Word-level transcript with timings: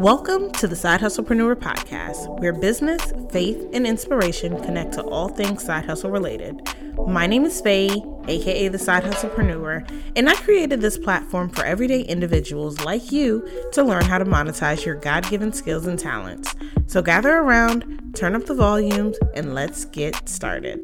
Welcome 0.00 0.50
to 0.52 0.66
the 0.66 0.76
Side 0.76 1.02
Hustlepreneur 1.02 1.56
Podcast, 1.56 2.40
where 2.40 2.54
business, 2.54 3.12
faith, 3.30 3.68
and 3.74 3.86
inspiration 3.86 4.58
connect 4.62 4.94
to 4.94 5.02
all 5.02 5.28
things 5.28 5.62
side 5.62 5.84
hustle 5.84 6.10
related. 6.10 6.66
My 7.06 7.26
name 7.26 7.44
is 7.44 7.60
Faye, 7.60 8.02
aka 8.26 8.68
the 8.68 8.78
Side 8.78 9.04
Hustlepreneur, 9.04 9.86
and 10.16 10.30
I 10.30 10.36
created 10.36 10.80
this 10.80 10.96
platform 10.96 11.50
for 11.50 11.66
everyday 11.66 12.00
individuals 12.00 12.80
like 12.80 13.12
you 13.12 13.46
to 13.72 13.82
learn 13.82 14.06
how 14.06 14.16
to 14.16 14.24
monetize 14.24 14.86
your 14.86 14.94
God 14.94 15.28
given 15.28 15.52
skills 15.52 15.86
and 15.86 15.98
talents. 15.98 16.54
So 16.86 17.02
gather 17.02 17.36
around, 17.36 18.14
turn 18.14 18.34
up 18.34 18.46
the 18.46 18.54
volumes, 18.54 19.18
and 19.34 19.54
let's 19.54 19.84
get 19.84 20.30
started. 20.30 20.80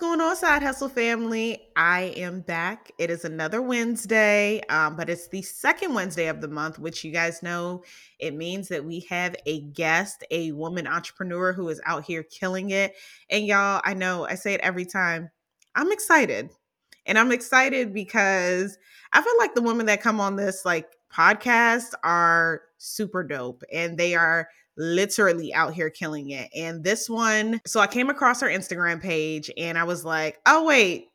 Going 0.00 0.20
on, 0.22 0.34
Side 0.34 0.62
Hustle 0.62 0.88
family? 0.88 1.60
I 1.76 2.14
am 2.16 2.40
back. 2.40 2.90
It 2.96 3.10
is 3.10 3.26
another 3.26 3.60
Wednesday, 3.60 4.62
um, 4.70 4.96
but 4.96 5.10
it's 5.10 5.28
the 5.28 5.42
second 5.42 5.92
Wednesday 5.92 6.28
of 6.28 6.40
the 6.40 6.48
month, 6.48 6.78
which 6.78 7.04
you 7.04 7.12
guys 7.12 7.42
know 7.42 7.84
it 8.18 8.34
means 8.34 8.68
that 8.68 8.82
we 8.82 9.00
have 9.10 9.36
a 9.44 9.60
guest, 9.60 10.24
a 10.30 10.52
woman 10.52 10.86
entrepreneur 10.86 11.52
who 11.52 11.68
is 11.68 11.82
out 11.84 12.04
here 12.04 12.22
killing 12.22 12.70
it. 12.70 12.94
And 13.28 13.46
y'all, 13.46 13.82
I 13.84 13.92
know 13.92 14.26
I 14.26 14.36
say 14.36 14.54
it 14.54 14.62
every 14.62 14.86
time. 14.86 15.30
I'm 15.74 15.92
excited. 15.92 16.48
And 17.04 17.18
I'm 17.18 17.30
excited 17.30 17.92
because 17.92 18.78
I 19.12 19.20
feel 19.20 19.38
like 19.38 19.54
the 19.54 19.60
women 19.60 19.84
that 19.86 20.00
come 20.00 20.18
on 20.18 20.34
this 20.34 20.64
like 20.64 20.88
podcast 21.14 21.92
are 22.02 22.62
super 22.78 23.22
dope 23.22 23.62
and 23.70 23.98
they 23.98 24.14
are 24.14 24.48
literally 24.80 25.52
out 25.52 25.74
here 25.74 25.90
killing 25.90 26.30
it. 26.30 26.50
And 26.54 26.82
this 26.82 27.08
one, 27.08 27.60
so 27.66 27.80
I 27.80 27.86
came 27.86 28.08
across 28.08 28.40
her 28.40 28.48
Instagram 28.48 29.00
page 29.00 29.50
and 29.58 29.76
I 29.76 29.84
was 29.84 30.04
like, 30.04 30.38
oh, 30.46 30.64
wait, 30.64 31.08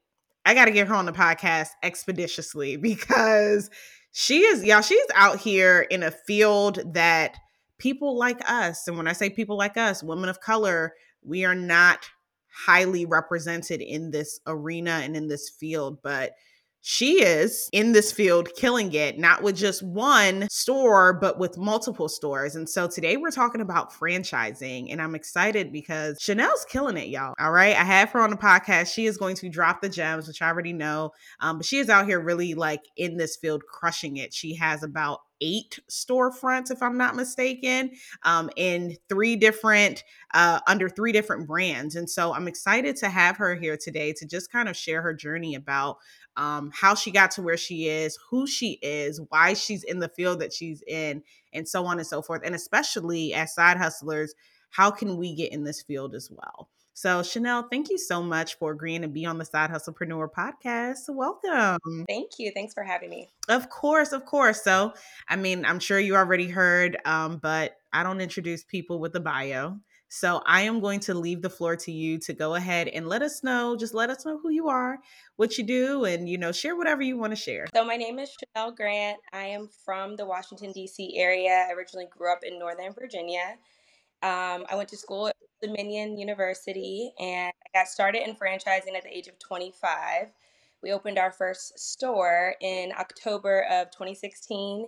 I 0.46 0.54
got 0.54 0.66
to 0.66 0.72
get 0.72 0.88
her 0.88 0.94
on 0.94 1.06
the 1.06 1.12
podcast 1.12 1.70
expeditiously 1.82 2.78
because 2.82 3.70
she 4.12 4.42
is, 4.42 4.64
y'all, 4.64 4.82
she's 4.82 5.06
out 5.16 5.40
here 5.40 5.82
in 5.90 6.04
a 6.04 6.12
field 6.12 6.80
that 6.94 7.36
people 7.78 8.18
like 8.18 8.40
us, 8.50 8.88
and 8.88 8.96
when 8.96 9.08
I 9.08 9.14
say 9.14 9.30
people 9.30 9.58
like 9.58 9.76
us, 9.76 10.02
women 10.02 10.30
of 10.30 10.40
color, 10.40 10.94
we 11.22 11.44
are 11.44 11.56
not 11.56 12.06
highly 12.66 13.06
represented 13.06 13.82
in 13.82 14.12
this 14.12 14.40
arena 14.48 15.02
and 15.04 15.18
in 15.18 15.28
this 15.28 15.50
field, 15.50 15.98
but 16.02 16.32
she 16.88 17.24
is 17.24 17.68
in 17.72 17.94
this 17.94 18.12
field 18.12 18.54
killing 18.54 18.94
it, 18.94 19.18
not 19.18 19.42
with 19.42 19.56
just 19.56 19.82
one 19.82 20.48
store, 20.52 21.14
but 21.14 21.40
with 21.40 21.58
multiple 21.58 22.08
stores. 22.08 22.56
And 22.56 22.70
so 22.70 22.88
today 22.88 23.18
we're 23.18 23.32
talking 23.32 23.60
about 23.60 23.92
franchising, 23.92 24.92
and 24.92 25.02
I'm 25.02 25.16
excited 25.16 25.72
because 25.72 26.22
Chanel's 26.22 26.64
killing 26.70 26.96
it, 26.98 27.08
y'all. 27.08 27.34
All 27.40 27.52
right. 27.52 27.76
I 27.76 27.84
have 27.84 28.12
her 28.12 28.20
on 28.20 28.30
the 28.30 28.38
podcast. 28.38 28.94
She 28.94 29.08
is 29.08 29.18
going 29.18 29.36
to 29.38 29.50
drop 29.50 29.82
the 29.82 29.90
gems, 29.90 30.28
which 30.28 30.44
I 30.44 30.48
already 30.48 30.74
know. 30.74 31.10
Um, 31.40 31.58
but 31.58 31.66
she 31.66 31.80
is 31.80 31.90
out 31.90 32.06
here 32.06 32.20
really 32.20 32.54
like 32.54 32.84
in 32.98 33.18
this 33.18 33.36
field 33.36 33.64
crushing 33.66 34.18
it. 34.18 34.32
She 34.32 34.54
has 34.54 34.84
about 34.84 35.22
eight 35.42 35.80
storefronts, 35.90 36.72
if 36.72 36.82
I'm 36.82 36.98
not 36.98 37.16
mistaken, 37.16 37.92
um, 38.24 38.50
in 38.56 38.96
three 39.10 39.36
different, 39.36 40.04
uh, 40.34 40.60
under 40.68 40.88
three 40.88 41.12
different 41.12 41.48
brands. 41.48 41.96
And 41.96 42.10
so 42.10 42.34
I'm 42.34 42.48
excited 42.48 42.96
to 42.98 43.10
have 43.10 43.38
her 43.38 43.56
here 43.56 43.76
today 43.76 44.14
to 44.14 44.26
just 44.26 44.52
kind 44.52 44.70
of 44.70 44.78
share 44.78 45.02
her 45.02 45.14
journey 45.14 45.56
about 45.56 45.98
um, 46.38 46.72
how 46.74 46.96
she 46.96 47.12
got 47.12 47.32
to 47.32 47.42
where 47.42 47.58
she 47.58 47.88
is, 47.88 48.18
who 48.30 48.48
she 48.48 48.80
is, 48.82 49.22
why 49.30 49.54
she's 49.54 49.84
in 49.84 50.00
the 50.00 50.10
field 50.10 50.40
that 50.42 50.54
she's 50.54 50.84
in, 50.88 51.24
and 51.54 51.68
so 51.68 51.86
on 51.86 51.98
and 51.98 52.08
so 52.08 52.22
forth. 52.22 52.42
And 52.44 52.56
especially 52.56 53.34
as 53.34 53.54
side 53.54 53.78
hustlers, 53.78 54.34
how 54.70 54.92
can 54.92 55.18
we 55.18 55.34
get 55.34 55.52
in 55.52 55.64
this 55.64 55.82
field 55.82 56.14
as 56.16 56.30
well? 56.30 56.70
So, 56.98 57.24
Chanel, 57.24 57.68
thank 57.70 57.90
you 57.90 57.98
so 57.98 58.24
much 58.24 58.58
for 58.58 58.72
agreeing 58.72 59.02
to 59.02 59.10
be 59.10 59.26
on 59.26 59.38
the 59.38 59.44
Side 59.44 59.70
Hustlepreneur 59.70 60.30
podcast. 60.32 61.10
Welcome. 61.10 62.06
Thank 62.08 62.40
you. 62.40 62.52
Thanks 62.54 62.74
for 62.74 62.84
having 62.84 63.10
me. 63.10 63.28
Of 63.50 63.70
course, 63.70 64.14
of 64.14 64.26
course. 64.26 64.64
So, 64.64 64.94
I 65.28 65.36
mean, 65.36 65.66
I'm 65.66 65.80
sure 65.80 66.00
you 66.00 66.16
already 66.16 66.48
heard, 66.48 66.98
um, 67.04 67.38
but 67.44 67.76
I 67.92 68.04
don't 68.04 68.22
introduce 68.22 68.64
people 68.64 69.00
with 69.00 69.14
a 69.16 69.20
bio. 69.20 69.78
So 70.10 70.42
I 70.46 70.62
am 70.62 70.80
going 70.80 71.00
to 71.02 71.14
leave 71.14 71.42
the 71.42 71.50
floor 71.50 71.76
to 71.78 71.92
you 71.92 72.20
to 72.20 72.34
go 72.34 72.56
ahead 72.56 72.88
and 72.88 73.08
let 73.08 73.22
us 73.22 73.44
know, 73.44 73.76
just 73.76 73.94
let 73.94 74.10
us 74.10 74.26
know 74.26 74.38
who 74.38 74.50
you 74.50 74.68
are, 74.68 75.00
what 75.36 75.58
you 75.58 75.64
do, 75.64 76.06
and 76.06 76.30
you 76.30 76.38
know, 76.38 76.52
share 76.52 76.76
whatever 76.76 77.02
you 77.02 77.18
want 77.18 77.32
to 77.32 77.36
share. 77.36 77.66
So 77.74 77.84
my 77.84 77.96
name 77.96 78.20
is 78.20 78.36
Chanel 78.56 78.72
Grant. 78.72 79.18
I 79.34 79.46
am 79.46 79.68
from 79.84 80.16
the 80.16 80.26
Washington 80.26 80.72
D.C. 80.72 81.18
area. 81.18 81.66
I 81.68 81.74
originally 81.74 82.08
grew 82.10 82.32
up 82.32 82.40
in 82.44 82.60
Northern 82.60 82.94
Virginia. 82.94 83.58
Um, 84.22 84.66
I 84.70 84.76
went 84.76 84.90
to 84.90 84.98
school 84.98 85.28
at 85.28 85.36
Dominion 85.62 86.18
University 86.18 87.12
and 87.20 87.52
I 87.66 87.80
got 87.80 87.88
started 87.88 88.28
in 88.28 88.36
franchising 88.36 88.96
at 88.96 89.04
the 89.04 89.16
age 89.16 89.28
of 89.28 89.38
25. 89.40 90.28
We 90.82 90.92
opened 90.92 91.18
our 91.18 91.32
first 91.32 91.78
store 91.80 92.56
in 92.62 92.92
October 92.98 93.66
of 93.72 93.92
2016 93.92 94.88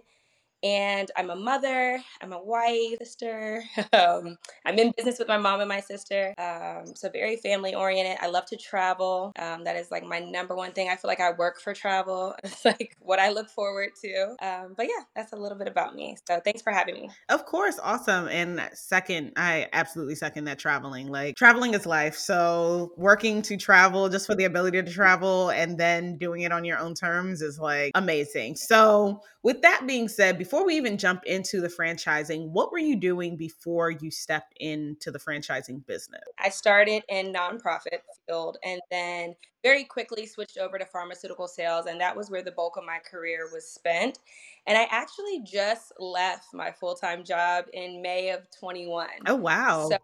and 0.63 1.09
I'm 1.15 1.29
a 1.29 1.35
mother, 1.35 1.99
I'm 2.21 2.33
a 2.33 2.43
wife, 2.43 2.97
sister. 2.99 3.63
Um, 3.93 4.37
I'm 4.65 4.77
in 4.77 4.91
business 4.95 5.17
with 5.17 5.27
my 5.27 5.37
mom 5.37 5.59
and 5.61 5.69
my 5.69 5.79
sister. 5.79 6.33
Um, 6.37 6.93
so 6.95 7.09
very 7.09 7.37
family 7.37 7.73
oriented. 7.73 8.17
I 8.21 8.27
love 8.27 8.45
to 8.47 8.57
travel. 8.57 9.31
Um, 9.39 9.63
that 9.63 9.75
is 9.75 9.89
like 9.91 10.03
my 10.03 10.19
number 10.19 10.55
one 10.55 10.71
thing. 10.71 10.89
I 10.89 10.95
feel 10.95 11.07
like 11.07 11.19
I 11.19 11.31
work 11.31 11.59
for 11.61 11.73
travel. 11.73 12.35
It's 12.43 12.65
like 12.65 12.95
what 12.99 13.19
I 13.19 13.29
look 13.29 13.49
forward 13.49 13.89
to. 14.03 14.35
Um, 14.41 14.73
but 14.75 14.87
yeah, 14.87 15.03
that's 15.15 15.33
a 15.33 15.35
little 15.35 15.57
bit 15.57 15.67
about 15.67 15.95
me. 15.95 16.17
So 16.27 16.39
thanks 16.43 16.61
for 16.61 16.71
having 16.71 16.95
me. 16.95 17.09
Of 17.29 17.45
course, 17.45 17.79
awesome. 17.81 18.27
And 18.27 18.61
second, 18.73 19.33
I 19.35 19.67
absolutely 19.73 20.15
second 20.15 20.45
that 20.45 20.59
traveling. 20.59 21.07
Like 21.07 21.35
traveling 21.35 21.73
is 21.73 21.85
life. 21.85 22.15
So 22.15 22.93
working 22.97 23.41
to 23.43 23.57
travel 23.57 24.09
just 24.09 24.25
for 24.25 24.35
the 24.35 24.45
ability 24.45 24.81
to 24.81 24.91
travel 24.91 25.49
and 25.49 25.77
then 25.77 26.17
doing 26.17 26.41
it 26.41 26.51
on 26.51 26.65
your 26.65 26.79
own 26.79 26.93
terms 26.93 27.41
is 27.41 27.59
like 27.59 27.91
amazing. 27.95 28.55
So 28.55 29.21
with 29.43 29.61
that 29.61 29.85
being 29.87 30.07
said, 30.07 30.37
before 30.47 30.65
we 30.65 30.77
even 30.77 30.97
jump 30.97 31.25
into 31.25 31.59
the 31.59 31.67
franchising, 31.67 32.47
what 32.51 32.71
were 32.71 32.77
you 32.77 32.95
doing 32.95 33.35
before 33.35 33.91
you 33.91 34.09
stepped 34.09 34.53
into 34.61 35.11
the 35.11 35.19
franchising 35.19 35.85
business? 35.85 36.21
I 36.39 36.47
started 36.47 37.03
in 37.09 37.33
nonprofit 37.33 37.99
field 38.25 38.57
and 38.63 38.79
then 38.89 39.35
very 39.61 39.83
quickly 39.83 40.25
switched 40.25 40.57
over 40.57 40.77
to 40.77 40.85
pharmaceutical 40.85 41.49
sales 41.49 41.87
and 41.87 41.99
that 41.99 42.15
was 42.15 42.31
where 42.31 42.41
the 42.41 42.53
bulk 42.53 42.77
of 42.77 42.85
my 42.85 42.99
career 42.99 43.49
was 43.51 43.67
spent. 43.67 44.19
And 44.65 44.77
I 44.77 44.87
actually 44.89 45.41
just 45.45 45.91
left 45.99 46.53
my 46.53 46.71
full-time 46.71 47.25
job 47.25 47.65
in 47.73 48.01
May 48.01 48.29
of 48.29 48.47
21. 48.57 49.07
Oh 49.27 49.35
wow. 49.35 49.89
So 49.89 49.97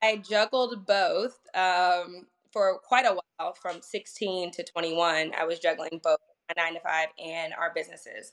I 0.00 0.16
juggled 0.16 0.86
both 0.86 1.38
um, 1.54 2.26
for 2.50 2.78
quite 2.78 3.04
a 3.04 3.18
while 3.38 3.52
from 3.52 3.82
16 3.82 4.50
to 4.52 4.64
21. 4.64 5.32
I 5.38 5.44
was 5.44 5.58
juggling 5.58 6.00
both 6.02 6.20
my 6.48 6.62
9 6.62 6.74
to 6.74 6.80
5 6.80 7.08
and 7.22 7.52
our 7.52 7.70
businesses. 7.74 8.32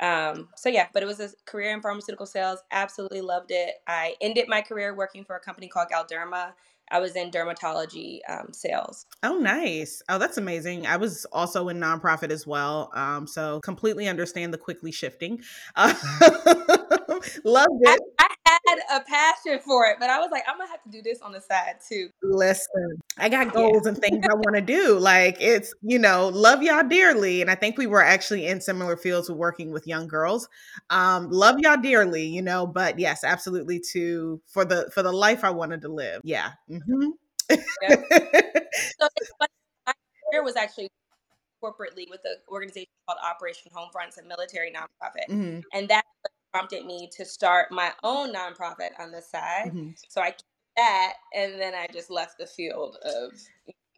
Um, 0.00 0.48
so 0.56 0.68
yeah, 0.68 0.86
but 0.92 1.02
it 1.02 1.06
was 1.06 1.20
a 1.20 1.30
career 1.46 1.72
in 1.72 1.80
pharmaceutical 1.80 2.26
sales. 2.26 2.60
Absolutely 2.70 3.20
loved 3.20 3.50
it. 3.50 3.74
I 3.86 4.14
ended 4.20 4.46
my 4.48 4.62
career 4.62 4.94
working 4.94 5.24
for 5.24 5.36
a 5.36 5.40
company 5.40 5.68
called 5.68 5.88
Galderma. 5.92 6.52
I 6.90 7.00
was 7.00 7.16
in 7.16 7.30
dermatology 7.30 8.20
um, 8.28 8.52
sales. 8.52 9.06
Oh, 9.22 9.38
nice. 9.38 10.02
Oh, 10.08 10.18
that's 10.18 10.38
amazing. 10.38 10.86
I 10.86 10.96
was 10.96 11.26
also 11.32 11.68
in 11.68 11.78
nonprofit 11.78 12.30
as 12.30 12.46
well. 12.46 12.90
Um, 12.94 13.26
so 13.26 13.60
completely 13.60 14.08
understand 14.08 14.54
the 14.54 14.58
quickly 14.58 14.92
shifting. 14.92 15.40
Uh, 15.76 15.92
loved 17.44 17.68
it. 17.82 18.00
I, 18.18 18.26
I, 18.46 18.58
had 18.66 19.00
a 19.00 19.04
passion 19.04 19.60
for 19.64 19.86
it, 19.86 19.96
but 20.00 20.10
I 20.10 20.18
was 20.18 20.30
like, 20.30 20.44
I'm 20.48 20.58
gonna 20.58 20.70
have 20.70 20.82
to 20.82 20.90
do 20.90 21.02
this 21.02 21.20
on 21.20 21.32
the 21.32 21.40
side 21.40 21.76
too. 21.86 22.08
Listen, 22.22 22.98
I 23.18 23.28
got 23.28 23.52
goals 23.54 23.82
yeah. 23.84 23.90
and 23.90 23.98
things 23.98 24.24
I 24.30 24.34
want 24.34 24.56
to 24.56 24.62
do. 24.62 24.98
Like 24.98 25.36
it's, 25.40 25.74
you 25.82 25.98
know, 25.98 26.28
love 26.28 26.62
y'all 26.62 26.86
dearly. 26.86 27.40
And 27.42 27.50
I 27.50 27.54
think 27.54 27.78
we 27.78 27.86
were 27.86 28.02
actually 28.02 28.46
in 28.46 28.60
similar 28.60 28.96
fields 28.96 29.28
with 29.28 29.38
working 29.38 29.70
with 29.70 29.86
young 29.86 30.08
girls. 30.08 30.48
Um, 30.90 31.30
love 31.30 31.58
y'all 31.58 31.80
dearly, 31.80 32.26
you 32.26 32.42
know, 32.42 32.66
but 32.66 32.98
yes, 32.98 33.24
absolutely 33.24 33.80
to 33.92 34.40
for 34.46 34.64
the 34.64 34.90
for 34.92 35.02
the 35.02 35.12
life 35.12 35.44
I 35.44 35.50
wanted 35.50 35.82
to 35.82 35.88
live. 35.88 36.22
Yeah. 36.24 36.52
Mm-hmm. 36.70 37.10
So 39.00 39.08
my 39.40 39.92
career 40.30 40.44
was 40.44 40.56
actually 40.56 40.88
corporately 41.62 42.08
with 42.08 42.20
an 42.24 42.36
organization 42.48 42.90
called 43.06 43.18
Operation 43.24 43.72
Homefront, 43.74 44.22
a 44.22 44.26
military 44.26 44.70
nonprofit. 44.70 45.28
Mm-hmm. 45.28 45.60
And 45.72 45.88
that 45.88 46.04
prompted 46.52 46.84
me 46.84 47.08
to 47.16 47.24
start 47.24 47.70
my 47.70 47.92
own 48.02 48.32
nonprofit 48.32 48.90
on 48.98 49.10
the 49.10 49.22
side. 49.22 49.66
Mm-hmm. 49.68 49.90
So 50.08 50.20
I 50.20 50.34
that, 50.78 51.14
and 51.34 51.60
then 51.60 51.74
I 51.74 51.86
just 51.92 52.10
left 52.10 52.38
the 52.38 52.46
field 52.46 52.96
of 53.04 53.32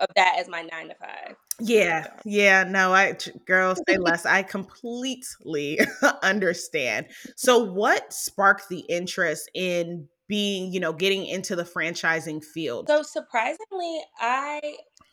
of 0.01 0.09
that 0.17 0.37
as 0.39 0.49
my 0.49 0.63
nine 0.63 0.89
to 0.89 0.95
five. 0.95 1.37
Yeah, 1.61 2.07
yeah, 2.25 2.65
no, 2.65 2.93
I 2.93 3.17
girl 3.47 3.77
say 3.89 3.97
less. 3.99 4.27
I 4.27 4.43
completely 4.43 5.79
understand. 6.23 7.07
So, 7.37 7.63
what 7.63 8.13
sparked 8.13 8.69
the 8.69 8.81
interest 8.81 9.51
in 9.55 10.09
being, 10.27 10.73
you 10.73 10.81
know, 10.81 10.93
getting 10.93 11.27
into 11.27 11.55
the 11.55 11.65
franchising 11.65 12.43
field? 12.43 12.89
So 12.89 13.03
surprisingly, 13.03 14.01
I 14.19 14.61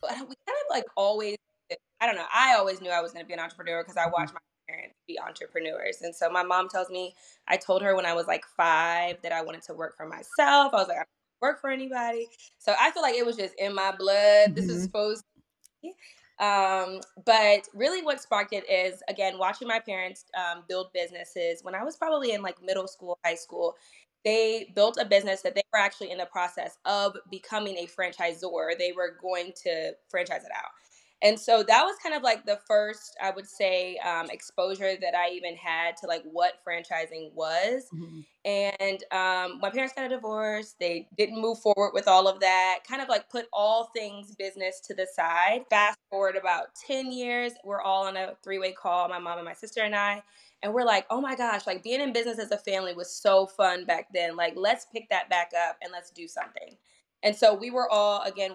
we 0.01 0.09
kind 0.09 0.21
of 0.25 0.69
like 0.69 0.85
always. 0.95 1.37
I 1.99 2.05
don't 2.05 2.15
know. 2.15 2.27
I 2.33 2.53
always 2.53 2.79
knew 2.79 2.91
I 2.91 3.01
was 3.01 3.11
going 3.11 3.25
to 3.25 3.27
be 3.27 3.33
an 3.33 3.39
entrepreneur 3.39 3.83
because 3.83 3.97
I 3.97 4.03
mm-hmm. 4.03 4.11
watched 4.13 4.33
my 4.33 4.39
parents 4.69 4.95
be 5.07 5.19
entrepreneurs. 5.19 5.97
And 6.01 6.15
so 6.15 6.29
my 6.29 6.43
mom 6.43 6.69
tells 6.69 6.89
me, 6.89 7.15
I 7.47 7.57
told 7.57 7.81
her 7.81 7.95
when 7.95 8.05
I 8.05 8.13
was 8.13 8.27
like 8.27 8.45
five 8.55 9.17
that 9.23 9.31
I 9.31 9.41
wanted 9.41 9.63
to 9.63 9.73
work 9.73 9.97
for 9.97 10.07
myself. 10.07 10.73
I 10.73 10.77
was 10.77 10.87
like, 10.87 10.97
I 10.97 11.01
don't 11.01 11.16
work 11.41 11.61
for 11.61 11.69
anybody. 11.69 12.27
So 12.59 12.73
I 12.79 12.91
feel 12.91 13.03
like 13.03 13.15
it 13.15 13.25
was 13.25 13.37
just 13.37 13.53
in 13.57 13.73
my 13.73 13.93
blood. 13.97 14.49
Mm-hmm. 14.49 14.53
This 14.55 14.65
is 14.65 14.71
mm-hmm. 14.71 14.83
supposed 14.83 15.23
to 15.23 15.41
be. 15.81 15.93
Um, 16.39 16.99
but 17.25 17.67
really, 17.73 18.03
what 18.03 18.21
sparked 18.21 18.53
it 18.53 18.69
is 18.69 19.01
again 19.09 19.39
watching 19.39 19.67
my 19.67 19.79
parents 19.79 20.25
um, 20.37 20.63
build 20.67 20.93
businesses. 20.93 21.63
When 21.63 21.73
I 21.73 21.83
was 21.83 21.97
probably 21.97 22.33
in 22.33 22.41
like 22.41 22.61
middle 22.63 22.87
school, 22.87 23.17
high 23.25 23.35
school, 23.35 23.75
they 24.23 24.71
built 24.75 24.97
a 24.99 25.05
business 25.05 25.41
that 25.41 25.55
they 25.55 25.63
were 25.73 25.79
actually 25.79 26.11
in 26.11 26.17
the 26.17 26.25
process 26.25 26.77
of 26.85 27.15
becoming 27.31 27.77
a 27.77 27.87
franchisor. 27.87 28.77
They 28.77 28.91
were 28.91 29.17
going 29.21 29.53
to 29.63 29.93
franchise 30.09 30.43
it 30.43 30.51
out. 30.55 30.71
And 31.23 31.39
so 31.39 31.63
that 31.63 31.83
was 31.83 31.95
kind 32.03 32.13
of 32.13 32.21
like 32.21 32.45
the 32.45 32.59
first, 32.67 33.17
I 33.21 33.31
would 33.31 33.47
say, 33.47 33.97
um, 33.97 34.29
exposure 34.29 34.95
that 35.01 35.15
I 35.15 35.31
even 35.31 35.55
had 35.55 35.97
to 35.97 36.07
like 36.07 36.23
what 36.31 36.59
franchising 36.67 37.33
was. 37.33 37.85
Mm-hmm. 37.93 38.19
And 38.45 39.03
um, 39.11 39.59
my 39.59 39.71
parents 39.71 39.95
got 39.95 40.05
a 40.05 40.09
divorce. 40.09 40.75
They 40.79 41.07
didn't 41.17 41.41
move 41.41 41.59
forward 41.59 41.91
with 41.93 42.07
all 42.07 42.27
of 42.27 42.39
that, 42.41 42.79
kind 42.87 43.01
of 43.01 43.09
like 43.09 43.29
put 43.29 43.47
all 43.51 43.89
things 43.95 44.35
business 44.35 44.79
to 44.81 44.93
the 44.93 45.07
side. 45.15 45.65
Fast 45.71 45.97
forward 46.11 46.35
about 46.35 46.67
10 46.85 47.11
years, 47.11 47.53
we're 47.63 47.81
all 47.81 48.05
on 48.05 48.15
a 48.15 48.35
three 48.43 48.59
way 48.59 48.71
call, 48.71 49.09
my 49.09 49.19
mom 49.19 49.39
and 49.39 49.45
my 49.45 49.53
sister 49.53 49.81
and 49.81 49.95
I. 49.95 50.21
And 50.61 50.73
we're 50.73 50.85
like, 50.85 51.05
oh 51.09 51.21
my 51.21 51.35
gosh, 51.35 51.65
like 51.65 51.83
being 51.83 52.01
in 52.01 52.13
business 52.13 52.39
as 52.39 52.51
a 52.51 52.57
family 52.57 52.93
was 52.93 53.11
so 53.11 53.47
fun 53.47 53.85
back 53.85 54.07
then. 54.13 54.35
Like, 54.35 54.53
let's 54.55 54.85
pick 54.85 55.09
that 55.09 55.29
back 55.29 55.51
up 55.67 55.77
and 55.81 55.91
let's 55.91 56.11
do 56.11 56.27
something. 56.27 56.77
And 57.23 57.35
so 57.35 57.53
we 57.53 57.71
were 57.71 57.89
all, 57.89 58.21
again, 58.23 58.51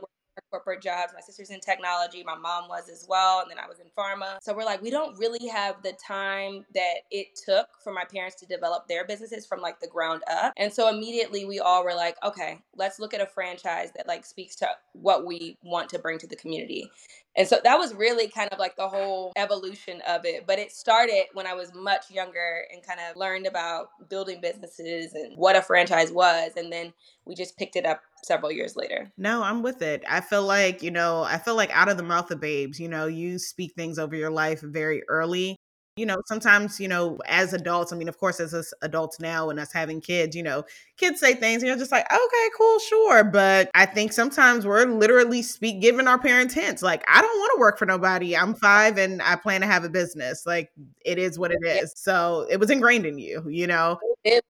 corporate 0.51 0.83
jobs. 0.83 1.13
My 1.15 1.21
sister's 1.21 1.51
in 1.51 1.61
technology, 1.61 2.23
my 2.25 2.37
mom 2.37 2.69
was 2.69 2.89
as 2.89 3.07
well, 3.09 3.41
and 3.41 3.51
then 3.51 3.59
I 3.59 3.67
was 3.69 3.79
in 3.81 3.87
pharma. 3.97 4.39
So 4.43 4.55
we're 4.55 4.65
like, 4.65 4.83
we 4.83 4.91
don't 4.91 5.19
really 5.19 5.49
have 5.49 5.83
the 5.83 5.93
time 5.93 6.65
that 6.75 7.01
it 7.11 7.29
took 7.45 7.69
for 7.83 7.93
my 7.93 8.05
parents 8.05 8.37
to 8.41 8.47
develop 8.47 8.89
their 8.89 9.07
businesses 9.07 9.47
from 9.47 9.61
like 9.61 9.81
the 9.81 9.89
ground 9.89 10.23
up. 10.31 10.53
And 10.57 10.73
so 10.73 10.89
immediately 10.89 11.45
we 11.45 11.61
all 11.61 11.85
were 11.85 11.95
like, 11.95 12.17
okay, 12.25 12.61
let's 12.77 12.99
look 12.99 13.15
at 13.15 13.21
a 13.21 13.27
franchise 13.27 13.91
that 13.97 14.09
like 14.09 14.25
speaks 14.25 14.57
to 14.57 14.69
what 14.93 15.27
we 15.27 15.57
want 15.63 15.89
to 15.91 15.99
bring 15.99 16.19
to 16.19 16.27
the 16.27 16.37
community. 16.37 16.91
And 17.35 17.49
so 17.49 17.59
that 17.65 17.79
was 17.79 17.95
really 17.95 18.29
kind 18.29 18.51
of 18.53 18.59
like 18.59 18.77
the 18.77 18.89
whole 18.89 19.33
evolution 19.37 20.03
of 20.07 20.27
it. 20.27 20.47
But 20.47 20.59
it 20.59 20.71
started 20.71 21.25
when 21.33 21.47
I 21.47 21.55
was 21.55 21.73
much 21.75 22.11
younger 22.11 22.65
and 22.71 22.83
kind 22.83 23.01
of 23.01 23.17
learned 23.17 23.47
about 23.47 23.89
building 24.11 24.41
businesses 24.43 25.15
and 25.15 25.37
what 25.37 25.57
a 25.57 25.63
franchise 25.63 26.13
was. 26.13 26.53
And 26.57 26.71
then 26.71 26.93
we 27.25 27.35
just 27.35 27.57
picked 27.57 27.77
it 27.77 27.87
up 27.87 28.03
several 28.25 28.53
years 28.53 28.77
later. 28.77 29.11
No, 29.17 29.43
I'm 29.43 29.63
with 29.63 29.83
it. 29.83 30.05
I 30.09 30.21
feel 30.21 30.45
like, 30.45 30.83
you 30.83 30.91
know, 30.91 31.23
I 31.23 31.39
feel 31.39 31.57
like 31.57 31.71
out 31.71 31.89
of 31.89 31.97
the 31.97 32.03
mouth 32.03 32.31
of 32.31 32.41
babes, 32.41 32.79
you 32.79 32.89
know, 32.89 33.07
you 33.07 33.39
speak 33.39 33.75
things 33.75 33.99
over 33.99 34.15
your 34.15 34.31
life 34.31 34.61
very 34.61 35.03
early. 35.09 35.57
You 35.97 36.07
know 36.07 36.23
sometimes 36.25 36.81
you 36.81 36.89
know 36.89 37.19
as 37.27 37.53
adults 37.53 37.93
i 37.93 37.97
mean 37.97 38.09
of 38.09 38.17
course 38.17 38.41
as 38.41 38.55
us 38.55 38.73
adults 38.81 39.21
now 39.21 39.51
and 39.51 39.61
us 39.61 39.75
having 39.75 40.01
kids 40.01 40.35
you 40.35 40.43
know 40.43 40.65
kids 40.97 41.21
say 41.21 41.35
things 41.35 41.63
you 41.63 41.69
know, 41.69 41.77
just 41.77 41.93
like 41.93 42.11
okay 42.11 42.49
cool 42.57 42.79
sure 42.79 43.23
but 43.23 43.69
i 43.75 43.85
think 43.85 44.15
sometimes 44.15 44.67
we're 44.67 44.87
literally 44.87 45.43
speak 45.43 45.83
giving 45.83 46.09
our 46.09 46.19
parents 46.19 46.55
hints 46.55 46.81
like 46.81 47.05
i 47.09 47.21
don't 47.21 47.39
want 47.39 47.53
to 47.55 47.61
work 47.61 47.79
for 47.79 47.85
nobody. 47.85 48.35
I'm 48.35 48.55
five 48.55 48.97
and 48.97 49.21
i 49.21 49.37
plan 49.37 49.61
to 49.61 49.67
have 49.67 49.85
a 49.85 49.91
business. 49.91 50.47
Like 50.47 50.71
it 51.05 51.19
is 51.19 51.39
what 51.39 51.53
it 51.53 51.61
is. 51.63 51.93
So 51.95 52.47
it 52.49 52.59
was 52.59 52.71
ingrained 52.71 53.05
in 53.05 53.19
you 53.19 53.47
you 53.51 53.67
know? 53.67 53.99
It 54.25 54.43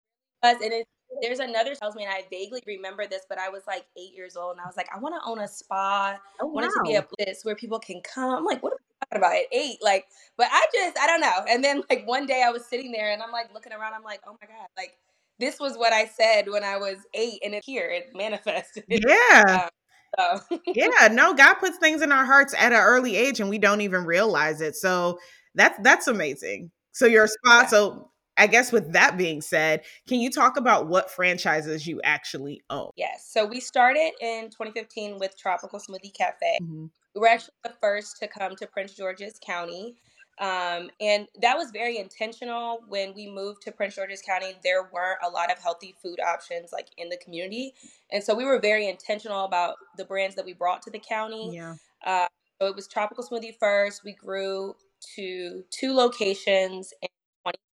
was 0.43 0.57
and 0.63 0.75
it 0.75 0.87
there's 1.23 1.41
another 1.41 1.75
tells 1.75 1.95
me, 1.95 2.05
and 2.05 2.13
I 2.13 2.25
vaguely 2.31 2.63
remember 2.67 3.07
this, 3.07 3.23
but 3.29 3.39
I 3.39 3.49
was 3.49 3.63
like 3.67 3.85
eight 3.99 4.15
years 4.15 4.37
old, 4.37 4.53
and 4.53 4.61
I 4.61 4.67
was 4.67 4.77
like, 4.77 4.89
I 4.95 4.99
want 4.99 5.15
to 5.15 5.29
own 5.29 5.41
a 5.41 5.49
spa. 5.49 6.17
Oh. 6.41 6.49
I 6.49 6.51
want 6.51 6.67
it 6.67 6.71
to 6.71 6.83
be 6.85 6.95
a 6.95 7.03
place 7.03 7.41
where 7.43 7.55
people 7.55 7.79
can 7.79 8.01
come. 8.03 8.35
I'm 8.35 8.45
like, 8.45 8.63
what 8.63 8.75
about 9.13 9.35
at 9.35 9.47
eight. 9.53 9.79
Like, 9.83 10.07
but 10.37 10.49
I 10.51 10.67
just, 10.73 10.99
I 10.99 11.07
don't 11.07 11.21
know. 11.21 11.45
And 11.49 11.65
then 11.65 11.83
like 11.91 12.07
one 12.07 12.27
day 12.27 12.43
I 12.47 12.51
was 12.51 12.65
sitting 12.65 12.93
there 12.93 13.13
and 13.13 13.23
I'm 13.23 13.33
like 13.33 13.53
looking 13.53 13.73
around, 13.73 13.95
I'm 13.95 14.03
like, 14.03 14.21
oh 14.27 14.37
my 14.41 14.47
God, 14.47 14.69
like 14.77 14.95
this 15.39 15.59
was 15.59 15.77
what 15.77 15.93
I 15.93 16.07
said 16.07 16.49
when 16.49 16.65
I 16.65 16.77
was 16.77 16.99
eight 17.15 17.41
and 17.45 17.55
it's 17.55 17.67
here, 17.67 17.89
it 17.89 18.11
manifested. 18.15 18.85
Yeah. 18.89 19.65
Um, 19.65 20.41
so. 20.49 20.59
yeah, 20.67 21.09
no, 21.11 21.35
God 21.35 21.55
puts 21.55 21.79
things 21.79 22.03
in 22.03 22.13
our 22.13 22.25
hearts 22.25 22.55
at 22.59 22.73
an 22.73 22.81
early 22.81 23.17
age 23.17 23.41
and 23.41 23.49
we 23.49 23.59
don't 23.59 23.81
even 23.81 24.05
realize 24.05 24.61
it. 24.61 24.77
So 24.77 25.19
that's 25.55 25.79
that's 25.83 26.09
amazing. 26.09 26.71
So 26.93 27.07
your 27.07 27.27
spot, 27.27 27.65
yeah. 27.65 27.67
so 27.67 28.10
I 28.41 28.47
guess 28.47 28.73
with 28.73 28.95
that 28.95 29.19
being 29.19 29.43
said, 29.43 29.83
can 30.09 30.19
you 30.19 30.31
talk 30.31 30.57
about 30.57 30.87
what 30.87 31.11
franchises 31.11 31.87
you 31.87 32.01
actually 32.03 32.63
own? 32.71 32.91
Yes. 32.97 33.29
So 33.31 33.45
we 33.45 33.61
started 33.61 34.13
in 34.23 34.45
2015 34.45 35.19
with 35.19 35.37
Tropical 35.37 35.79
Smoothie 35.79 36.15
Cafe. 36.15 36.59
Mm-hmm. 36.63 36.87
We 37.15 37.21
were 37.21 37.29
actually 37.29 37.53
the 37.65 37.75
first 37.83 38.17
to 38.21 38.29
come 38.29 38.57
to 38.57 38.67
Prince 38.67 38.95
George's 38.95 39.39
County. 39.45 39.95
Um, 40.39 40.91
and 41.03 41.29
that 41.43 41.59
was 41.59 41.71
very 41.71 41.99
intentional. 41.99 42.81
When 42.89 43.13
we 43.15 43.31
moved 43.31 43.61
to 43.63 43.73
Prince 43.73 43.97
George's 43.97 44.23
County, 44.23 44.55
there 44.65 44.85
weren't 44.85 45.19
a 45.23 45.29
lot 45.29 45.53
of 45.53 45.59
healthy 45.59 45.95
food 46.03 46.19
options 46.19 46.73
like 46.73 46.89
in 46.97 47.11
the 47.11 47.19
community, 47.19 47.75
and 48.11 48.25
so 48.25 48.35
we 48.35 48.47
were 48.47 48.59
very 48.59 48.89
intentional 48.89 49.45
about 49.45 49.75
the 49.99 50.05
brands 50.07 50.37
that 50.37 50.47
we 50.47 50.55
brought 50.55 50.81
to 50.83 50.91
the 50.91 50.99
county. 50.99 51.51
Yeah. 51.53 51.75
Uh, 52.03 52.27
so 52.59 52.69
it 52.69 52.75
was 52.75 52.89
tropical 52.89 53.23
smoothie 53.23 53.55
first. 53.61 54.03
We 54.03 54.15
grew 54.15 54.77
to 55.17 55.63
two 55.71 55.93
locations 55.93 56.95
in 57.03 57.09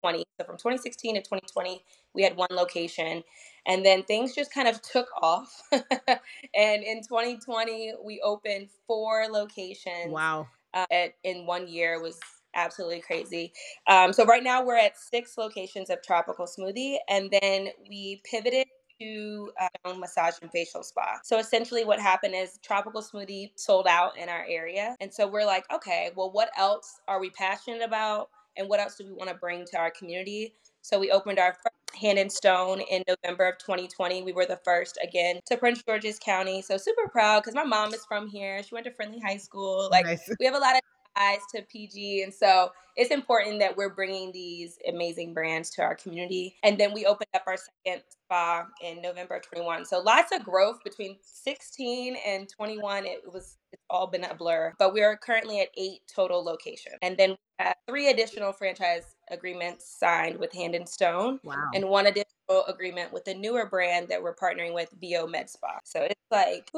2020. 0.05 0.25
So 0.39 0.45
from 0.45 0.57
2016 0.57 1.15
to 1.15 1.21
2020, 1.21 1.83
we 2.13 2.23
had 2.23 2.35
one 2.35 2.49
location, 2.51 3.23
and 3.65 3.85
then 3.85 4.03
things 4.03 4.35
just 4.35 4.53
kind 4.53 4.67
of 4.67 4.81
took 4.81 5.07
off. 5.21 5.61
and 5.71 6.83
in 6.83 7.01
2020, 7.01 7.93
we 8.03 8.21
opened 8.23 8.69
four 8.87 9.27
locations. 9.29 10.09
Wow. 10.09 10.47
Uh, 10.73 10.85
at, 10.91 11.13
in 11.23 11.45
one 11.45 11.69
year 11.69 11.93
it 11.93 12.01
was 12.01 12.19
absolutely 12.53 12.99
crazy. 12.99 13.53
Um, 13.87 14.11
so 14.11 14.25
right 14.25 14.43
now 14.43 14.63
we're 14.63 14.77
at 14.77 14.97
six 14.97 15.37
locations 15.37 15.89
of 15.89 16.01
Tropical 16.01 16.45
Smoothie, 16.45 16.97
and 17.09 17.33
then 17.41 17.69
we 17.89 18.21
pivoted 18.29 18.65
to 19.01 19.51
um, 19.83 19.99
massage 19.99 20.35
and 20.41 20.51
facial 20.51 20.83
spa. 20.83 21.19
So 21.23 21.39
essentially, 21.39 21.83
what 21.83 21.99
happened 21.99 22.33
is 22.35 22.59
Tropical 22.63 23.01
Smoothie 23.01 23.51
sold 23.55 23.87
out 23.87 24.17
in 24.17 24.29
our 24.29 24.45
area, 24.47 24.95
and 24.99 25.13
so 25.13 25.27
we're 25.27 25.45
like, 25.45 25.65
okay, 25.73 26.11
well, 26.15 26.31
what 26.31 26.49
else 26.57 26.99
are 27.07 27.19
we 27.19 27.29
passionate 27.29 27.81
about, 27.81 28.29
and 28.57 28.69
what 28.69 28.79
else 28.79 28.95
do 28.95 29.05
we 29.05 29.13
want 29.13 29.29
to 29.29 29.35
bring 29.35 29.65
to 29.71 29.77
our 29.77 29.91
community? 29.91 30.53
So 30.81 30.99
we 30.99 31.11
opened 31.11 31.39
our 31.39 31.53
first 31.53 31.99
Hand 31.99 32.19
and 32.19 32.31
Stone 32.31 32.81
in 32.81 33.03
November 33.07 33.47
of 33.47 33.57
2020. 33.57 34.23
We 34.23 34.33
were 34.33 34.45
the 34.45 34.59
first 34.63 34.97
again 35.01 35.39
to 35.47 35.57
Prince 35.57 35.81
George's 35.83 36.19
County. 36.19 36.61
So 36.61 36.77
super 36.77 37.07
proud 37.07 37.41
because 37.41 37.55
my 37.55 37.63
mom 37.63 37.93
is 37.93 38.05
from 38.05 38.27
here. 38.27 38.61
She 38.61 38.75
went 38.75 38.85
to 38.85 38.91
Friendly 38.91 39.19
High 39.19 39.37
School. 39.37 39.87
Like 39.91 40.05
nice. 40.05 40.29
we 40.39 40.45
have 40.45 40.55
a 40.55 40.59
lot 40.59 40.75
of 40.75 40.81
to 41.53 41.61
PG. 41.63 42.23
And 42.23 42.33
so 42.33 42.71
it's 42.95 43.11
important 43.11 43.59
that 43.59 43.75
we're 43.75 43.93
bringing 43.93 44.31
these 44.31 44.77
amazing 44.87 45.33
brands 45.33 45.69
to 45.71 45.81
our 45.81 45.95
community. 45.95 46.55
And 46.63 46.77
then 46.77 46.93
we 46.93 47.05
opened 47.05 47.29
up 47.33 47.43
our 47.47 47.57
second 47.57 48.03
spa 48.09 48.65
in 48.81 49.01
November 49.01 49.39
21. 49.39 49.85
So 49.85 49.99
lots 49.99 50.31
of 50.31 50.43
growth 50.43 50.83
between 50.83 51.17
16 51.21 52.17
and 52.25 52.47
21. 52.49 53.05
It 53.05 53.21
was 53.31 53.57
it's 53.71 53.83
all 53.89 54.07
been 54.07 54.23
a 54.23 54.33
blur, 54.33 54.73
but 54.79 54.93
we 54.93 55.03
are 55.03 55.17
currently 55.17 55.59
at 55.59 55.67
eight 55.77 55.99
total 56.13 56.43
locations. 56.43 56.95
And 57.01 57.17
then 57.17 57.35
three 57.87 58.09
additional 58.09 58.53
franchise 58.53 59.15
agreements 59.29 59.97
signed 59.99 60.37
with 60.37 60.53
Hand 60.53 60.75
and 60.75 60.87
Stone. 60.87 61.39
Wow. 61.43 61.55
And 61.73 61.89
one 61.89 62.05
additional 62.05 62.34
agreement 62.67 63.11
with 63.11 63.27
a 63.27 63.33
newer 63.33 63.65
brand 63.67 64.09
that 64.09 64.21
we're 64.21 64.35
partnering 64.35 64.73
with, 64.73 64.89
VIO 64.99 65.27
Med 65.27 65.49
Spa. 65.49 65.79
So 65.83 66.01
it's 66.01 66.21
like, 66.31 66.69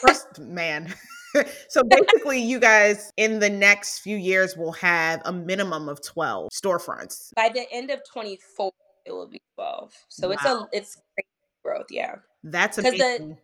First, 0.00 0.38
man. 0.38 0.92
so 1.68 1.82
basically, 1.82 2.40
you 2.40 2.58
guys 2.58 3.10
in 3.16 3.38
the 3.38 3.50
next 3.50 4.00
few 4.00 4.16
years 4.16 4.56
will 4.56 4.72
have 4.72 5.20
a 5.24 5.32
minimum 5.32 5.88
of 5.88 6.02
12 6.02 6.50
storefronts. 6.50 7.32
By 7.34 7.50
the 7.52 7.66
end 7.72 7.90
of 7.90 8.00
24, 8.10 8.72
it 9.06 9.12
will 9.12 9.28
be 9.28 9.40
12. 9.56 9.92
So 10.08 10.28
wow. 10.28 10.34
it's 10.34 10.44
a 10.44 10.68
it's 10.72 10.94
great 11.16 11.26
growth, 11.64 11.86
yeah. 11.90 12.16
That's. 12.42 12.76
Because 12.76 12.98
the 12.98 13.36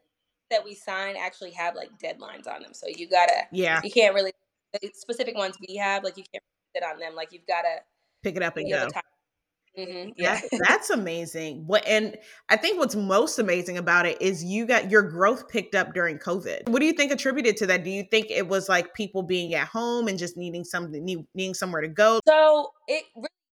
that 0.50 0.64
we 0.64 0.74
sign 0.74 1.14
actually 1.16 1.52
have 1.52 1.76
like 1.76 1.90
deadlines 2.02 2.48
on 2.48 2.62
them. 2.62 2.74
So 2.74 2.86
you 2.88 3.08
gotta 3.08 3.46
yeah. 3.52 3.80
You 3.84 3.90
can't 3.90 4.14
really 4.14 4.32
the 4.72 4.90
specific 4.94 5.36
ones 5.36 5.56
we 5.68 5.76
have, 5.76 6.04
like 6.04 6.16
you 6.16 6.24
can't 6.32 6.42
sit 6.74 6.84
on 6.84 6.98
them. 6.98 7.14
Like 7.14 7.32
you've 7.32 7.46
gotta 7.46 7.82
pick 8.22 8.36
it 8.36 8.42
up 8.42 8.56
and 8.56 8.68
go. 8.68 8.88
Mm-hmm. 9.78 10.10
Yeah, 10.16 10.40
that, 10.40 10.64
that's 10.68 10.90
amazing. 10.90 11.66
What 11.66 11.86
and 11.86 12.16
I 12.48 12.56
think 12.56 12.78
what's 12.78 12.96
most 12.96 13.38
amazing 13.38 13.78
about 13.78 14.06
it 14.06 14.20
is 14.20 14.42
you 14.42 14.66
got 14.66 14.90
your 14.90 15.02
growth 15.02 15.48
picked 15.48 15.74
up 15.74 15.94
during 15.94 16.18
COVID. 16.18 16.68
What 16.68 16.80
do 16.80 16.86
you 16.86 16.92
think 16.92 17.12
attributed 17.12 17.56
to 17.58 17.66
that? 17.66 17.84
Do 17.84 17.90
you 17.90 18.04
think 18.10 18.30
it 18.30 18.48
was 18.48 18.68
like 18.68 18.94
people 18.94 19.22
being 19.22 19.54
at 19.54 19.68
home 19.68 20.08
and 20.08 20.18
just 20.18 20.36
needing 20.36 20.64
something, 20.64 21.24
needing 21.34 21.54
somewhere 21.54 21.82
to 21.82 21.88
go? 21.88 22.20
So 22.26 22.72
it 22.88 23.04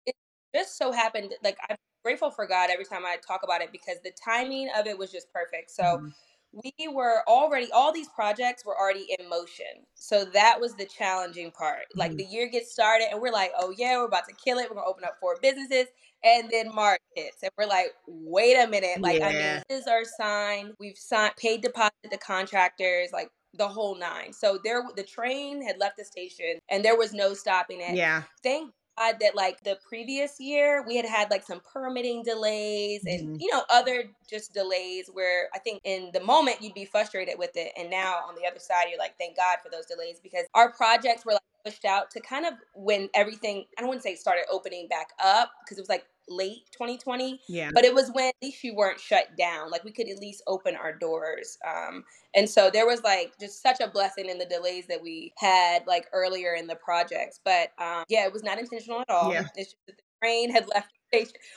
it 0.07 0.15
just 0.55 0.79
so 0.79 0.93
happened. 0.93 1.35
Like 1.45 1.59
I'm 1.69 1.77
grateful 2.03 2.31
for 2.31 2.47
God 2.47 2.71
every 2.71 2.85
time 2.85 3.05
I 3.05 3.17
talk 3.27 3.43
about 3.43 3.61
it 3.61 3.71
because 3.71 3.97
the 4.03 4.13
timing 4.25 4.71
of 4.77 4.87
it 4.87 4.97
was 4.99 5.13
just 5.13 5.33
perfect. 5.33 5.71
So. 5.71 5.83
Mm-hmm 5.83 6.09
we 6.53 6.89
were 6.89 7.23
already 7.29 7.71
all 7.73 7.93
these 7.93 8.09
projects 8.09 8.65
were 8.65 8.79
already 8.79 9.07
in 9.19 9.29
motion 9.29 9.67
so 9.95 10.25
that 10.25 10.59
was 10.61 10.75
the 10.75 10.87
challenging 10.87 11.51
part 11.51 11.85
like 11.95 12.11
mm-hmm. 12.11 12.19
the 12.19 12.25
year 12.25 12.49
gets 12.49 12.73
started 12.73 13.07
and 13.11 13.21
we're 13.21 13.33
like 13.33 13.53
oh 13.59 13.75
yeah 13.77 13.97
we're 13.97 14.07
about 14.07 14.27
to 14.29 14.35
kill 14.35 14.59
it 14.59 14.69
we're 14.71 14.77
gonna 14.77 14.87
open 14.87 15.05
up 15.05 15.17
four 15.21 15.37
businesses 15.43 15.87
and 16.25 16.51
then 16.51 16.75
march 16.75 17.01
hits 17.15 17.43
and 17.43 17.51
we're 17.59 17.67
like 17.67 17.93
wait 18.07 18.55
a 18.55 18.67
minute 18.69 19.01
like 19.01 19.21
yeah. 19.21 19.29
i 19.29 19.33
mean 19.33 19.63
this 19.69 19.87
are 19.87 20.05
signed 20.05 20.73
we've 20.79 20.99
signed 20.99 21.33
paid 21.37 21.63
deposit 21.63 21.93
to 22.11 22.19
contractors 22.19 23.11
like 23.13 23.29
the 23.55 23.67
whole 23.67 23.97
nine 23.97 24.33
so 24.33 24.59
there 24.63 24.83
the 24.97 25.03
train 25.03 25.65
had 25.67 25.79
left 25.79 25.97
the 25.97 26.05
station 26.05 26.59
and 26.69 26.85
there 26.85 26.97
was 26.97 27.13
no 27.13 27.33
stopping 27.33 27.81
it 27.81 27.95
yeah 27.95 28.23
thank 28.43 28.71
God 28.97 29.17
that 29.21 29.35
like 29.35 29.63
the 29.63 29.79
previous 29.87 30.41
year 30.41 30.85
we 30.87 30.97
had 30.97 31.07
had 31.07 31.31
like 31.31 31.45
some 31.45 31.61
permitting 31.73 32.23
delays 32.23 33.03
and 33.05 33.29
mm-hmm. 33.29 33.37
you 33.39 33.53
know 33.53 33.63
other 33.71 34.05
just 34.29 34.55
delays 34.55 35.11
where 35.13 35.49
I 35.55 35.59
think 35.59 35.81
in 35.85 36.11
the 36.13 36.21
moment 36.21 36.63
you'd 36.63 36.75
be 36.75 36.85
frustrated 36.85 37.39
with 37.39 37.51
it 37.57 37.73
and 37.77 37.91
now 37.91 38.21
on 38.29 38.35
the 38.35 38.47
other 38.47 38.59
side 38.59 38.87
you're 38.89 38.99
like 38.99 39.17
thank 39.19 39.37
God 39.37 39.59
for 39.63 39.71
those 39.71 39.87
delays 39.87 40.19
because 40.23 40.45
our 40.55 40.73
projects 40.73 41.25
were 41.25 41.33
like 41.33 41.43
pushed 41.67 41.85
out 41.85 42.11
to 42.13 42.21
kind 42.21 42.47
of 42.47 42.55
when 42.75 43.09
everything 43.15 43.65
I 43.77 43.81
don't 43.81 43.89
want 43.89 43.99
to 43.99 44.09
say 44.09 44.15
started 44.15 44.45
opening 44.51 44.87
back 44.89 45.09
up 45.23 45.51
because 45.65 45.79
it 45.79 45.81
was 45.81 45.89
like 45.89 46.07
late 46.29 46.69
2020 46.73 47.41
yeah. 47.49 47.71
but 47.73 47.85
it 47.85 47.95
was 47.95 48.11
when 48.13 48.29
at 48.29 48.35
least 48.43 48.65
you 48.65 48.75
weren't 48.75 48.99
shut 48.99 49.37
down. 49.37 49.71
Like 49.71 49.85
we 49.85 49.93
could 49.93 50.09
at 50.09 50.19
least 50.19 50.43
open 50.47 50.77
our 50.77 50.97
doors 50.97 51.59
um 51.67 52.05
and 52.35 52.49
so 52.49 52.71
there 52.71 52.87
was 52.87 53.03
like 53.03 53.33
just 53.41 53.63
such 53.63 53.81
a 53.81 53.89
blessing 53.89 54.29
in 54.29 54.39
the 54.39 54.47
delays 54.47 54.87
that 54.89 55.03
we 55.03 55.33
had 55.39 55.83
like 55.87 56.07
earlier 56.13 56.55
in 56.55 56.67
the 56.67 56.77
projects 56.77 57.41
but 57.45 57.71
um 57.79 58.05
yeah 58.09 58.27
it 58.27 58.33
was 58.33 58.45
not 58.45 58.59
intentional 58.59 59.01
at 59.01 59.11
all. 59.11 59.33
Yeah. 59.33 59.47
it's 59.57 59.73
just 59.73 59.87
that 59.87 59.97
the 59.97 60.03
train 60.23 60.51
had 60.51 60.67
left 60.75 60.89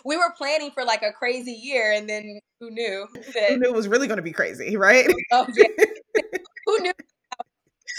we 0.06 0.16
were 0.16 0.32
planning 0.38 0.72
for 0.72 0.86
like 0.86 1.02
a 1.02 1.12
crazy 1.12 1.52
year 1.52 1.92
and 1.92 2.08
then 2.08 2.40
who 2.60 2.70
knew 2.70 3.08
that, 3.34 3.50
who 3.50 3.58
knew 3.58 3.68
it 3.68 3.74
was 3.74 3.88
really 3.88 4.08
going 4.08 4.18
to 4.18 4.24
be 4.24 4.32
crazy 4.32 4.78
right? 4.78 5.08
Oh 5.32 5.48
yeah. 5.56 5.86
Who 6.66 6.80
knew 6.82 6.94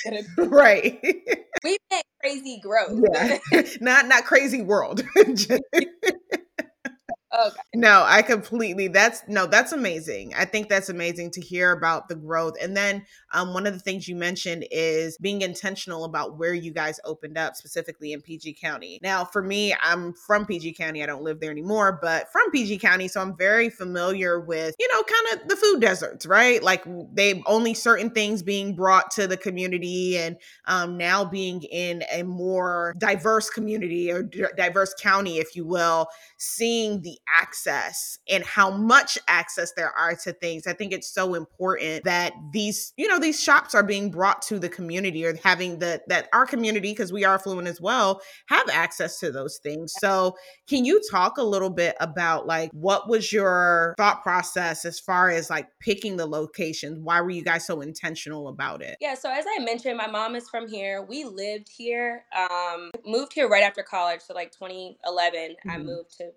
right. 0.39 0.99
We 1.65 1.79
meant 1.91 2.05
crazy 2.21 2.61
growth. 2.63 3.03
Yeah. 3.13 3.39
Not 3.81 4.07
not 4.07 4.25
crazy 4.25 4.63
world 4.63 5.03
Okay. 7.33 7.57
No, 7.77 8.03
I 8.05 8.23
completely. 8.23 8.89
That's 8.89 9.23
no, 9.29 9.47
that's 9.47 9.71
amazing. 9.71 10.35
I 10.37 10.45
think 10.45 10.69
that's 10.69 10.89
amazing 10.89 11.31
to 11.33 11.41
hear 11.41 11.71
about 11.71 12.09
the 12.09 12.17
growth. 12.17 12.55
And 12.61 12.77
then 12.77 13.07
um, 13.33 13.55
one 13.55 13.69
of 13.69 13.73
the 13.73 13.79
things 13.79 14.09
you 14.09 14.17
mentioned 14.17 14.67
is 14.73 15.17
being 15.19 15.43
intentional 15.43 16.03
about 16.05 16.37
where 16.39 16.55
you 16.55 16.73
guys 16.73 16.99
opened 17.05 17.39
up, 17.39 17.55
specifically 17.55 18.13
in 18.15 18.21
PG 18.21 18.55
County. 18.55 18.99
Now, 19.01 19.25
for 19.25 19.43
me, 19.43 19.73
I'm 19.81 20.13
from 20.13 20.45
PG 20.45 20.73
County. 20.73 21.05
I 21.05 21.07
don't 21.07 21.23
live 21.23 21.39
there 21.39 21.53
anymore, 21.53 22.01
but 22.03 22.33
from 22.33 22.51
PG 22.51 22.79
County, 22.79 23.07
so 23.07 23.21
I'm 23.21 23.37
very 23.37 23.71
familiar 23.71 24.41
with 24.41 24.75
you 24.81 24.89
know 24.93 25.05
kind 25.05 25.41
of 25.41 25.49
the 25.49 25.55
food 25.57 25.81
deserts, 25.81 26.27
right? 26.27 26.61
Like 26.61 26.83
they 27.15 27.45
only 27.47 27.75
certain 27.75 28.11
things 28.11 28.43
being 28.43 28.75
brought 28.75 29.09
to 29.13 29.29
the 29.29 29.37
community, 29.37 30.19
and 30.19 30.37
um, 30.65 30.97
now 30.97 31.25
being 31.25 31.63
in 31.63 32.03
a 32.11 32.25
more 32.25 32.97
diverse 32.99 33.51
community 33.51 34.11
or 34.11 34.25
d- 34.25 34.47
diverse 34.57 34.95
county, 34.95 35.39
if 35.39 35.55
you 35.55 35.65
will, 35.65 36.09
seeing 36.39 37.03
the 37.03 37.20
access 37.29 38.19
and 38.29 38.45
how 38.45 38.71
much 38.71 39.19
access 39.29 39.73
there 39.77 39.91
are 39.91 40.15
to 40.15 40.33
things. 40.33 40.67
I 40.67 40.73
think 40.73 40.93
it's 40.93 41.13
so 41.13 41.35
important 41.35 42.05
that 42.05 42.33
these, 42.53 42.93
you 42.97 43.09
know, 43.09 43.19
these 43.19 43.43
shops 43.43 43.75
are 43.75 43.83
being 43.83 44.11
brought 44.11 44.43
to 44.43 44.59
the 44.59 44.69
community 44.69 45.25
or 45.25 45.35
having 45.43 45.79
the 45.79 46.03
that 46.09 46.29
our 46.33 46.47
community, 46.47 46.93
because 46.93 47.13
we 47.13 47.25
are 47.25 47.35
affluent 47.35 47.69
as 47.69 47.81
well, 47.81 48.21
have 48.49 48.69
access 48.71 49.19
to 49.21 49.31
those 49.31 49.59
things. 49.63 49.93
So 49.99 50.37
can 50.69 50.85
you 50.85 51.01
talk 51.11 51.39
a 51.39 51.43
little 51.43 51.71
bit 51.71 51.97
about 52.01 52.47
like 52.47 52.71
what 52.73 53.09
was 53.09 53.33
your 53.33 53.95
thought 53.97 54.23
process 54.23 54.85
as 54.85 54.99
far 54.99 55.31
as 55.31 55.51
like 55.51 55.69
picking 55.81 56.17
the 56.17 56.27
locations? 56.27 56.99
Why 57.01 57.21
were 57.21 57.31
you 57.31 57.45
guys 57.45 57.67
so 57.67 57.81
intentional 57.81 58.49
about 58.49 58.83
it? 58.83 58.97
Yeah, 59.01 59.15
so 59.15 59.31
as 59.31 59.45
I 59.49 59.63
mentioned, 59.63 59.97
my 59.97 60.09
mom 60.09 60.35
is 60.35 60.49
from 60.49 60.69
here. 60.69 61.03
We 61.03 61.25
lived 61.25 61.69
here, 61.69 62.25
um, 62.37 62.91
moved 63.07 63.33
here 63.33 63.49
right 63.49 63.63
after 63.63 63.83
college. 63.83 64.21
So 64.21 64.35
like 64.35 64.53
2011, 64.53 65.51
mm-hmm. 65.51 65.71
I 65.71 65.79
moved 65.79 66.17
to 66.19 66.31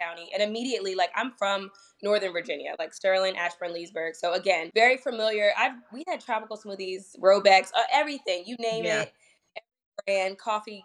County. 0.00 0.28
And 0.32 0.42
immediately, 0.42 0.94
like 0.94 1.10
I'm 1.14 1.32
from 1.32 1.70
Northern 2.02 2.32
Virginia, 2.32 2.74
like 2.78 2.92
Sterling, 2.92 3.36
Ashburn, 3.36 3.72
Leesburg. 3.72 4.14
So 4.16 4.32
again, 4.32 4.70
very 4.74 4.96
familiar. 4.96 5.52
I've 5.56 5.72
we 5.92 6.04
had 6.08 6.20
tropical 6.20 6.56
smoothies, 6.56 7.18
Robeks, 7.18 7.68
uh, 7.74 7.82
everything, 7.92 8.44
you 8.46 8.56
name 8.58 8.84
yeah. 8.84 9.02
it, 9.02 9.12
brand, 10.06 10.38
coffee 10.38 10.84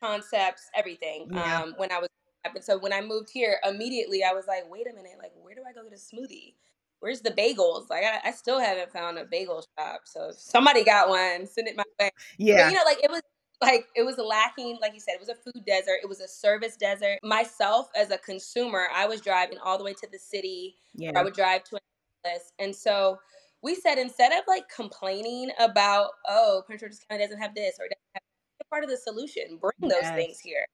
concepts, 0.00 0.70
everything. 0.74 1.28
Yeah. 1.32 1.62
Um, 1.62 1.74
when 1.76 1.90
I 1.90 1.98
was 1.98 2.08
and 2.44 2.64
so 2.64 2.78
when 2.78 2.92
I 2.92 3.00
moved 3.00 3.30
here, 3.30 3.58
immediately 3.68 4.22
I 4.24 4.32
was 4.32 4.46
like, 4.46 4.70
wait 4.70 4.86
a 4.86 4.94
minute, 4.94 5.12
like 5.18 5.32
where 5.40 5.54
do 5.54 5.62
I 5.68 5.72
go 5.72 5.82
get 5.82 5.92
a 5.92 5.96
smoothie? 5.96 6.54
Where's 7.00 7.22
the 7.22 7.30
bagels? 7.30 7.88
Like 7.88 8.04
I, 8.04 8.28
I 8.28 8.30
still 8.32 8.60
haven't 8.60 8.92
found 8.92 9.18
a 9.18 9.24
bagel 9.24 9.64
shop. 9.78 10.02
So 10.04 10.30
if 10.30 10.36
somebody 10.36 10.84
got 10.84 11.08
one, 11.08 11.46
send 11.46 11.68
it 11.68 11.76
my 11.76 11.84
way. 11.98 12.10
Yeah. 12.38 12.64
But, 12.64 12.72
you 12.72 12.76
know, 12.76 12.84
like 12.84 13.02
it 13.02 13.10
was 13.10 13.22
like 13.62 13.86
it 13.94 14.04
was 14.04 14.16
lacking 14.18 14.78
like 14.80 14.94
you 14.94 15.00
said 15.00 15.12
it 15.12 15.20
was 15.20 15.28
a 15.28 15.34
food 15.34 15.64
desert 15.66 15.98
it 16.02 16.08
was 16.08 16.20
a 16.20 16.28
service 16.28 16.76
desert. 16.76 17.18
Myself 17.22 17.88
as 17.96 18.10
a 18.10 18.18
consumer 18.18 18.86
i 18.94 19.06
was 19.06 19.20
driving 19.20 19.58
all 19.64 19.78
the 19.78 19.84
way 19.84 19.94
to 19.94 20.08
the 20.10 20.18
city. 20.18 20.76
Yeah. 20.94 21.12
i 21.16 21.22
would 21.22 21.34
drive 21.34 21.64
to 21.64 21.78
list 22.24 22.52
and 22.58 22.74
so 22.74 23.18
we 23.62 23.74
said 23.74 23.98
instead 23.98 24.32
of 24.32 24.44
like 24.48 24.68
complaining 24.68 25.50
about 25.58 26.10
oh 26.28 26.62
prince 26.66 26.80
george's 26.80 27.00
county 27.08 27.22
doesn't 27.22 27.40
have 27.40 27.54
this 27.54 27.76
or 27.78 27.84
doesn't 27.84 28.14
have 28.14 28.22
part 28.70 28.84
of 28.84 28.90
the 28.90 28.96
solution. 28.96 29.58
Bring 29.60 29.90
yes. 29.90 29.92
those 29.92 30.10
things 30.12 30.38
here. 30.38 30.64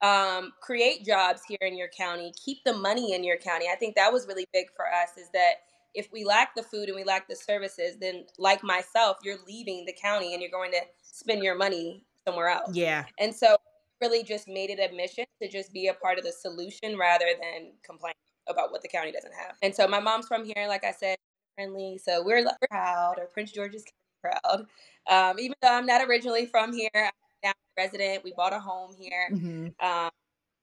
Um, 0.00 0.52
create 0.60 1.04
jobs 1.04 1.40
here 1.48 1.58
in 1.60 1.76
your 1.76 1.88
county. 1.88 2.32
Keep 2.44 2.58
the 2.64 2.74
money 2.74 3.14
in 3.14 3.24
your 3.24 3.38
county. 3.38 3.66
I 3.72 3.74
think 3.74 3.96
that 3.96 4.12
was 4.12 4.28
really 4.28 4.46
big 4.52 4.66
for 4.76 4.86
us 4.86 5.16
is 5.18 5.28
that 5.32 5.54
if 5.94 6.12
we 6.12 6.24
lack 6.24 6.54
the 6.54 6.62
food 6.62 6.88
and 6.88 6.94
we 6.94 7.02
lack 7.02 7.26
the 7.28 7.34
services 7.34 7.96
then 7.98 8.26
like 8.38 8.62
myself 8.62 9.16
you're 9.24 9.38
leaving 9.46 9.86
the 9.86 9.92
county 10.00 10.34
and 10.34 10.42
you're 10.42 10.50
going 10.50 10.70
to 10.70 10.80
spend 11.02 11.42
your 11.42 11.56
money 11.56 12.04
somewhere 12.28 12.48
else. 12.48 12.74
Yeah. 12.74 13.04
And 13.18 13.34
so 13.34 13.56
really 14.00 14.22
just 14.22 14.48
made 14.48 14.70
it 14.70 14.78
a 14.78 14.94
mission 14.94 15.24
to 15.42 15.48
just 15.48 15.72
be 15.72 15.88
a 15.88 15.94
part 15.94 16.18
of 16.18 16.24
the 16.24 16.32
solution 16.32 16.96
rather 16.96 17.26
than 17.40 17.72
complain 17.82 18.14
about 18.48 18.70
what 18.70 18.82
the 18.82 18.88
county 18.88 19.12
doesn't 19.12 19.34
have. 19.34 19.56
And 19.62 19.74
so 19.74 19.86
my 19.88 20.00
mom's 20.00 20.26
from 20.26 20.44
here, 20.44 20.66
like 20.68 20.84
I 20.84 20.92
said, 20.92 21.16
friendly. 21.56 21.98
So 22.02 22.22
we're, 22.24 22.44
proud, 22.70 23.14
or 23.18 23.26
Prince 23.26 23.52
George's 23.52 23.84
proud. 24.22 24.66
Um, 25.10 25.38
even 25.38 25.54
though 25.62 25.72
I'm 25.72 25.86
not 25.86 26.06
originally 26.06 26.46
from 26.46 26.72
here, 26.72 26.90
I'm 26.94 27.10
now 27.42 27.50
a 27.50 27.82
resident. 27.82 28.24
We 28.24 28.32
bought 28.36 28.52
a 28.52 28.60
home 28.60 28.94
here. 28.98 29.28
Mm-hmm. 29.32 29.86
Um, 29.86 30.10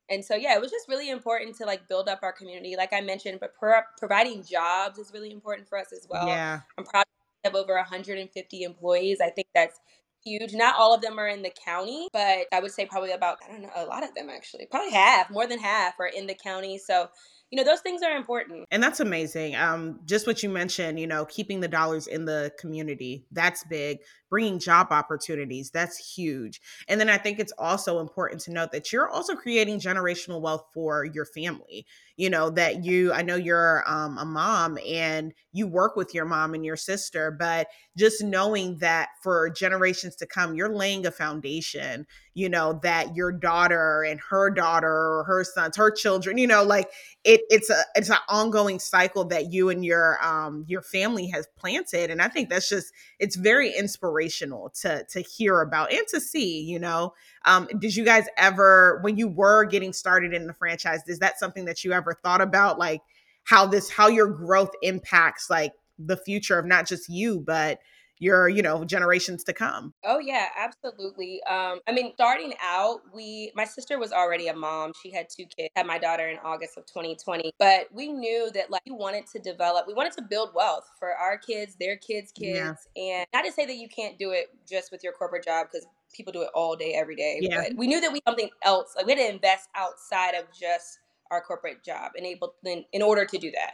and 0.10 0.24
so 0.24 0.36
yeah, 0.36 0.56
it 0.56 0.62
was 0.62 0.72
just 0.72 0.88
really 0.88 1.10
important 1.10 1.56
to 1.58 1.66
like 1.66 1.88
build 1.88 2.08
up 2.08 2.20
our 2.22 2.32
community, 2.32 2.76
like 2.78 2.94
I 2.94 3.02
mentioned. 3.02 3.40
But 3.40 3.56
pro- 3.56 3.82
providing 3.98 4.44
jobs 4.44 5.00
is 5.00 5.12
really 5.14 5.32
important 5.32 5.68
for 5.68 5.80
us 5.80 5.92
as 5.92 6.08
well. 6.10 6.28
Yeah, 6.28 6.62
I'm 6.78 6.86
proud 6.86 7.06
of 7.44 7.56
over 7.56 7.74
150 7.74 8.64
employees. 8.64 9.20
I 9.22 9.30
think 9.30 9.48
that's 9.54 9.80
huge. 10.26 10.54
Not 10.54 10.76
all 10.78 10.94
of 10.94 11.02
them 11.02 11.20
are 11.20 11.28
in 11.28 11.44
the 11.44 11.52
county, 11.64 12.10
but 12.12 12.48
I 12.52 12.60
would 12.60 12.72
say 12.72 12.86
probably 12.86 13.12
about, 13.12 13.38
I 13.48 13.52
don't 13.52 13.62
know, 13.62 13.70
a 13.76 13.86
lot 13.86 14.04
of 14.04 14.14
them 14.16 14.30
actually. 14.30 14.68
Probably 14.70 14.92
half, 14.92 15.30
more 15.30 15.48
than 15.48 15.60
half 15.60 15.94
are 16.00 16.08
in 16.08 16.28
the 16.28 16.34
county. 16.36 16.78
So, 16.78 17.08
you 17.52 17.58
know, 17.58 17.64
those 17.64 17.82
things 17.82 18.02
are 18.02 18.18
important. 18.18 18.66
And 18.72 18.82
that's 18.82 19.00
amazing. 19.00 19.56
Um, 19.56 20.00
just 20.06 20.28
what 20.28 20.44
you 20.44 20.50
mentioned, 20.50 21.00
you 21.00 21.08
know, 21.08 21.26
keeping 21.26 21.62
the 21.62 21.68
dollars 21.68 22.08
in 22.08 22.26
the 22.26 22.52
community, 22.60 23.26
that's 23.32 23.64
big. 23.66 24.00
Bringing 24.30 24.60
job 24.60 24.88
opportunities, 24.92 25.72
that's 25.72 26.16
huge. 26.16 26.62
And 26.88 27.00
then 27.00 27.10
I 27.10 27.18
think 27.18 27.40
it's 27.40 27.54
also 27.58 28.00
important 28.00 28.42
to 28.42 28.52
note 28.52 28.72
that 28.72 28.92
you're 28.92 29.10
also 29.10 29.36
creating 29.36 29.80
generational 29.80 30.42
wealth 30.42 30.66
for 30.74 31.06
your 31.06 31.26
family 31.26 31.86
you 32.18 32.30
know 32.30 32.50
that 32.50 32.84
you 32.84 33.12
i 33.14 33.22
know 33.22 33.36
you're 33.36 33.84
um, 33.88 34.18
a 34.18 34.26
mom 34.26 34.78
and 34.88 35.34
you 35.52 35.68
work 35.68 35.96
with 35.96 36.14
your 36.14 36.26
mom 36.26 36.54
and 36.54 36.66
your 36.66 36.78
sister 36.78 37.32
but 37.32 37.68
just 37.98 38.24
knowing 38.24 38.78
that 38.78 39.10
for 39.22 39.50
generations 39.50 40.16
to 40.16 40.26
come 40.26 40.56
you're 40.56 40.74
laying 40.74 41.06
a 41.06 41.12
foundation 41.12 42.06
you 42.34 42.50
know 42.50 42.80
that 42.84 43.16
your 43.16 43.32
daughter 43.32 44.04
and 44.04 44.20
her 44.20 44.50
daughter 44.50 44.88
or 44.88 45.24
her 45.26 45.44
sons 45.44 45.76
her 45.76 45.92
children 45.92 46.38
you 46.38 46.48
know 46.48 46.64
like 46.64 46.90
it 47.24 47.42
it's 47.50 47.70
a 47.70 47.82
it's 47.96 48.10
an 48.10 48.18
ongoing 48.30 48.80
cycle 48.80 49.26
that 49.26 49.52
you 49.52 49.70
and 49.70 49.84
your 49.84 50.24
um 50.26 50.64
your 50.68 50.82
family 50.82 51.28
has 51.28 51.48
planted 51.58 52.10
and 52.10 52.22
i 52.22 52.28
think 52.28 52.50
that's 52.50 52.70
just 52.70 52.94
it's 53.20 53.36
very 53.36 53.72
inspirational 53.76 54.15
to 54.82 55.06
to 55.10 55.22
hear 55.22 55.62
about 55.62 55.92
and 55.92 56.08
to 56.10 56.20
see 56.20 56.62
you 56.62 56.80
know? 56.80 57.14
Um, 57.46 57.68
did 57.80 57.96
you 57.96 58.04
guys 58.04 58.26
ever, 58.38 59.00
when 59.04 59.18
you 59.18 59.28
were 59.28 59.66
getting 59.66 59.94
started 59.94 60.34
in 60.34 60.48
the 60.48 60.54
franchise, 60.54 61.02
is 61.08 61.20
that 61.20 61.40
something 61.40 61.66
that 61.66 61.84
you 61.84 61.94
ever 61.94 62.14
thought 62.24 62.42
about, 62.42 62.80
like 62.80 63.02
how 63.44 63.66
this, 63.66 63.90
how 63.90 64.08
your 64.08 64.28
growth 64.28 64.72
impacts 64.82 65.50
like 65.50 65.74
the 66.00 66.18
future 66.18 66.58
of 66.58 66.66
not 66.66 66.88
just 66.88 67.08
you, 67.08 67.40
but 67.40 67.80
your 68.20 68.48
you 68.48 68.62
know 68.62 68.84
generations 68.86 69.44
to 69.44 69.54
come 69.54 69.94
oh 70.04 70.20
yeah 70.20 70.48
absolutely 70.58 71.42
um 71.50 71.80
i 71.88 71.92
mean 71.92 72.12
starting 72.14 72.54
out 72.62 73.02
we 73.14 73.52
my 73.56 73.66
sister 73.66 74.00
was 74.00 74.12
already 74.12 74.48
a 74.48 74.56
mom 74.56 74.92
she 75.02 75.12
had 75.12 75.28
two 75.30 75.46
kids 75.58 75.70
had 75.76 75.86
my 75.86 75.98
daughter 75.98 76.28
in 76.28 76.38
august 76.44 76.78
of 76.78 76.86
2020 76.86 77.52
but 77.60 77.88
we 77.92 78.12
knew 78.12 78.50
that 78.54 78.72
like 78.72 78.82
we 78.86 78.92
wanted 78.92 79.26
to 79.28 79.40
develop 79.40 79.86
we 79.88 79.94
wanted 79.94 80.14
to 80.14 80.22
build 80.22 80.50
wealth 80.54 80.90
for 80.98 81.14
our 81.16 81.38
kids 81.38 81.76
their 81.80 81.98
kids 81.98 82.32
kids 82.32 82.88
yeah. 82.96 83.18
and 83.20 83.26
not 83.34 83.44
to 83.44 83.52
say 83.52 83.66
that 83.66 83.76
you 83.76 83.88
can't 83.88 84.18
do 84.18 84.32
it 84.32 84.48
just 84.70 84.92
with 84.92 85.04
your 85.04 85.14
corporate 85.14 85.44
job 85.44 85.68
because 85.72 85.86
people 86.16 86.32
do 86.32 86.42
it 86.42 86.50
all 86.54 86.76
day, 86.76 86.94
every 86.94 87.16
day. 87.16 87.40
Yeah. 87.42 87.64
But 87.64 87.78
we 87.78 87.88
knew 87.88 88.02
that 88.02 88.12
we 88.12 88.22
something 88.28 88.50
else. 88.64 88.94
Like 88.96 89.06
we 89.06 89.14
had 89.14 89.20
to 89.20 89.34
invest 89.34 89.70
outside 89.76 90.34
of 90.36 90.46
just 90.58 91.00
our 91.32 91.42
corporate 91.42 91.84
job 91.84 92.12
and 92.16 92.26
able 92.26 92.54
in, 92.66 92.86
in 92.94 93.02
order 93.02 93.26
to 93.26 93.38
do 93.38 93.52
that. 93.52 93.74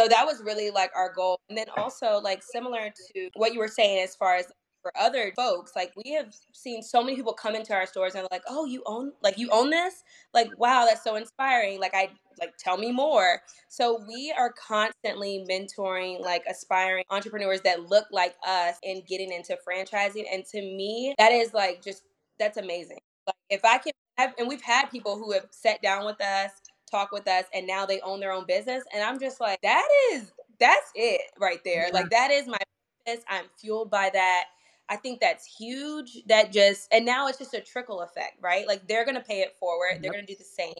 So 0.00 0.08
that 0.08 0.24
was 0.24 0.42
really 0.42 0.70
like 0.70 0.90
our 0.96 1.12
goal. 1.12 1.38
And 1.50 1.58
then 1.58 1.66
also 1.76 2.20
like 2.22 2.42
similar 2.42 2.88
to 3.12 3.30
what 3.34 3.52
you 3.52 3.58
were 3.58 3.68
saying 3.68 4.02
as 4.02 4.16
far 4.16 4.36
as 4.36 4.46
for 4.80 4.90
other 4.98 5.30
folks 5.36 5.72
like 5.76 5.92
we 5.94 6.12
have 6.12 6.32
seen 6.54 6.82
so 6.82 7.02
many 7.02 7.14
people 7.14 7.34
come 7.34 7.54
into 7.54 7.74
our 7.74 7.84
stores 7.84 8.14
and 8.14 8.26
like 8.30 8.40
oh 8.48 8.64
you 8.64 8.82
own 8.86 9.12
like 9.22 9.36
you 9.36 9.50
own 9.52 9.68
this? 9.68 10.02
Like 10.32 10.48
wow 10.56 10.86
that's 10.88 11.04
so 11.04 11.16
inspiring. 11.16 11.80
Like 11.80 11.92
i 11.92 12.08
like 12.40 12.56
tell 12.56 12.78
me 12.78 12.90
more. 12.90 13.42
So 13.68 14.02
we 14.08 14.32
are 14.38 14.50
constantly 14.52 15.44
mentoring 15.50 16.22
like 16.22 16.44
aspiring 16.48 17.04
entrepreneurs 17.10 17.60
that 17.62 17.90
look 17.90 18.06
like 18.10 18.36
us 18.48 18.76
and 18.82 19.06
getting 19.06 19.30
into 19.30 19.58
franchising. 19.68 20.24
And 20.32 20.46
to 20.46 20.62
me 20.62 21.14
that 21.18 21.30
is 21.30 21.52
like 21.52 21.84
just 21.84 22.04
that's 22.38 22.56
amazing. 22.56 23.00
Like 23.26 23.36
if 23.50 23.66
i 23.66 23.76
can 23.76 23.92
have, 24.16 24.34
and 24.38 24.48
we've 24.48 24.62
had 24.62 24.86
people 24.90 25.18
who 25.18 25.32
have 25.32 25.46
sat 25.50 25.82
down 25.82 26.06
with 26.06 26.22
us, 26.22 26.52
talk 26.90 27.12
with 27.12 27.28
us, 27.28 27.44
and 27.54 27.66
now 27.66 27.86
they 27.86 28.00
own 28.00 28.20
their 28.20 28.32
own 28.32 28.46
business. 28.46 28.84
And 28.94 29.02
I'm 29.02 29.18
just 29.20 29.40
like, 29.40 29.60
that 29.62 29.88
is 30.12 30.32
that's 30.58 30.90
it 30.94 31.22
right 31.38 31.60
there. 31.64 31.86
Yeah. 31.88 31.94
Like 31.94 32.10
that 32.10 32.30
is 32.30 32.46
my 32.46 32.58
business. 33.04 33.24
I'm 33.28 33.46
fueled 33.58 33.90
by 33.90 34.10
that. 34.12 34.44
I 34.88 34.96
think 34.96 35.20
that's 35.20 35.46
huge. 35.46 36.18
That 36.26 36.52
just 36.52 36.92
and 36.92 37.06
now 37.06 37.28
it's 37.28 37.38
just 37.38 37.54
a 37.54 37.60
trickle 37.60 38.00
effect, 38.00 38.38
right? 38.40 38.66
Like 38.66 38.86
they're 38.88 39.04
gonna 39.04 39.22
pay 39.22 39.40
it 39.40 39.56
forward. 39.58 39.94
Yep. 39.94 40.02
They're 40.02 40.12
gonna 40.12 40.26
do 40.26 40.36
the 40.36 40.44
same. 40.44 40.74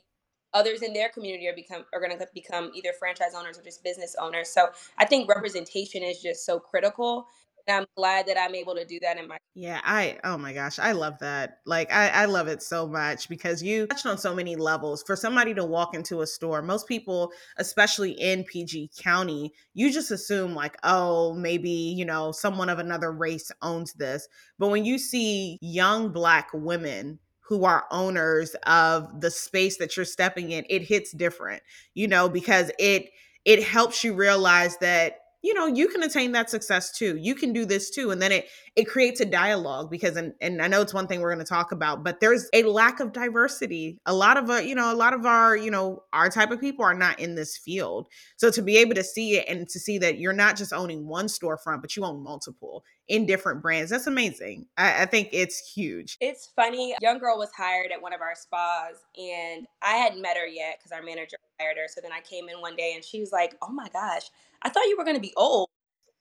Others 0.53 0.83
in 0.83 0.93
their 0.93 1.09
community 1.09 1.47
are 1.49 1.55
become 1.55 1.85
are 1.95 2.01
gonna 2.01 2.19
become 2.35 2.73
either 2.75 2.91
franchise 2.99 3.35
owners 3.37 3.59
or 3.59 3.63
just 3.63 3.85
business 3.85 4.17
owners. 4.21 4.49
So 4.49 4.69
I 4.99 5.07
think 5.07 5.29
representation 5.29 6.03
is 6.03 6.21
just 6.21 6.45
so 6.45 6.59
critical. 6.59 7.27
I'm 7.69 7.87
glad 7.97 8.27
that 8.27 8.39
I'm 8.39 8.55
able 8.55 8.75
to 8.75 8.85
do 8.85 8.99
that 9.01 9.19
in 9.19 9.29
my 9.29 9.39
Yeah, 9.55 9.81
I 9.85 10.19
oh 10.25 10.39
my 10.39 10.53
gosh, 10.53 10.79
I 10.79 10.93
love 10.93 11.19
that. 11.21 11.59
Like 11.67 11.93
I, 11.93 12.09
I 12.09 12.25
love 12.27 12.49
it 12.49 12.63
so 12.63 12.87
much 12.87 13.29
because 13.29 13.63
you 13.63 13.87
touched 13.87 14.07
on 14.07 14.19
so 14.19 14.35
many 14.35 14.57
levels. 14.57 15.03
For 15.07 15.17
somebody 15.17 15.55
to 15.55 15.65
walk 15.65 15.95
into 15.95 16.21
a 16.21 16.27
store, 16.27 16.63
most 16.63 16.87
people, 16.89 17.33
especially 17.59 18.13
in 18.13 18.45
PG 18.45 18.91
County, 18.99 19.53
you 19.75 19.93
just 19.93 20.11
assume 20.11 20.55
like, 20.55 20.77
oh, 20.85 21.35
maybe, 21.35 21.71
you 21.71 22.05
know, 22.05 22.33
someone 22.33 22.69
of 22.69 22.79
another 22.79 23.13
race 23.13 23.51
owns 23.63 23.93
this. 23.95 24.29
But 24.59 24.69
when 24.69 24.85
you 24.85 24.99
see 24.99 25.59
young 25.61 26.11
black 26.11 26.51
women 26.53 27.19
who 27.41 27.65
are 27.65 27.87
owners 27.91 28.55
of 28.67 29.21
the 29.21 29.31
space 29.31 29.79
that 29.79 29.97
you're 29.97 30.07
stepping 30.07 30.53
in, 30.53 30.65
it 30.71 30.83
hits 30.83 31.13
different, 31.13 31.63
you 31.95 32.07
know, 32.07 32.29
because 32.29 32.71
it 32.79 33.11
it 33.45 33.63
helps 33.63 34.05
you 34.05 34.15
realize 34.15 34.77
that 34.79 35.15
you 35.43 35.55
know 35.55 35.67
you 35.67 35.89
can 35.89 36.03
attain 36.03 36.33
that 36.33 36.51
success 36.51 36.93
too 36.97 37.17
you 37.17 37.35
can 37.35 37.53
do 37.53 37.65
this 37.65 37.91
too 37.91 38.11
and 38.11 38.21
then 38.21 38.33
it 38.33 38.49
it 38.77 38.85
creates 38.85 39.21
a 39.21 39.25
dialogue 39.25 39.91
because 39.91 40.17
and, 40.17 40.33
and 40.41 40.63
i 40.63 40.69
know 40.69 40.81
it's 40.81 40.95
one 40.95 41.07
thing 41.07 41.21
we're 41.21 41.33
going 41.33 41.45
to 41.45 41.49
talk 41.49 41.73
about 41.73 42.05
but 42.05 42.21
there's 42.21 42.49
a 42.53 42.63
lack 42.63 43.01
of 43.01 43.13
diversity. 43.13 43.99
A 44.07 44.15
lot 44.15 44.37
of 44.37 44.51
uh, 44.51 44.55
you 44.55 44.75
know 44.75 44.93
a 44.93 44.95
lot 44.95 45.13
of 45.13 45.27
our 45.27 45.57
you 45.57 45.71
know 45.71 46.03
our 46.13 46.29
type 46.29 46.51
of 46.51 46.61
people 46.61 46.85
are 46.85 46.95
not 46.95 47.19
in 47.21 47.35
this 47.35 47.57
field. 47.57 48.07
So 48.37 48.51
to 48.51 48.63
be 48.63 48.79
able 48.79 48.95
to 48.95 49.05
see 49.05 49.37
it 49.37 49.47
and 49.49 49.69
to 49.69 49.79
see 49.79 49.99
that 49.99 50.19
you're 50.19 50.33
not 50.33 50.57
just 50.57 50.73
owning 50.73 51.07
one 51.07 51.27
storefront 51.27 51.81
but 51.81 51.97
you 51.97 52.05
own 52.05 52.23
multiple 52.23 52.85
in 53.09 53.27
different 53.27 53.63
brands 53.63 53.91
that's 53.91 54.07
amazing. 54.07 54.67
I, 54.77 55.03
I 55.03 55.07
think 55.07 55.31
it's 55.33 55.73
huge. 55.73 56.17
It's 56.21 56.51
funny 56.57 56.95
young 57.01 57.19
girl 57.19 57.39
was 57.39 57.51
hired 57.57 57.91
at 57.93 58.01
one 58.01 58.13
of 58.13 58.21
our 58.21 58.35
spas 58.35 58.97
and 59.17 59.67
i 59.83 59.95
hadn't 59.97 60.21
met 60.21 60.37
her 60.37 60.47
yet 60.47 60.79
because 60.79 60.93
our 60.93 61.03
manager 61.03 61.37
hired 61.59 61.77
her 61.77 61.87
so 61.89 62.01
then 62.01 62.13
i 62.13 62.21
came 62.21 62.49
in 62.49 62.61
one 62.61 62.77
day 62.77 62.93
and 62.95 63.05
she 63.05 63.21
was 63.21 63.33
like 63.33 63.57
oh 63.63 63.71
my 63.71 63.89
gosh 63.93 64.31
I 64.63 64.69
thought 64.69 64.85
you 64.87 64.97
were 64.97 65.05
going 65.05 65.17
to 65.17 65.23
be 65.23 65.33
old. 65.37 65.69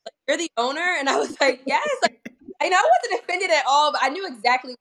Like, 0.06 0.14
you're 0.28 0.38
the 0.38 0.52
owner. 0.58 0.96
And 0.98 1.10
I 1.10 1.18
was 1.18 1.40
like, 1.42 1.62
yes. 1.66 1.88
Like, 2.02 2.30
I 2.62 2.70
know 2.70 2.78
I 2.78 2.90
wasn't 3.04 3.24
offended 3.24 3.52
at 3.52 3.64
all, 3.68 3.92
but 3.92 4.02
I 4.04 4.10
knew 4.10 4.28
exactly. 4.28 4.76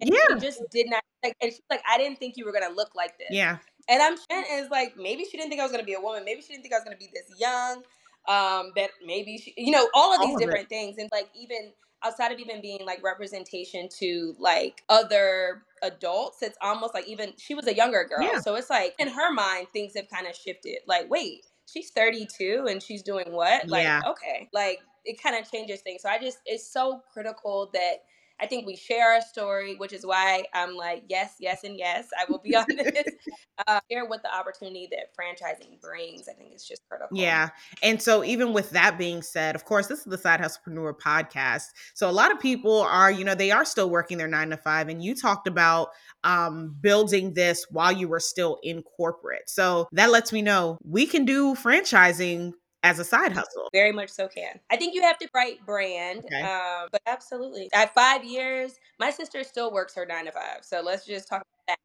And 0.00 0.10
yeah. 0.10 0.36
just 0.38 0.60
did 0.70 0.90
not 0.90 1.02
like, 1.22 1.34
and 1.40 1.52
she's 1.52 1.62
like, 1.70 1.82
I 1.88 1.98
didn't 1.98 2.18
think 2.18 2.36
you 2.36 2.44
were 2.44 2.52
going 2.52 2.68
to 2.68 2.74
look 2.74 2.94
like 2.94 3.16
this. 3.18 3.28
Yeah. 3.30 3.58
And 3.88 4.02
I'm 4.02 4.12
and 4.30 4.44
it's 4.48 4.70
like, 4.70 4.96
maybe 4.96 5.24
she 5.24 5.36
didn't 5.36 5.50
think 5.50 5.60
I 5.60 5.64
was 5.64 5.72
going 5.72 5.82
to 5.82 5.86
be 5.86 5.94
a 5.94 6.00
woman. 6.00 6.24
Maybe 6.24 6.42
she 6.42 6.48
didn't 6.48 6.62
think 6.62 6.74
I 6.74 6.78
was 6.78 6.84
going 6.84 6.96
to 6.96 6.98
be 6.98 7.10
this 7.12 7.38
young. 7.38 7.82
Um, 8.26 8.72
that 8.76 8.90
maybe 9.04 9.36
she, 9.36 9.52
you 9.56 9.70
know, 9.70 9.88
all 9.94 10.14
of 10.14 10.20
these 10.20 10.30
all 10.30 10.34
of 10.36 10.40
different 10.40 10.64
it. 10.64 10.68
things. 10.70 10.96
And 10.98 11.10
like, 11.12 11.28
even 11.38 11.72
outside 12.02 12.32
of 12.32 12.38
even 12.38 12.60
being 12.60 12.84
like 12.84 13.02
representation 13.02 13.88
to 13.98 14.34
like 14.38 14.82
other 14.88 15.62
adults, 15.82 16.42
it's 16.42 16.56
almost 16.62 16.94
like 16.94 17.06
even 17.06 17.32
she 17.36 17.54
was 17.54 17.66
a 17.66 17.74
younger 17.74 18.04
girl. 18.04 18.22
Yeah. 18.22 18.40
So 18.40 18.54
it's 18.54 18.70
like 18.70 18.94
in 18.98 19.08
her 19.08 19.32
mind, 19.32 19.68
things 19.72 19.92
have 19.96 20.08
kind 20.08 20.26
of 20.26 20.34
shifted. 20.34 20.78
Like, 20.86 21.10
wait, 21.10 21.44
she's 21.72 21.90
32 21.90 22.66
and 22.68 22.82
she's 22.82 23.02
doing 23.02 23.32
what? 23.32 23.68
Like, 23.68 23.84
yeah. 23.84 24.02
okay. 24.06 24.48
Like 24.52 24.80
it 25.04 25.22
kind 25.22 25.36
of 25.36 25.50
changes 25.50 25.80
things. 25.80 26.02
So 26.02 26.08
I 26.08 26.18
just 26.18 26.38
it's 26.46 26.70
so 26.70 27.02
critical 27.12 27.70
that 27.72 28.02
I 28.40 28.46
think 28.46 28.66
we 28.66 28.74
share 28.74 29.12
our 29.12 29.20
story, 29.20 29.76
which 29.76 29.92
is 29.92 30.04
why 30.04 30.44
I'm 30.52 30.74
like, 30.74 31.04
yes, 31.08 31.36
yes, 31.38 31.62
and 31.62 31.78
yes. 31.78 32.08
I 32.18 32.24
will 32.28 32.40
be 32.40 32.56
on 32.56 32.66
this. 32.68 33.04
uh, 33.66 33.78
share 33.90 34.06
what 34.06 34.22
the 34.22 34.34
opportunity 34.34 34.88
that 34.90 35.14
franchising 35.14 35.80
brings. 35.80 36.28
I 36.28 36.32
think 36.32 36.50
it's 36.52 36.66
just 36.66 36.82
critical. 36.88 37.16
Yeah. 37.16 37.50
And 37.82 38.02
so, 38.02 38.24
even 38.24 38.52
with 38.52 38.70
that 38.70 38.98
being 38.98 39.22
said, 39.22 39.54
of 39.54 39.64
course, 39.64 39.86
this 39.86 40.00
is 40.00 40.06
the 40.06 40.18
Side 40.18 40.40
Hustlepreneur 40.40 40.98
podcast. 40.98 41.66
So, 41.94 42.10
a 42.10 42.12
lot 42.12 42.32
of 42.32 42.40
people 42.40 42.80
are, 42.80 43.10
you 43.10 43.24
know, 43.24 43.36
they 43.36 43.52
are 43.52 43.64
still 43.64 43.88
working 43.88 44.18
their 44.18 44.28
nine 44.28 44.50
to 44.50 44.56
five. 44.56 44.88
And 44.88 45.02
you 45.02 45.14
talked 45.14 45.46
about 45.46 45.90
um, 46.24 46.76
building 46.80 47.34
this 47.34 47.66
while 47.70 47.92
you 47.92 48.08
were 48.08 48.20
still 48.20 48.58
in 48.62 48.82
corporate. 48.82 49.48
So, 49.48 49.88
that 49.92 50.10
lets 50.10 50.32
me 50.32 50.42
know 50.42 50.78
we 50.84 51.06
can 51.06 51.24
do 51.24 51.54
franchising 51.54 52.52
as 52.84 52.98
a 52.98 53.04
side 53.04 53.32
hustle. 53.32 53.68
Very 53.72 53.90
much 53.90 54.10
so 54.10 54.28
can. 54.28 54.60
I 54.70 54.76
think 54.76 54.94
you 54.94 55.02
have 55.02 55.18
to 55.18 55.28
write 55.34 55.64
brand, 55.66 56.24
okay. 56.26 56.42
um, 56.42 56.88
but 56.92 57.00
absolutely. 57.06 57.68
At 57.72 57.94
five 57.94 58.22
years, 58.24 58.74
my 59.00 59.10
sister 59.10 59.42
still 59.42 59.72
works 59.72 59.94
her 59.94 60.06
nine 60.06 60.26
to 60.26 60.32
five. 60.32 60.58
So 60.62 60.82
let's 60.82 61.06
just 61.06 61.26
talk 61.26 61.42
about 61.42 61.78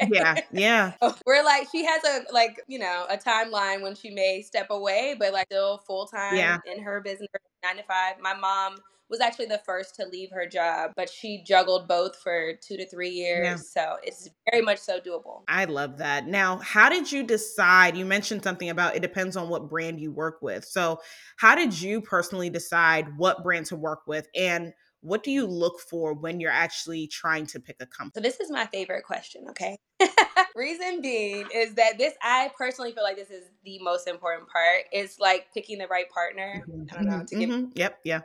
that. 0.00 0.08
yeah, 0.12 0.40
yeah. 0.52 0.92
We're 1.26 1.44
like 1.44 1.68
she 1.70 1.84
has 1.84 2.02
a 2.04 2.32
like 2.32 2.60
you 2.66 2.78
know 2.78 3.06
a 3.08 3.16
timeline 3.16 3.82
when 3.82 3.94
she 3.94 4.10
may 4.10 4.42
step 4.42 4.68
away, 4.70 5.14
but 5.18 5.32
like 5.32 5.46
still 5.46 5.78
full 5.86 6.06
time 6.06 6.36
yeah. 6.36 6.58
in 6.66 6.82
her 6.82 7.00
business 7.00 7.28
nine 7.62 7.76
to 7.76 7.82
five. 7.82 8.14
My 8.20 8.34
mom 8.34 8.76
was 9.08 9.20
actually 9.20 9.46
the 9.46 9.60
first 9.64 9.94
to 9.96 10.06
leave 10.06 10.30
her 10.32 10.46
job, 10.46 10.92
but 10.96 11.08
she 11.08 11.42
juggled 11.46 11.86
both 11.86 12.16
for 12.16 12.52
two 12.60 12.76
to 12.76 12.86
three 12.86 13.10
years. 13.10 13.44
Yeah. 13.44 13.56
So 13.56 13.96
it's 14.02 14.28
very 14.50 14.62
much 14.62 14.78
so 14.78 14.98
doable. 14.98 15.42
I 15.48 15.64
love 15.66 15.98
that. 15.98 16.26
Now, 16.26 16.56
how 16.58 16.88
did 16.88 17.10
you 17.10 17.22
decide? 17.22 17.96
You 17.96 18.04
mentioned 18.04 18.42
something 18.42 18.70
about 18.70 18.96
it 18.96 19.02
depends 19.02 19.36
on 19.36 19.48
what 19.48 19.68
brand 19.68 20.00
you 20.00 20.12
work 20.12 20.38
with. 20.42 20.64
So, 20.64 21.00
how 21.36 21.54
did 21.54 21.80
you 21.80 22.00
personally 22.00 22.50
decide 22.50 23.16
what 23.16 23.42
brand 23.42 23.66
to 23.66 23.76
work 23.76 24.00
with? 24.06 24.26
And 24.34 24.72
what 25.02 25.22
do 25.22 25.30
you 25.30 25.46
look 25.46 25.78
for 25.78 26.14
when 26.14 26.40
you're 26.40 26.50
actually 26.50 27.06
trying 27.06 27.46
to 27.46 27.60
pick 27.60 27.76
a 27.78 27.86
company? 27.86 28.12
So 28.16 28.28
this 28.28 28.40
is 28.40 28.50
my 28.50 28.66
favorite 28.66 29.04
question, 29.04 29.44
okay? 29.50 29.78
Reason 30.56 31.00
being 31.00 31.46
is 31.54 31.74
that 31.74 31.96
this 31.96 32.14
I 32.22 32.50
personally 32.58 32.90
feel 32.92 33.04
like 33.04 33.16
this 33.16 33.30
is 33.30 33.44
the 33.64 33.78
most 33.80 34.08
important 34.08 34.48
part. 34.48 34.84
It's 34.90 35.20
like 35.20 35.46
picking 35.54 35.78
the 35.78 35.86
right 35.86 36.10
partner. 36.10 36.64
Mm-hmm. 36.68 36.82
I 36.90 36.94
don't 36.94 37.06
know 37.06 37.24
to 37.24 37.36
give 37.36 37.50
mm-hmm. 37.50 37.70
Yep, 37.76 37.98
yeah 38.04 38.20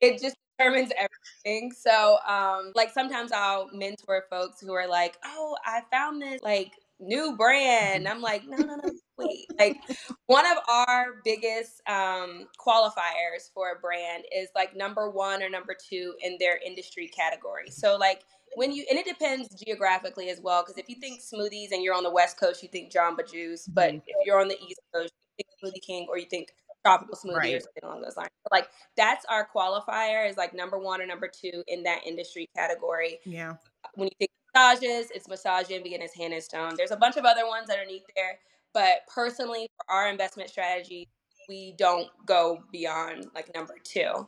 it 0.00 0.20
just 0.20 0.36
determines 0.58 0.90
everything. 0.96 1.72
So, 1.72 2.18
um, 2.26 2.72
like 2.74 2.90
sometimes 2.90 3.32
I'll 3.32 3.68
mentor 3.72 4.24
folks 4.30 4.60
who 4.60 4.72
are 4.72 4.88
like, 4.88 5.16
"Oh, 5.24 5.56
I 5.64 5.82
found 5.90 6.22
this 6.22 6.42
like 6.42 6.72
new 7.00 7.36
brand." 7.36 8.08
I'm 8.08 8.20
like, 8.20 8.46
"No, 8.46 8.56
no, 8.56 8.76
no, 8.76 8.90
wait." 9.18 9.46
like 9.58 9.80
one 10.26 10.46
of 10.46 10.58
our 10.68 11.16
biggest 11.24 11.80
um, 11.88 12.48
qualifiers 12.58 13.50
for 13.54 13.72
a 13.72 13.80
brand 13.80 14.24
is 14.34 14.48
like 14.54 14.76
number 14.76 15.10
one 15.10 15.42
or 15.42 15.48
number 15.48 15.74
two 15.88 16.14
in 16.22 16.36
their 16.38 16.58
industry 16.64 17.08
category. 17.08 17.70
So, 17.70 17.96
like 17.96 18.22
when 18.54 18.72
you 18.72 18.84
and 18.90 18.98
it 18.98 19.06
depends 19.06 19.48
geographically 19.62 20.30
as 20.30 20.40
well. 20.40 20.62
Because 20.62 20.78
if 20.78 20.88
you 20.88 20.96
think 20.96 21.20
smoothies 21.20 21.72
and 21.72 21.82
you're 21.82 21.94
on 21.94 22.02
the 22.02 22.10
West 22.10 22.38
Coast, 22.38 22.62
you 22.62 22.68
think 22.68 22.92
Jamba 22.92 23.30
Juice. 23.30 23.66
But 23.66 23.90
mm-hmm. 23.90 23.98
if 24.06 24.16
you're 24.26 24.40
on 24.40 24.48
the 24.48 24.58
East 24.60 24.80
Coast, 24.94 25.12
you 25.38 25.44
think 25.44 25.74
Smoothie 25.74 25.86
King 25.86 26.06
or 26.08 26.18
you 26.18 26.26
think 26.26 26.48
tropical 26.84 27.16
smoothie 27.16 27.36
right. 27.36 27.54
or 27.54 27.60
something 27.60 27.84
along 27.84 28.02
those 28.02 28.16
lines. 28.16 28.30
But 28.44 28.52
like 28.52 28.68
that's 28.96 29.24
our 29.26 29.48
qualifier 29.54 30.28
is 30.28 30.36
like 30.36 30.54
number 30.54 30.78
one 30.78 31.00
or 31.00 31.06
number 31.06 31.28
two 31.28 31.62
in 31.66 31.82
that 31.84 32.06
industry 32.06 32.48
category. 32.56 33.18
Yeah. 33.24 33.54
When 33.94 34.08
you 34.08 34.14
think 34.18 34.30
massages, 34.54 35.10
it's 35.14 35.28
massage 35.28 35.70
envy 35.70 35.94
and 35.94 36.02
it's 36.02 36.14
hand 36.14 36.32
and 36.32 36.42
stone. 36.42 36.74
There's 36.76 36.90
a 36.90 36.96
bunch 36.96 37.16
of 37.16 37.24
other 37.24 37.46
ones 37.46 37.70
underneath 37.70 38.04
there, 38.16 38.38
but 38.72 39.06
personally, 39.12 39.68
for 39.76 39.94
our 39.94 40.08
investment 40.08 40.50
strategy, 40.50 41.08
we 41.48 41.74
don't 41.78 42.08
go 42.26 42.62
beyond 42.70 43.26
like 43.34 43.52
number 43.54 43.76
two. 43.82 44.26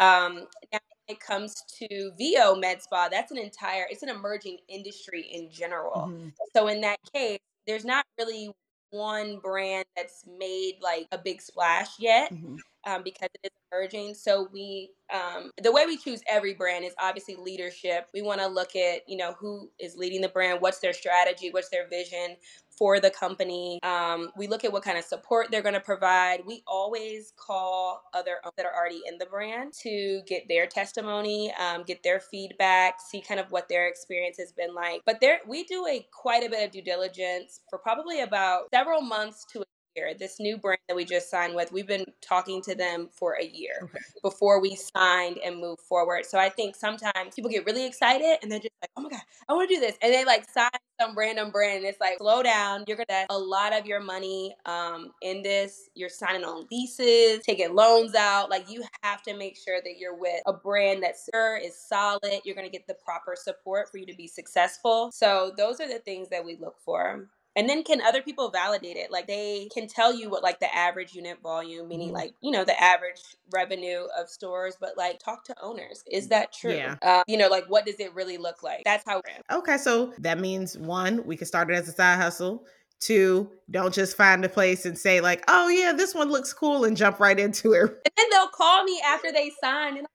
Um, 0.00 0.46
now, 0.72 0.80
when 1.06 1.08
it 1.08 1.20
comes 1.20 1.64
to 1.78 2.12
VIO 2.18 2.54
Med 2.54 2.82
Spa, 2.82 3.08
that's 3.08 3.32
an 3.32 3.38
entire, 3.38 3.86
it's 3.90 4.02
an 4.02 4.10
emerging 4.10 4.58
industry 4.68 5.22
in 5.32 5.50
general. 5.50 6.08
Mm-hmm. 6.08 6.28
So 6.54 6.68
in 6.68 6.80
that 6.82 6.98
case, 7.12 7.40
there's 7.66 7.84
not 7.84 8.04
really 8.18 8.50
one 8.90 9.38
brand 9.38 9.84
that's 9.96 10.24
made 10.38 10.76
like 10.82 11.06
a 11.12 11.18
big 11.18 11.40
splash 11.40 11.98
yet 11.98 12.32
mm-hmm. 12.32 12.56
Um, 12.86 13.02
because 13.02 13.28
it 13.42 13.48
is 13.48 13.50
emerging. 13.72 14.14
So 14.14 14.48
we, 14.52 14.90
um, 15.12 15.50
the 15.62 15.72
way 15.72 15.86
we 15.86 15.96
choose 15.96 16.20
every 16.28 16.54
brand 16.54 16.84
is 16.84 16.94
obviously 17.00 17.36
leadership. 17.36 18.08
We 18.14 18.22
want 18.22 18.40
to 18.40 18.46
look 18.46 18.76
at 18.76 19.08
you 19.08 19.16
know 19.16 19.34
who 19.38 19.70
is 19.78 19.96
leading 19.96 20.20
the 20.20 20.28
brand, 20.28 20.60
what's 20.60 20.78
their 20.78 20.92
strategy, 20.92 21.50
what's 21.52 21.70
their 21.70 21.88
vision, 21.88 22.36
for 22.78 23.00
the 23.00 23.10
company. 23.10 23.80
Um, 23.82 24.30
we 24.36 24.46
look 24.46 24.64
at 24.64 24.72
what 24.72 24.84
kind 24.84 24.96
of 24.96 25.04
support 25.04 25.48
they're 25.50 25.62
going 25.62 25.74
to 25.74 25.80
provide. 25.80 26.42
We 26.46 26.62
always 26.66 27.32
call 27.36 28.02
other 28.14 28.36
that 28.56 28.64
are 28.64 28.74
already 28.74 29.02
in 29.06 29.18
the 29.18 29.26
brand 29.26 29.72
to 29.82 30.22
get 30.26 30.46
their 30.48 30.66
testimony, 30.66 31.52
um, 31.58 31.82
get 31.82 32.02
their 32.04 32.20
feedback, 32.20 33.00
see 33.00 33.20
kind 33.20 33.40
of 33.40 33.50
what 33.50 33.68
their 33.68 33.88
experience 33.88 34.38
has 34.38 34.52
been 34.52 34.74
like. 34.74 35.02
But 35.04 35.20
there, 35.20 35.40
we 35.46 35.64
do 35.64 35.86
a 35.86 36.06
quite 36.12 36.44
a 36.46 36.48
bit 36.48 36.64
of 36.64 36.70
due 36.70 36.82
diligence 36.82 37.60
for 37.68 37.78
probably 37.78 38.20
about 38.20 38.70
several 38.72 39.02
months 39.02 39.44
to 39.52 39.64
year. 39.98 40.14
This 40.14 40.38
new 40.38 40.56
brand 40.56 40.80
that 40.88 40.96
we 40.96 41.04
just 41.04 41.30
signed 41.30 41.54
with, 41.54 41.72
we've 41.72 41.86
been 41.86 42.06
talking 42.20 42.62
to 42.62 42.74
them 42.74 43.08
for 43.12 43.36
a 43.40 43.44
year 43.44 43.80
okay. 43.82 43.98
before 44.22 44.60
we 44.60 44.76
signed 44.76 45.38
and 45.44 45.60
moved 45.60 45.82
forward. 45.82 46.24
So 46.24 46.38
I 46.38 46.48
think 46.48 46.76
sometimes 46.76 47.34
people 47.34 47.50
get 47.50 47.66
really 47.66 47.86
excited 47.86 48.38
and 48.42 48.50
they're 48.50 48.60
just 48.60 48.74
like, 48.80 48.90
oh 48.96 49.02
my 49.02 49.10
God, 49.10 49.20
I 49.48 49.52
want 49.52 49.68
to 49.68 49.74
do 49.74 49.80
this. 49.80 49.96
And 50.02 50.12
they 50.12 50.24
like 50.24 50.48
sign 50.50 50.70
some 51.00 51.16
random 51.16 51.50
brand. 51.50 51.84
It's 51.84 52.00
like, 52.00 52.18
slow 52.18 52.42
down. 52.42 52.84
You're 52.86 52.96
going 52.96 53.06
to 53.08 53.26
a 53.30 53.38
lot 53.38 53.72
of 53.72 53.86
your 53.86 54.00
money 54.00 54.54
um, 54.66 55.12
in 55.22 55.42
this. 55.42 55.88
You're 55.94 56.08
signing 56.08 56.44
on 56.44 56.66
leases, 56.70 57.40
taking 57.44 57.74
loans 57.74 58.14
out. 58.14 58.50
Like 58.50 58.70
you 58.70 58.84
have 59.02 59.22
to 59.22 59.36
make 59.36 59.56
sure 59.56 59.80
that 59.82 59.98
you're 59.98 60.16
with 60.16 60.40
a 60.46 60.52
brand 60.52 61.02
that's 61.02 61.28
sure 61.32 61.56
is 61.56 61.76
solid. 61.76 62.40
You're 62.44 62.54
going 62.54 62.66
to 62.66 62.72
get 62.72 62.86
the 62.86 62.94
proper 62.94 63.34
support 63.36 63.90
for 63.90 63.98
you 63.98 64.06
to 64.06 64.14
be 64.14 64.26
successful. 64.26 65.10
So 65.12 65.52
those 65.56 65.80
are 65.80 65.88
the 65.88 66.00
things 66.00 66.28
that 66.30 66.44
we 66.44 66.56
look 66.56 66.76
for. 66.84 67.28
And 67.58 67.68
then 67.68 67.82
can 67.82 68.00
other 68.00 68.22
people 68.22 68.50
validate 68.50 68.96
it? 68.96 69.10
Like 69.10 69.26
they 69.26 69.68
can 69.74 69.88
tell 69.88 70.14
you 70.14 70.30
what 70.30 70.44
like 70.44 70.60
the 70.60 70.72
average 70.72 71.12
unit 71.12 71.42
volume, 71.42 71.88
meaning 71.88 72.08
mm-hmm. 72.08 72.14
like, 72.14 72.34
you 72.40 72.52
know, 72.52 72.64
the 72.64 72.80
average 72.80 73.20
revenue 73.52 74.04
of 74.16 74.28
stores, 74.28 74.76
but 74.80 74.96
like 74.96 75.18
talk 75.18 75.42
to 75.46 75.56
owners. 75.60 76.04
Is 76.08 76.28
that 76.28 76.52
true? 76.52 76.74
Yeah. 76.74 76.94
Uh, 77.02 77.24
you 77.26 77.36
know, 77.36 77.48
like 77.48 77.64
what 77.66 77.84
does 77.84 77.96
it 77.98 78.14
really 78.14 78.36
look 78.38 78.62
like? 78.62 78.82
That's 78.84 79.04
how. 79.04 79.22
Okay, 79.50 79.76
so 79.76 80.12
that 80.20 80.38
means 80.38 80.78
one, 80.78 81.26
we 81.26 81.36
can 81.36 81.48
start 81.48 81.68
it 81.68 81.74
as 81.74 81.88
a 81.88 81.92
side 81.92 82.18
hustle. 82.18 82.64
Two, 83.00 83.50
don't 83.72 83.92
just 83.92 84.16
find 84.16 84.44
a 84.44 84.48
place 84.48 84.84
and 84.84 84.98
say 84.98 85.20
like, 85.20 85.44
"Oh 85.46 85.68
yeah, 85.68 85.92
this 85.92 86.16
one 86.16 86.30
looks 86.30 86.52
cool," 86.52 86.84
and 86.84 86.96
jump 86.96 87.20
right 87.20 87.38
into 87.38 87.72
it. 87.72 87.82
And 87.82 88.12
then 88.16 88.26
they'll 88.30 88.48
call 88.48 88.82
me 88.82 89.00
after 89.04 89.30
they 89.30 89.52
sign, 89.60 89.98
and 89.98 90.06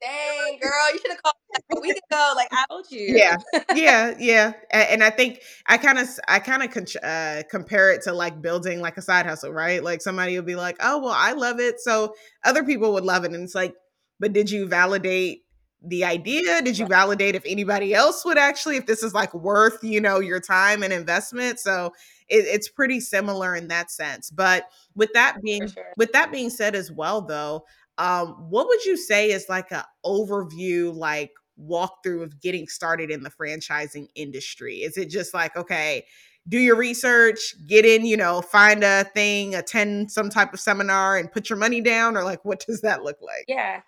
dang 0.00 0.58
girl 0.60 0.92
you 0.92 0.98
should 0.98 1.10
have 1.10 1.22
called 1.22 1.34
me 1.50 1.76
a 1.76 1.80
week 1.80 2.00
ago 2.10 2.32
like 2.36 2.48
i 2.52 2.64
told 2.68 2.86
you. 2.90 3.14
Yeah 3.16 3.36
yeah 3.74 4.14
yeah 4.18 4.52
and 4.70 5.02
i 5.02 5.10
think 5.10 5.40
i 5.66 5.78
kind 5.78 5.98
of 5.98 6.08
i 6.28 6.38
kind 6.38 6.62
of 6.62 6.70
con- 6.70 7.02
uh, 7.02 7.42
compare 7.50 7.92
it 7.92 8.02
to 8.02 8.12
like 8.12 8.42
building 8.42 8.80
like 8.80 8.96
a 8.96 9.02
side 9.02 9.26
hustle 9.26 9.52
right? 9.52 9.82
Like 9.82 10.02
somebody 10.02 10.36
will 10.36 10.44
be 10.44 10.56
like 10.56 10.76
oh 10.80 10.98
well 10.98 11.14
i 11.16 11.32
love 11.32 11.60
it. 11.60 11.80
So 11.80 12.14
other 12.44 12.64
people 12.64 12.92
would 12.94 13.04
love 13.04 13.24
it 13.24 13.32
and 13.32 13.42
it's 13.42 13.54
like 13.54 13.74
but 14.20 14.32
did 14.32 14.50
you 14.50 14.66
validate 14.66 15.42
the 15.86 16.04
idea? 16.04 16.62
Did 16.62 16.78
you 16.78 16.86
validate 16.86 17.34
if 17.34 17.44
anybody 17.46 17.94
else 17.94 18.24
would 18.24 18.38
actually 18.38 18.76
if 18.76 18.86
this 18.86 19.02
is 19.02 19.14
like 19.14 19.32
worth 19.34 19.82
you 19.82 20.00
know 20.00 20.20
your 20.20 20.40
time 20.40 20.82
and 20.82 20.92
investment? 20.92 21.58
So 21.58 21.92
it, 22.28 22.44
it's 22.46 22.68
pretty 22.68 23.00
similar 23.00 23.54
in 23.54 23.68
that 23.68 23.90
sense 23.90 24.30
but 24.30 24.64
with 24.94 25.12
that 25.14 25.40
being 25.42 25.68
sure. 25.68 25.92
with 25.96 26.12
that 26.12 26.32
being 26.32 26.50
said 26.50 26.74
as 26.74 26.90
well 26.90 27.22
though 27.22 27.64
um, 27.98 28.28
what 28.50 28.68
would 28.68 28.84
you 28.84 28.96
say 28.96 29.30
is 29.30 29.46
like 29.48 29.70
a 29.70 29.86
overview, 30.04 30.94
like 30.94 31.32
walkthrough 31.60 32.22
of 32.22 32.40
getting 32.40 32.68
started 32.68 33.10
in 33.10 33.22
the 33.22 33.30
franchising 33.30 34.08
industry? 34.14 34.76
Is 34.78 34.96
it 34.96 35.08
just 35.08 35.32
like, 35.32 35.56
okay, 35.56 36.04
do 36.48 36.58
your 36.58 36.76
research, 36.76 37.54
get 37.66 37.84
in, 37.84 38.06
you 38.06 38.16
know, 38.16 38.40
find 38.40 38.84
a 38.84 39.04
thing, 39.04 39.54
attend 39.54 40.10
some 40.12 40.30
type 40.30 40.52
of 40.52 40.60
seminar 40.60 41.16
and 41.16 41.32
put 41.32 41.50
your 41.50 41.58
money 41.58 41.80
down? 41.80 42.16
Or 42.16 42.22
like, 42.22 42.44
what 42.44 42.64
does 42.66 42.82
that 42.82 43.02
look 43.02 43.16
like? 43.20 43.44
Yeah. 43.48 43.80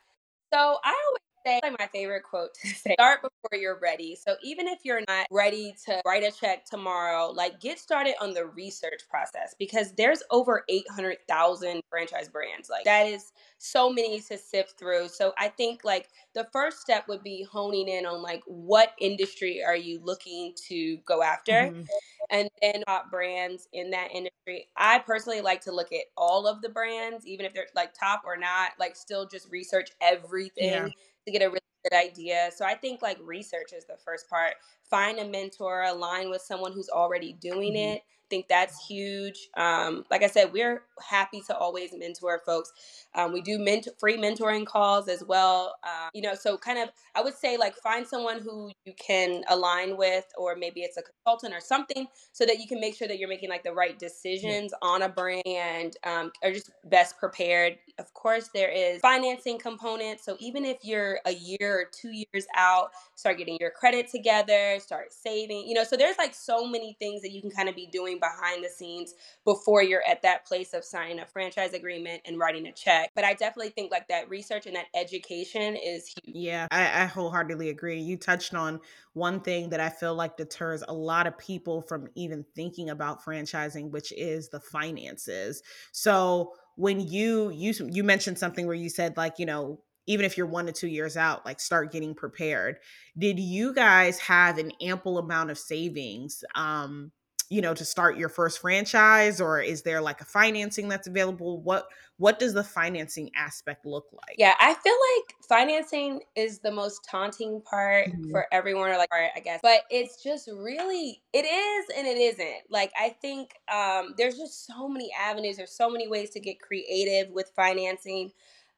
So 0.52 0.58
I 0.82 1.02
always 1.08 1.27
say 1.48 1.60
like 1.62 1.78
my 1.78 1.86
favorite 1.86 2.22
quote 2.22 2.54
to 2.54 2.68
say 2.68 2.94
start 2.94 3.22
before 3.22 3.58
you're 3.58 3.78
ready. 3.80 4.14
So 4.14 4.36
even 4.42 4.68
if 4.68 4.80
you're 4.84 5.02
not 5.08 5.26
ready 5.30 5.74
to 5.86 6.00
write 6.04 6.22
a 6.22 6.30
check 6.30 6.64
tomorrow, 6.64 7.30
like 7.30 7.60
get 7.60 7.78
started 7.78 8.14
on 8.20 8.34
the 8.34 8.46
research 8.46 9.02
process 9.08 9.54
because 9.58 9.92
there's 9.92 10.22
over 10.30 10.64
800,000 10.68 11.82
franchise 11.88 12.28
brands. 12.28 12.68
Like 12.68 12.84
that 12.84 13.06
is 13.06 13.32
so 13.58 13.90
many 13.90 14.20
to 14.20 14.38
sift 14.38 14.78
through. 14.78 15.08
So 15.08 15.32
I 15.38 15.48
think 15.48 15.84
like 15.84 16.08
the 16.34 16.46
first 16.52 16.80
step 16.80 17.08
would 17.08 17.22
be 17.22 17.42
honing 17.42 17.88
in 17.88 18.06
on 18.06 18.22
like 18.22 18.42
what 18.46 18.92
industry 19.00 19.62
are 19.64 19.76
you 19.76 20.00
looking 20.02 20.52
to 20.68 20.98
go 20.98 21.22
after? 21.22 21.52
Mm-hmm. 21.52 21.82
And 22.30 22.50
then 22.60 22.82
top 22.86 23.10
brands 23.10 23.68
in 23.72 23.90
that 23.90 24.10
industry. 24.12 24.68
I 24.76 24.98
personally 24.98 25.40
like 25.40 25.62
to 25.62 25.72
look 25.72 25.92
at 25.92 26.04
all 26.16 26.46
of 26.46 26.60
the 26.60 26.68
brands, 26.68 27.26
even 27.26 27.46
if 27.46 27.54
they're 27.54 27.66
like 27.74 27.94
top 27.94 28.22
or 28.26 28.36
not, 28.36 28.72
like 28.78 28.96
still 28.96 29.26
just 29.26 29.50
research 29.50 29.90
everything 30.02 30.72
yeah. 30.72 30.88
To 31.30 31.38
get 31.38 31.44
a 31.44 31.48
really 31.48 31.60
good 31.84 31.96
idea. 31.96 32.50
So 32.54 32.64
I 32.64 32.74
think 32.74 33.02
like 33.02 33.18
research 33.22 33.72
is 33.76 33.84
the 33.84 33.96
first 34.04 34.28
part. 34.28 34.54
Find 34.90 35.18
a 35.18 35.28
mentor, 35.28 35.84
align 35.84 36.30
with 36.30 36.42
someone 36.42 36.72
who's 36.72 36.88
already 36.88 37.34
doing 37.34 37.74
mm-hmm. 37.74 37.96
it 37.96 38.02
think 38.30 38.48
that's 38.48 38.86
huge. 38.86 39.48
Um, 39.56 40.04
like 40.10 40.22
I 40.22 40.26
said, 40.26 40.52
we're 40.52 40.82
happy 41.08 41.40
to 41.46 41.56
always 41.56 41.90
mentor 41.96 42.40
folks. 42.44 42.72
Um, 43.14 43.32
we 43.32 43.40
do 43.40 43.58
ment- 43.58 43.88
free 43.98 44.16
mentoring 44.16 44.66
calls 44.66 45.08
as 45.08 45.24
well. 45.24 45.76
Uh, 45.82 46.08
you 46.14 46.22
know, 46.22 46.34
so 46.34 46.56
kind 46.56 46.78
of, 46.78 46.90
I 47.14 47.22
would 47.22 47.34
say 47.34 47.56
like 47.56 47.74
find 47.76 48.06
someone 48.06 48.40
who 48.40 48.70
you 48.84 48.92
can 48.98 49.44
align 49.48 49.96
with, 49.96 50.24
or 50.36 50.56
maybe 50.56 50.82
it's 50.82 50.96
a 50.96 51.02
consultant 51.02 51.54
or 51.54 51.60
something, 51.60 52.06
so 52.32 52.44
that 52.46 52.58
you 52.58 52.66
can 52.66 52.80
make 52.80 52.94
sure 52.94 53.08
that 53.08 53.18
you're 53.18 53.28
making 53.28 53.48
like 53.48 53.64
the 53.64 53.72
right 53.72 53.98
decisions 53.98 54.72
on 54.82 55.02
a 55.02 55.08
brand 55.08 55.42
and 55.46 55.96
um, 56.04 56.32
are 56.42 56.52
just 56.52 56.70
best 56.84 57.18
prepared. 57.18 57.78
Of 57.98 58.12
course, 58.14 58.50
there 58.54 58.70
is 58.70 59.00
financing 59.00 59.58
component. 59.58 60.20
So 60.20 60.36
even 60.38 60.64
if 60.64 60.78
you're 60.82 61.20
a 61.24 61.32
year 61.32 61.80
or 61.80 61.84
two 61.90 62.10
years 62.10 62.46
out, 62.56 62.90
start 63.14 63.38
getting 63.38 63.56
your 63.60 63.70
credit 63.70 64.08
together, 64.10 64.78
start 64.80 65.12
saving. 65.12 65.66
You 65.66 65.74
know, 65.74 65.84
so 65.84 65.96
there's 65.96 66.18
like 66.18 66.34
so 66.34 66.66
many 66.66 66.96
things 66.98 67.22
that 67.22 67.30
you 67.30 67.40
can 67.40 67.50
kind 67.50 67.68
of 67.68 67.74
be 67.74 67.86
doing 67.86 68.17
behind 68.20 68.64
the 68.64 68.68
scenes 68.68 69.14
before 69.44 69.82
you're 69.82 70.06
at 70.08 70.22
that 70.22 70.46
place 70.46 70.74
of 70.74 70.84
signing 70.84 71.20
a 71.20 71.26
franchise 71.26 71.72
agreement 71.72 72.22
and 72.24 72.38
writing 72.38 72.66
a 72.66 72.72
check. 72.72 73.10
But 73.14 73.24
I 73.24 73.34
definitely 73.34 73.70
think 73.70 73.90
like 73.90 74.08
that 74.08 74.28
research 74.28 74.66
and 74.66 74.76
that 74.76 74.86
education 74.94 75.76
is 75.76 76.08
huge. 76.08 76.36
Yeah, 76.36 76.66
I, 76.70 77.02
I 77.02 77.06
wholeheartedly 77.06 77.70
agree. 77.70 77.98
You 78.00 78.16
touched 78.16 78.54
on 78.54 78.80
one 79.14 79.40
thing 79.40 79.70
that 79.70 79.80
I 79.80 79.88
feel 79.88 80.14
like 80.14 80.36
deters 80.36 80.82
a 80.86 80.94
lot 80.94 81.26
of 81.26 81.36
people 81.38 81.82
from 81.82 82.08
even 82.14 82.44
thinking 82.54 82.90
about 82.90 83.24
franchising, 83.24 83.90
which 83.90 84.12
is 84.12 84.48
the 84.48 84.60
finances. 84.60 85.62
So 85.92 86.52
when 86.78 87.00
you 87.00 87.50
you 87.50 87.74
you 87.90 88.04
mentioned 88.04 88.38
something 88.38 88.66
where 88.66 88.76
you 88.76 88.88
said 88.88 89.16
like 89.16 89.38
you 89.38 89.46
know 89.46 89.80
even 90.06 90.24
if 90.24 90.38
you're 90.38 90.46
one 90.46 90.64
to 90.66 90.72
two 90.72 90.86
years 90.86 91.16
out 91.16 91.44
like 91.44 91.58
start 91.58 91.90
getting 91.90 92.14
prepared 92.14 92.78
did 93.18 93.38
you 93.40 93.74
guys 93.74 94.18
have 94.20 94.58
an 94.58 94.70
ample 94.80 95.18
amount 95.18 95.50
of 95.50 95.58
savings 95.58 96.44
um 96.54 97.10
you 97.50 97.62
know 97.62 97.74
to 97.74 97.84
start 97.84 98.16
your 98.16 98.28
first 98.28 98.60
franchise 98.60 99.40
or 99.40 99.60
is 99.60 99.82
there 99.82 100.00
like 100.00 100.20
a 100.20 100.24
financing 100.24 100.88
that's 100.88 101.06
available? 101.06 101.60
What 101.60 101.88
what 102.18 102.40
does 102.40 102.52
the 102.52 102.64
financing 102.64 103.30
aspect 103.36 103.86
look 103.86 104.06
like? 104.12 104.36
Yeah 104.36 104.54
i 104.60 104.74
feel 104.74 104.94
like 105.16 105.34
financing 105.48 106.20
is 106.36 106.58
the 106.58 106.70
most 106.70 107.06
taunting 107.08 107.62
part 107.62 108.08
mm-hmm. 108.08 108.30
for 108.30 108.46
everyone 108.52 108.90
or 108.90 108.98
like 108.98 109.08
part 109.08 109.30
i 109.34 109.40
guess 109.40 109.60
but 109.62 109.82
it's 109.90 110.22
just 110.22 110.48
really 110.48 111.22
it 111.32 111.44
is 111.44 111.86
and 111.96 112.06
it 112.06 112.18
isn't. 112.18 112.70
Like 112.70 112.92
i 112.98 113.10
think 113.22 113.52
um, 113.72 114.14
there's 114.18 114.36
just 114.36 114.66
so 114.66 114.88
many 114.88 115.10
avenues 115.18 115.56
there's 115.56 115.72
so 115.72 115.88
many 115.88 116.08
ways 116.08 116.30
to 116.30 116.40
get 116.40 116.60
creative 116.60 117.32
with 117.32 117.50
financing. 117.56 118.30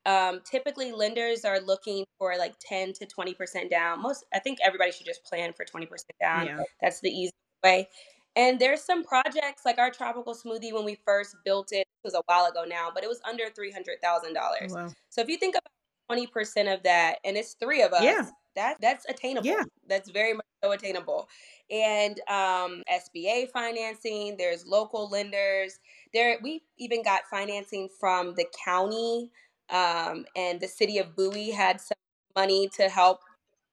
Um, 0.06 0.40
typically 0.50 0.92
lenders 0.92 1.44
are 1.44 1.60
looking 1.60 2.06
for 2.18 2.34
like 2.38 2.54
10 2.58 2.94
to 2.94 3.06
20% 3.06 3.68
down. 3.68 4.00
Most 4.00 4.24
i 4.32 4.38
think 4.38 4.58
everybody 4.62 4.92
should 4.92 5.06
just 5.06 5.24
plan 5.24 5.52
for 5.52 5.64
20% 5.64 5.88
down. 6.20 6.46
Yeah. 6.46 6.62
that's 6.80 7.00
the 7.00 7.10
easy 7.10 7.32
way 7.64 7.88
and 8.36 8.58
there's 8.58 8.82
some 8.82 9.04
projects 9.04 9.62
like 9.64 9.78
our 9.78 9.90
tropical 9.90 10.34
smoothie 10.34 10.72
when 10.72 10.84
we 10.84 10.96
first 11.04 11.36
built 11.44 11.72
it, 11.72 11.80
it 11.80 12.04
was 12.04 12.14
a 12.14 12.22
while 12.26 12.46
ago 12.46 12.64
now, 12.66 12.90
but 12.94 13.04
it 13.04 13.08
was 13.08 13.20
under 13.28 13.50
three 13.50 13.70
hundred 13.70 14.00
thousand 14.02 14.34
dollars. 14.34 14.72
Wow. 14.72 14.88
So 15.08 15.20
if 15.20 15.28
you 15.28 15.36
think 15.36 15.54
about 15.54 15.72
twenty 16.08 16.26
percent 16.26 16.68
of 16.68 16.82
that, 16.84 17.18
and 17.24 17.36
it's 17.36 17.54
three 17.54 17.82
of 17.82 17.92
us, 17.92 18.02
yeah. 18.02 18.28
that 18.56 18.76
that's 18.80 19.06
attainable. 19.08 19.46
Yeah. 19.46 19.64
That's 19.88 20.10
very 20.10 20.34
much 20.34 20.46
so 20.62 20.72
attainable. 20.72 21.28
And 21.70 22.20
um, 22.28 22.82
SBA 22.90 23.50
financing, 23.50 24.36
there's 24.36 24.66
local 24.66 25.08
lenders. 25.08 25.78
There 26.12 26.38
we 26.42 26.62
even 26.78 27.02
got 27.02 27.22
financing 27.30 27.88
from 27.98 28.34
the 28.34 28.46
county 28.64 29.30
um, 29.70 30.24
and 30.36 30.60
the 30.60 30.68
city 30.68 30.98
of 30.98 31.14
Bowie 31.14 31.50
had 31.50 31.80
some 31.80 31.96
money 32.36 32.68
to 32.76 32.88
help 32.88 33.20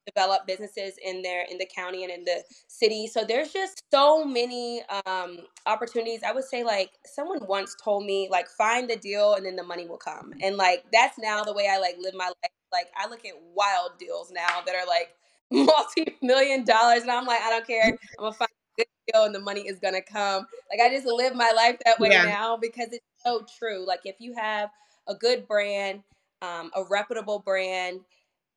develop 0.08 0.48
businesses 0.48 0.94
in 1.04 1.22
there 1.22 1.46
in 1.50 1.58
the 1.58 1.66
county 1.66 2.04
and 2.04 2.12
in 2.12 2.24
the 2.24 2.44
city. 2.68 3.08
So 3.08 3.24
there's 3.24 3.52
just 3.52 3.84
so 3.92 4.24
many 4.26 4.82
um, 5.06 5.40
opportunities. 5.66 6.22
I 6.24 6.32
would 6.32 6.46
say 6.46 6.64
like 6.64 6.92
someone 7.06 7.40
once 7.48 7.76
told 7.84 8.06
me 8.06 8.28
like 8.32 8.48
find 8.50 8.90
the 8.90 8.96
deal 8.96 9.36
and 9.36 9.46
then 9.46 9.56
the 9.56 9.64
money 9.64 9.88
will 9.88 9.98
come. 9.98 10.34
And 10.42 10.58
like 10.58 10.86
that's 10.92 11.18
now 11.20 11.44
the 11.44 11.54
way 11.54 11.68
I 11.72 11.78
like 11.78 11.96
live 12.00 12.14
my 12.16 12.28
life. 12.28 12.52
Like 12.72 12.88
I 12.98 13.08
look 13.08 13.26
at 13.26 13.34
wild 13.54 13.92
deals 14.00 14.32
now 14.32 14.62
that 14.66 14.76
are 14.76 14.88
like 14.88 15.16
multi-million 15.52 16.66
dollars 16.66 17.04
and 17.04 17.12
I'm 17.12 17.26
like 17.26 17.42
I 17.42 17.50
don't 17.50 17.68
care. 17.68 17.86
I'm 17.88 17.98
gonna 18.20 18.34
find 18.34 18.50
a 18.50 18.82
good 18.82 18.88
deal 19.12 19.24
and 19.24 19.36
the 19.36 19.40
money 19.40 19.62
is 19.62 19.80
gonna 19.80 20.02
come. 20.02 20.46
Like 20.72 20.80
I 20.82 20.94
just 20.94 21.08
live 21.08 21.36
my 21.36 21.52
life 21.56 21.78
that 21.86 22.00
way 22.00 22.10
yeah. 22.12 22.24
now 22.24 22.58
because 22.58 22.88
it's 22.92 23.06
so 23.24 23.46
true. 23.58 23.86
Like 23.86 24.02
if 24.06 24.16
you 24.20 24.34
have 24.36 24.70
a 25.08 25.16
good 25.16 25.48
brand, 25.48 26.04
um, 26.42 26.72
a 26.76 26.84
reputable 26.90 27.40
brand, 27.40 28.02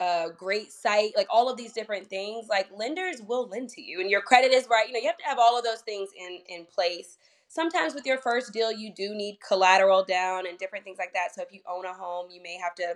a 0.00 0.28
great 0.36 0.72
site, 0.72 1.12
like 1.16 1.26
all 1.30 1.50
of 1.50 1.56
these 1.56 1.72
different 1.72 2.08
things, 2.08 2.48
like 2.48 2.68
lenders 2.74 3.20
will 3.22 3.46
lend 3.48 3.68
to 3.70 3.82
you 3.82 4.00
and 4.00 4.10
your 4.10 4.22
credit 4.22 4.52
is 4.52 4.66
right. 4.70 4.86
You 4.88 4.94
know, 4.94 5.00
you 5.00 5.06
have 5.06 5.18
to 5.18 5.24
have 5.24 5.38
all 5.38 5.58
of 5.58 5.64
those 5.64 5.80
things 5.80 6.10
in 6.18 6.40
in 6.48 6.64
place. 6.66 7.18
Sometimes 7.48 7.94
with 7.94 8.06
your 8.06 8.18
first 8.18 8.52
deal, 8.52 8.72
you 8.72 8.92
do 8.94 9.14
need 9.14 9.38
collateral 9.46 10.04
down 10.04 10.46
and 10.46 10.56
different 10.58 10.84
things 10.84 10.98
like 10.98 11.12
that. 11.14 11.34
So 11.34 11.42
if 11.42 11.52
you 11.52 11.60
own 11.68 11.84
a 11.84 11.92
home, 11.92 12.28
you 12.30 12.40
may 12.42 12.56
have 12.56 12.74
to 12.76 12.94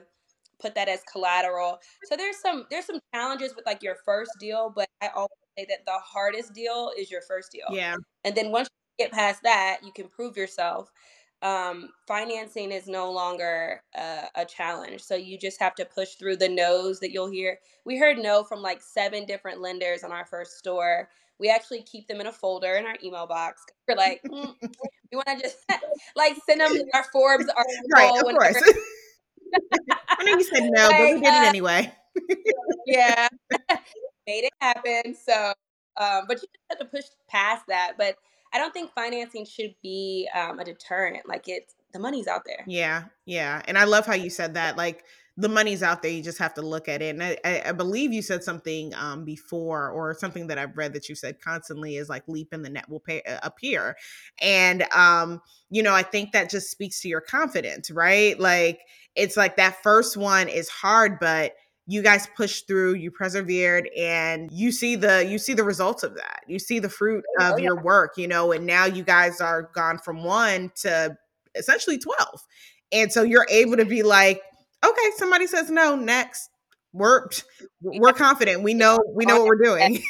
put 0.61 0.75
that 0.77 0.89
as 0.89 1.01
collateral. 1.11 1.79
So 2.05 2.17
there's 2.17 2.39
some 2.39 2.67
there's 2.71 2.87
some 2.87 3.01
challenges 3.13 3.55
with 3.55 3.67
like 3.67 3.83
your 3.83 3.97
first 4.05 4.33
deal, 4.41 4.73
but 4.75 4.89
I 5.03 5.09
always 5.09 5.31
say 5.59 5.67
that 5.69 5.85
the 5.85 5.99
hardest 6.03 6.55
deal 6.55 6.93
is 6.97 7.11
your 7.11 7.23
first 7.23 7.53
deal. 7.53 7.67
Yeah. 7.71 7.97
And 8.25 8.35
then 8.35 8.51
once 8.51 8.69
you 8.99 9.05
get 9.05 9.13
past 9.13 9.43
that, 9.43 9.81
you 9.85 9.93
can 9.93 10.09
prove 10.09 10.37
yourself 10.37 10.91
um, 11.45 11.91
financing 12.09 12.73
is 12.73 12.89
no 12.89 13.13
longer 13.13 13.83
a, 13.95 14.29
a, 14.35 14.45
challenge. 14.47 15.03
So 15.03 15.15
you 15.15 15.39
just 15.39 15.61
have 15.61 15.75
to 15.75 15.85
push 15.85 16.15
through 16.15 16.37
the 16.37 16.49
no's 16.49 17.01
that 17.01 17.13
you'll 17.13 17.31
hear. 17.31 17.59
We 17.85 17.99
heard 17.99 18.17
no 18.17 18.45
from 18.45 18.63
like 18.63 18.81
seven 18.81 19.27
different 19.27 19.61
lenders 19.61 20.03
on 20.03 20.11
our 20.11 20.25
first 20.25 20.57
store. 20.57 21.11
We 21.39 21.51
actually 21.51 21.83
keep 21.83 22.09
them 22.09 22.23
in 22.23 22.29
a 22.29 22.33
folder 22.33 22.77
in 22.77 22.87
our 22.87 22.97
email 23.05 23.27
box. 23.27 23.63
We're 23.87 23.95
like, 23.95 24.23
mm, 24.27 24.55
we 25.13 25.17
want 25.17 25.27
to 25.27 25.39
just 25.39 25.59
like 26.17 26.35
send 26.47 26.63
them 26.63 26.73
our 26.95 27.05
Forbes 27.13 27.47
article. 27.49 27.75
Right, 27.95 28.11
of 28.17 28.23
course. 28.23 28.73
I 30.09 30.25
know 30.25 30.39
you 30.39 30.45
said 30.45 30.71
no, 30.73 30.89
like, 30.89 30.97
but 30.97 31.15
we 31.15 31.21
did 31.21 31.27
uh, 31.27 31.43
it 31.43 31.49
anyway. 31.49 31.93
yeah, 32.87 33.29
made 34.27 34.45
it 34.45 34.53
happen. 34.63 35.15
So, 35.15 35.53
um, 35.99 36.25
but 36.27 36.41
you 36.41 36.49
just 36.49 36.65
have 36.71 36.79
to 36.79 36.85
push 36.87 37.05
past 37.29 37.65
that. 37.69 37.93
But 37.99 38.17
I 38.55 38.59
don't 38.59 38.73
think 38.73 38.93
financing 38.95 39.45
should 39.45 39.75
be 39.83 40.29
um, 40.35 40.61
a 40.61 40.65
deterrent. 40.65 41.29
Like 41.29 41.49
it's 41.49 41.75
the 41.93 41.99
money's 41.99 42.29
out 42.29 42.43
there. 42.47 42.65
Yeah, 42.67 43.05
yeah, 43.27 43.61
and 43.67 43.77
I 43.77 43.85
love 43.85 44.07
how 44.07 44.15
you 44.15 44.31
said 44.31 44.55
that. 44.55 44.77
Like 44.77 45.05
the 45.37 45.49
money's 45.49 45.83
out 45.83 46.01
there. 46.01 46.13
You 46.13 46.23
just 46.23 46.39
have 46.39 46.55
to 46.55 46.63
look 46.63 46.89
at 46.89 47.03
it. 47.03 47.17
And 47.17 47.23
I, 47.23 47.63
I 47.67 47.73
believe 47.73 48.13
you 48.13 48.23
said 48.23 48.45
something 48.45 48.95
um, 48.95 49.25
before, 49.25 49.91
or 49.91 50.15
something 50.15 50.47
that 50.47 50.59
I've 50.59 50.77
read 50.77 50.93
that 50.95 51.09
you 51.09 51.17
said 51.17 51.41
constantly 51.41 51.97
is 51.97 52.09
like 52.09 52.23
leap 52.29 52.55
in 52.55 52.63
the 52.63 52.71
net 52.71 52.89
will 52.89 53.01
pay, 53.01 53.23
uh, 53.23 53.41
appear. 53.43 53.97
And 54.41 54.85
um, 54.95 55.41
you 55.71 55.83
know, 55.83 55.93
I 55.93 56.03
think 56.03 56.33
that 56.33 56.51
just 56.51 56.71
speaks 56.71 57.01
to 57.01 57.09
your 57.09 57.21
confidence, 57.21 57.91
right? 57.91 58.39
Like 58.39 58.81
it's 59.17 59.37
like 59.37 59.57
that 59.57 59.83
first 59.83 60.17
one 60.17 60.49
is 60.49 60.69
hard, 60.69 61.19
but 61.19 61.55
you 61.87 62.03
guys 62.03 62.27
pushed 62.37 62.67
through 62.67 62.95
you 62.95 63.11
persevered 63.11 63.89
and 63.97 64.51
you 64.51 64.73
see 64.73 64.97
the 64.97 65.27
you 65.27 65.39
see 65.39 65.53
the 65.53 65.65
results 65.65 66.03
of 66.03 66.15
that. 66.15 66.41
You 66.47 66.59
see 66.59 66.79
the 66.79 66.89
fruit 66.89 67.25
oh, 67.41 67.47
of 67.47 67.53
oh, 67.53 67.57
yeah. 67.57 67.65
your 67.65 67.83
work 67.83 68.15
you 68.17 68.29
know 68.29 68.53
and 68.53 68.67
now 68.67 68.87
you 68.87 69.03
guys 69.03 69.41
are 69.41 69.71
gone 69.75 69.99
from 69.99 70.25
one 70.25 70.71
to 70.77 71.17
essentially 71.55 71.99
12 71.99 72.41
and 72.93 73.13
so 73.13 73.23
you're 73.23 73.47
able 73.51 73.77
to 73.77 73.85
be 73.85 74.03
like 74.03 74.41
okay 74.85 75.11
somebody 75.17 75.47
says 75.47 75.71
no 75.71 75.97
next. 75.97 76.51
We're 76.93 77.29
we're 77.83 78.13
confident. 78.13 78.63
We 78.63 78.73
know 78.73 78.99
we 79.15 79.25
know 79.25 79.39
what 79.39 79.47
we're 79.47 79.63
doing. 79.63 80.03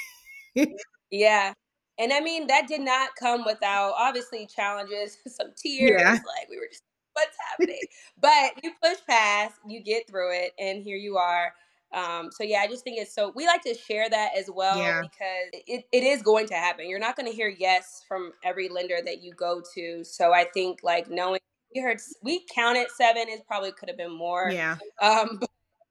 Yeah. 1.10 1.52
And 1.96 2.12
i 2.12 2.18
mean 2.18 2.48
that 2.48 2.66
did 2.66 2.80
not 2.80 3.10
come 3.16 3.44
without 3.44 3.94
obviously 3.96 4.46
challenges 4.46 5.16
some 5.28 5.52
tears 5.56 6.00
yeah. 6.00 6.12
like 6.12 6.48
we 6.50 6.56
were 6.56 6.66
just 6.68 6.82
what's 7.12 7.36
happening? 7.50 7.80
But 8.20 8.64
you 8.64 8.72
push 8.82 8.98
past 9.08 9.54
you 9.66 9.80
get 9.80 10.08
through 10.08 10.34
it 10.34 10.52
and 10.58 10.82
here 10.82 10.96
you 10.96 11.16
are 11.16 11.52
um, 11.94 12.30
so 12.32 12.42
yeah, 12.42 12.58
I 12.58 12.66
just 12.66 12.82
think 12.82 12.98
it's 12.98 13.14
so 13.14 13.32
we 13.34 13.46
like 13.46 13.62
to 13.62 13.74
share 13.74 14.10
that 14.10 14.30
as 14.36 14.50
well 14.52 14.76
yeah. 14.76 15.02
because 15.02 15.62
it, 15.66 15.84
it 15.92 16.02
is 16.02 16.22
going 16.22 16.46
to 16.48 16.54
happen. 16.54 16.88
You're 16.88 16.98
not 16.98 17.16
going 17.16 17.30
to 17.30 17.34
hear 17.34 17.48
yes 17.48 18.04
from 18.08 18.32
every 18.42 18.68
lender 18.68 18.98
that 19.04 19.22
you 19.22 19.32
go 19.32 19.62
to. 19.74 20.02
So 20.02 20.32
I 20.32 20.44
think 20.52 20.80
like 20.82 21.08
knowing 21.08 21.40
we 21.74 21.80
heard 21.80 22.00
we 22.22 22.44
counted 22.52 22.88
seven 22.96 23.28
is 23.28 23.40
probably 23.46 23.72
could 23.72 23.88
have 23.88 23.98
been 23.98 24.16
more. 24.16 24.50
Yeah. 24.50 24.76
Um, 25.02 25.40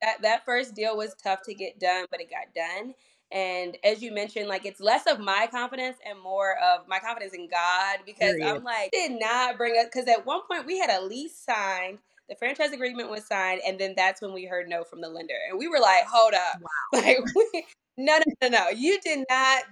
that 0.02 0.22
that 0.22 0.46
first 0.46 0.76
deal 0.76 0.98
was 0.98 1.16
tough 1.24 1.42
to 1.44 1.54
get 1.54 1.80
done, 1.80 2.06
but 2.12 2.20
it 2.20 2.30
got 2.30 2.54
done. 2.54 2.94
And 3.32 3.78
as 3.84 4.02
you 4.02 4.14
mentioned, 4.14 4.48
like 4.48 4.66
it's 4.66 4.82
less 4.82 5.08
of 5.08 5.20
my 5.20 5.48
confidence 5.50 5.98
and 6.08 6.20
more 6.20 6.58
of 6.58 6.88
my 6.88 7.00
confidence 7.00 7.34
in 7.34 7.48
God 7.48 8.00
because 8.06 8.36
Period. 8.36 8.48
I'm 8.48 8.64
like, 8.64 8.92
did 8.92 9.20
not 9.20 9.58
bring 9.58 9.78
us 9.78 9.86
because 9.86 10.08
at 10.08 10.26
one 10.26 10.42
point 10.50 10.66
we 10.66 10.78
had 10.78 10.90
a 10.90 11.02
lease 11.02 11.38
signed 11.38 12.00
the 12.30 12.36
franchise 12.36 12.72
agreement 12.72 13.10
was 13.10 13.26
signed, 13.26 13.62
and 13.66 13.80
then 13.80 13.94
that's 13.96 14.22
when 14.22 14.34
we 14.34 14.46
heard 14.46 14.70
no 14.70 14.84
from 14.84 15.02
the 15.02 15.10
lender, 15.10 15.36
and 15.50 15.60
we 15.60 15.68
were 15.68 15.80
like, 15.80 16.06
"Hold 16.06 16.34
up, 16.34 16.62
wow. 16.62 16.70
like 17.02 17.18
we, 17.36 17.66
no, 17.98 18.18
no, 18.18 18.50
no, 18.50 18.50
no, 18.50 18.70
you 18.70 19.00
did 19.02 19.26
not 19.30 19.64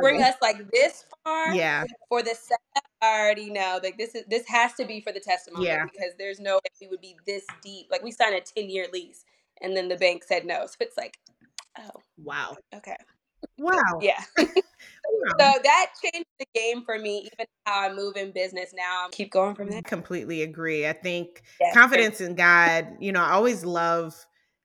bring 0.00 0.22
us 0.22 0.34
like 0.42 0.70
this 0.70 1.04
far." 1.24 1.54
Yeah, 1.54 1.84
for 2.08 2.22
the 2.22 2.34
setup, 2.34 2.90
I 3.00 3.20
already 3.20 3.50
know. 3.50 3.80
Like 3.82 3.98
this 3.98 4.14
is 4.14 4.24
this 4.28 4.46
has 4.48 4.74
to 4.74 4.84
be 4.84 5.00
for 5.00 5.12
the 5.12 5.20
testimony 5.20 5.66
yeah. 5.66 5.84
because 5.84 6.12
there's 6.18 6.40
no 6.40 6.56
way 6.56 6.70
we 6.80 6.88
would 6.88 7.00
be 7.00 7.16
this 7.26 7.44
deep. 7.62 7.86
Like 7.90 8.02
we 8.02 8.10
signed 8.10 8.34
a 8.34 8.40
ten 8.40 8.68
year 8.68 8.86
lease, 8.92 9.24
and 9.60 9.76
then 9.76 9.88
the 9.88 9.96
bank 9.96 10.24
said 10.24 10.44
no, 10.44 10.66
so 10.66 10.76
it's 10.80 10.96
like, 10.96 11.18
oh, 11.78 12.00
wow, 12.18 12.56
okay, 12.74 12.96
wow, 13.58 13.98
yeah. 14.00 14.22
so 15.38 15.52
that 15.62 15.86
changed 16.02 16.28
the 16.38 16.46
game 16.54 16.82
for 16.84 16.98
me, 16.98 17.28
even 17.32 17.46
how 17.64 17.88
I 17.88 17.92
move 17.92 18.16
in 18.16 18.32
business 18.32 18.72
now. 18.76 19.08
Keep 19.12 19.32
going 19.32 19.54
from 19.54 19.70
there. 19.70 19.82
Completely 19.82 20.42
agree. 20.42 20.86
I 20.86 20.92
think 20.92 21.42
yes. 21.60 21.74
confidence 21.74 22.20
in 22.20 22.34
God, 22.34 22.88
you 23.00 23.12
know, 23.12 23.22
I 23.22 23.32
always 23.32 23.64
love 23.64 24.14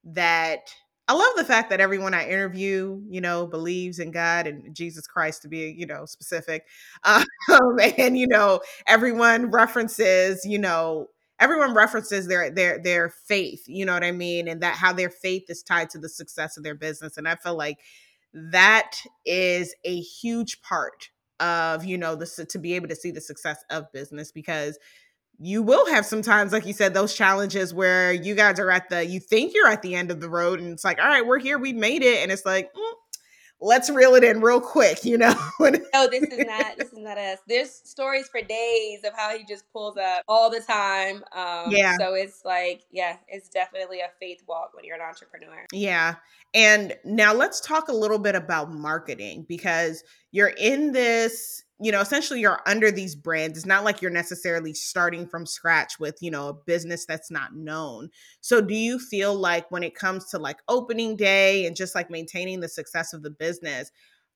that. 0.04 0.74
I 1.08 1.14
love 1.14 1.34
the 1.36 1.44
fact 1.44 1.70
that 1.72 1.82
everyone 1.82 2.14
I 2.14 2.30
interview, 2.30 3.02
you 3.10 3.20
know, 3.20 3.46
believes 3.46 4.00
in 4.00 4.12
God 4.12 4.48
and 4.48 4.74
Jesus 4.74 5.08
Christ 5.08 5.42
to 5.42 5.50
be, 5.50 5.76
you 5.78 5.86
know, 5.86 6.06
specific. 6.06 6.66
Um, 7.50 7.80
and, 7.98 8.18
you 8.18 8.28
know, 8.28 8.62
everyone 8.88 9.50
references, 9.50 10.46
you 10.46 10.60
know, 10.60 11.08
everyone 11.42 11.74
references 11.74 12.28
their 12.28 12.52
their 12.52 12.78
their 12.78 13.10
faith 13.10 13.64
you 13.68 13.84
know 13.84 13.94
what 13.94 14.04
i 14.04 14.12
mean 14.12 14.48
and 14.48 14.62
that 14.62 14.76
how 14.76 14.94
their 14.94 15.10
faith 15.10 15.44
is 15.50 15.64
tied 15.64 15.90
to 15.90 15.98
the 15.98 16.08
success 16.08 16.56
of 16.56 16.64
their 16.64 16.76
business 16.76 17.18
and 17.18 17.28
i 17.28 17.36
feel 17.36 17.58
like 17.58 17.80
that 18.34 18.92
is 19.26 19.76
a 19.84 20.00
huge 20.00 20.62
part 20.62 21.10
of 21.40 21.84
you 21.84 21.98
know 21.98 22.16
the 22.16 22.46
to 22.50 22.60
be 22.60 22.74
able 22.74 22.88
to 22.88 22.96
see 22.96 23.12
the 23.12 23.22
success 23.22 23.64
of 23.70 23.92
business 23.92 24.32
because 24.32 24.78
you 25.40 25.64
will 25.64 25.88
have 25.88 26.06
sometimes 26.06 26.54
like 26.54 26.68
you 26.68 26.74
said 26.74 26.94
those 26.94 27.16
challenges 27.16 27.74
where 27.74 28.14
you 28.14 28.36
guys 28.36 28.60
are 28.60 28.70
at 28.70 28.90
the 28.90 29.04
you 29.04 29.20
think 29.20 29.54
you're 29.56 29.68
at 29.68 29.82
the 29.82 29.96
end 29.96 30.12
of 30.12 30.22
the 30.22 30.30
road 30.30 30.60
and 30.60 30.72
it's 30.72 30.84
like 30.84 31.00
all 31.00 31.08
right 31.08 31.26
we're 31.26 31.40
here 31.40 31.58
we 31.58 31.74
made 31.74 32.04
it. 32.04 32.22
And 32.22 32.32
it's 32.32 32.46
like 32.46 32.72
mm, 32.74 32.94
let's 33.62 33.90
reel 33.90 34.16
it 34.16 34.24
in 34.24 34.42
real 34.42 34.60
quick, 34.60 35.06
you 35.06 35.18
know. 35.18 35.34
no, 35.60 36.08
this 36.08 36.24
is 36.24 36.46
not 36.46 36.78
this 36.78 36.92
is 36.92 36.98
not 36.98 37.18
us. 37.18 37.40
There's 37.48 37.72
stories 37.72 38.28
for 38.28 38.42
days 38.42 39.04
of 39.06 39.14
how 39.16 39.38
he 39.38 39.46
just 39.46 39.72
pulls 39.72 39.98
up 39.98 40.24
all 40.28 40.50
the 40.50 40.60
time. 40.60 41.24
Um, 41.32 41.72
yeah. 41.72 41.96
So 41.98 42.14
it's 42.16 42.44
like, 42.44 42.82
yeah, 42.92 43.18
it's 43.28 43.50
definitely 43.50 44.00
a 44.00 44.10
faith 44.20 44.42
walk 44.48 44.72
when 44.74 44.84
you're 44.84 44.96
an 44.96 45.02
entrepreneur. 45.02 45.66
Yeah. 45.72 46.16
And 46.54 46.96
now 47.06 47.34
let's 47.34 47.62
talk 47.62 47.88
a 47.88 47.94
little 47.94 48.20
bit 48.20 48.36
about 48.36 48.74
marketing 48.74 49.46
because 49.48 50.04
you're 50.32 50.54
in 50.58 50.92
this 50.92 51.64
you 51.82 51.92
know, 51.92 52.02
essentially 52.02 52.42
you're 52.42 52.62
under 52.68 52.92
these 52.92 53.16
brands. 53.16 53.58
It's 53.58 53.66
not 53.66 53.84
like 53.84 54.02
you're 54.02 54.12
necessarily 54.12 54.74
starting 54.74 55.28
from 55.28 55.46
scratch 55.46 56.00
with, 56.00 56.18
you 56.22 56.30
know, 56.30 56.50
a 56.50 56.54
business 56.54 57.06
that's 57.06 57.32
not 57.32 57.56
known. 57.56 58.10
So 58.42 58.62
do 58.62 58.76
you 58.76 59.00
feel 59.00 59.34
like 59.34 59.70
when 59.72 59.84
it 59.84 59.96
comes 59.96 60.26
to 60.30 60.38
like 60.38 60.60
opening 60.68 61.16
day 61.16 61.66
and 61.66 61.76
just 61.76 61.96
like 61.96 62.12
maintaining 62.12 62.60
the 62.60 62.70
success 62.70 63.14
of 63.14 63.24
the 63.24 63.32
business, 63.32 63.92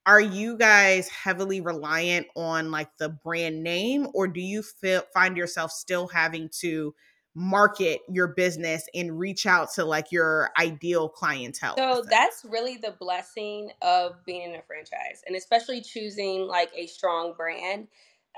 are 0.05 0.21
you 0.21 0.57
guys 0.57 1.07
heavily 1.07 1.61
reliant 1.61 2.27
on 2.35 2.71
like 2.71 2.89
the 2.97 3.09
brand 3.09 3.63
name 3.63 4.07
or 4.13 4.27
do 4.27 4.41
you 4.41 4.61
feel 4.61 5.03
find 5.13 5.37
yourself 5.37 5.71
still 5.71 6.07
having 6.07 6.49
to 6.59 6.93
market 7.35 7.99
your 8.09 8.29
business 8.29 8.87
and 8.95 9.19
reach 9.19 9.45
out 9.45 9.71
to 9.73 9.83
like 9.83 10.11
your 10.11 10.51
ideal 10.57 11.09
clientele. 11.09 11.75
So 11.77 12.03
that's 12.09 12.45
really 12.45 12.77
the 12.77 12.95
blessing 12.97 13.71
of 13.81 14.23
being 14.25 14.49
in 14.49 14.55
a 14.55 14.61
franchise 14.63 15.21
and 15.27 15.35
especially 15.35 15.81
choosing 15.81 16.47
like 16.47 16.71
a 16.75 16.87
strong 16.87 17.33
brand. 17.35 17.89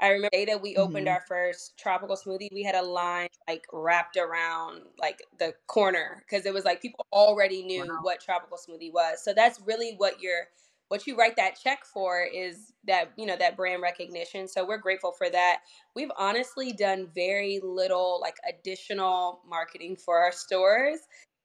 I 0.02 0.10
remember 0.10 0.30
the 0.32 0.38
day 0.38 0.46
that 0.46 0.62
we 0.62 0.76
opened 0.76 1.08
mm-hmm. 1.08 1.14
our 1.14 1.24
first 1.28 1.78
tropical 1.78 2.16
smoothie, 2.16 2.50
we 2.52 2.64
had 2.64 2.76
a 2.76 2.82
line 2.82 3.30
like 3.48 3.66
wrapped 3.72 4.18
around 4.18 4.82
like 5.00 5.22
the 5.40 5.54
corner 5.68 6.24
because 6.28 6.46
it 6.46 6.54
was 6.54 6.66
like 6.66 6.82
people 6.82 7.06
already 7.12 7.64
knew 7.64 7.86
wow. 7.88 8.00
what 8.02 8.20
tropical 8.20 8.58
smoothie 8.58 8.94
was. 8.94 9.24
So 9.24 9.34
that's 9.34 9.60
really 9.62 9.94
what 9.98 10.22
you're 10.22 10.48
what 10.90 11.06
you 11.06 11.16
write 11.16 11.36
that 11.36 11.60
check 11.62 11.86
for 11.86 12.22
is 12.22 12.74
that 12.86 13.12
you 13.18 13.26
know 13.26 13.36
that 13.38 13.58
brand 13.58 13.82
recognition 13.82 14.48
so 14.48 14.66
we're 14.66 14.78
grateful 14.78 15.12
for 15.12 15.30
that 15.30 15.60
we've 15.96 16.12
honestly 16.18 16.72
done 16.72 17.08
very 17.14 17.60
little 17.64 18.20
like 18.22 18.36
additional 18.48 19.42
marketing 19.48 19.96
for 19.96 20.18
our 20.20 20.32
stores 20.32 21.00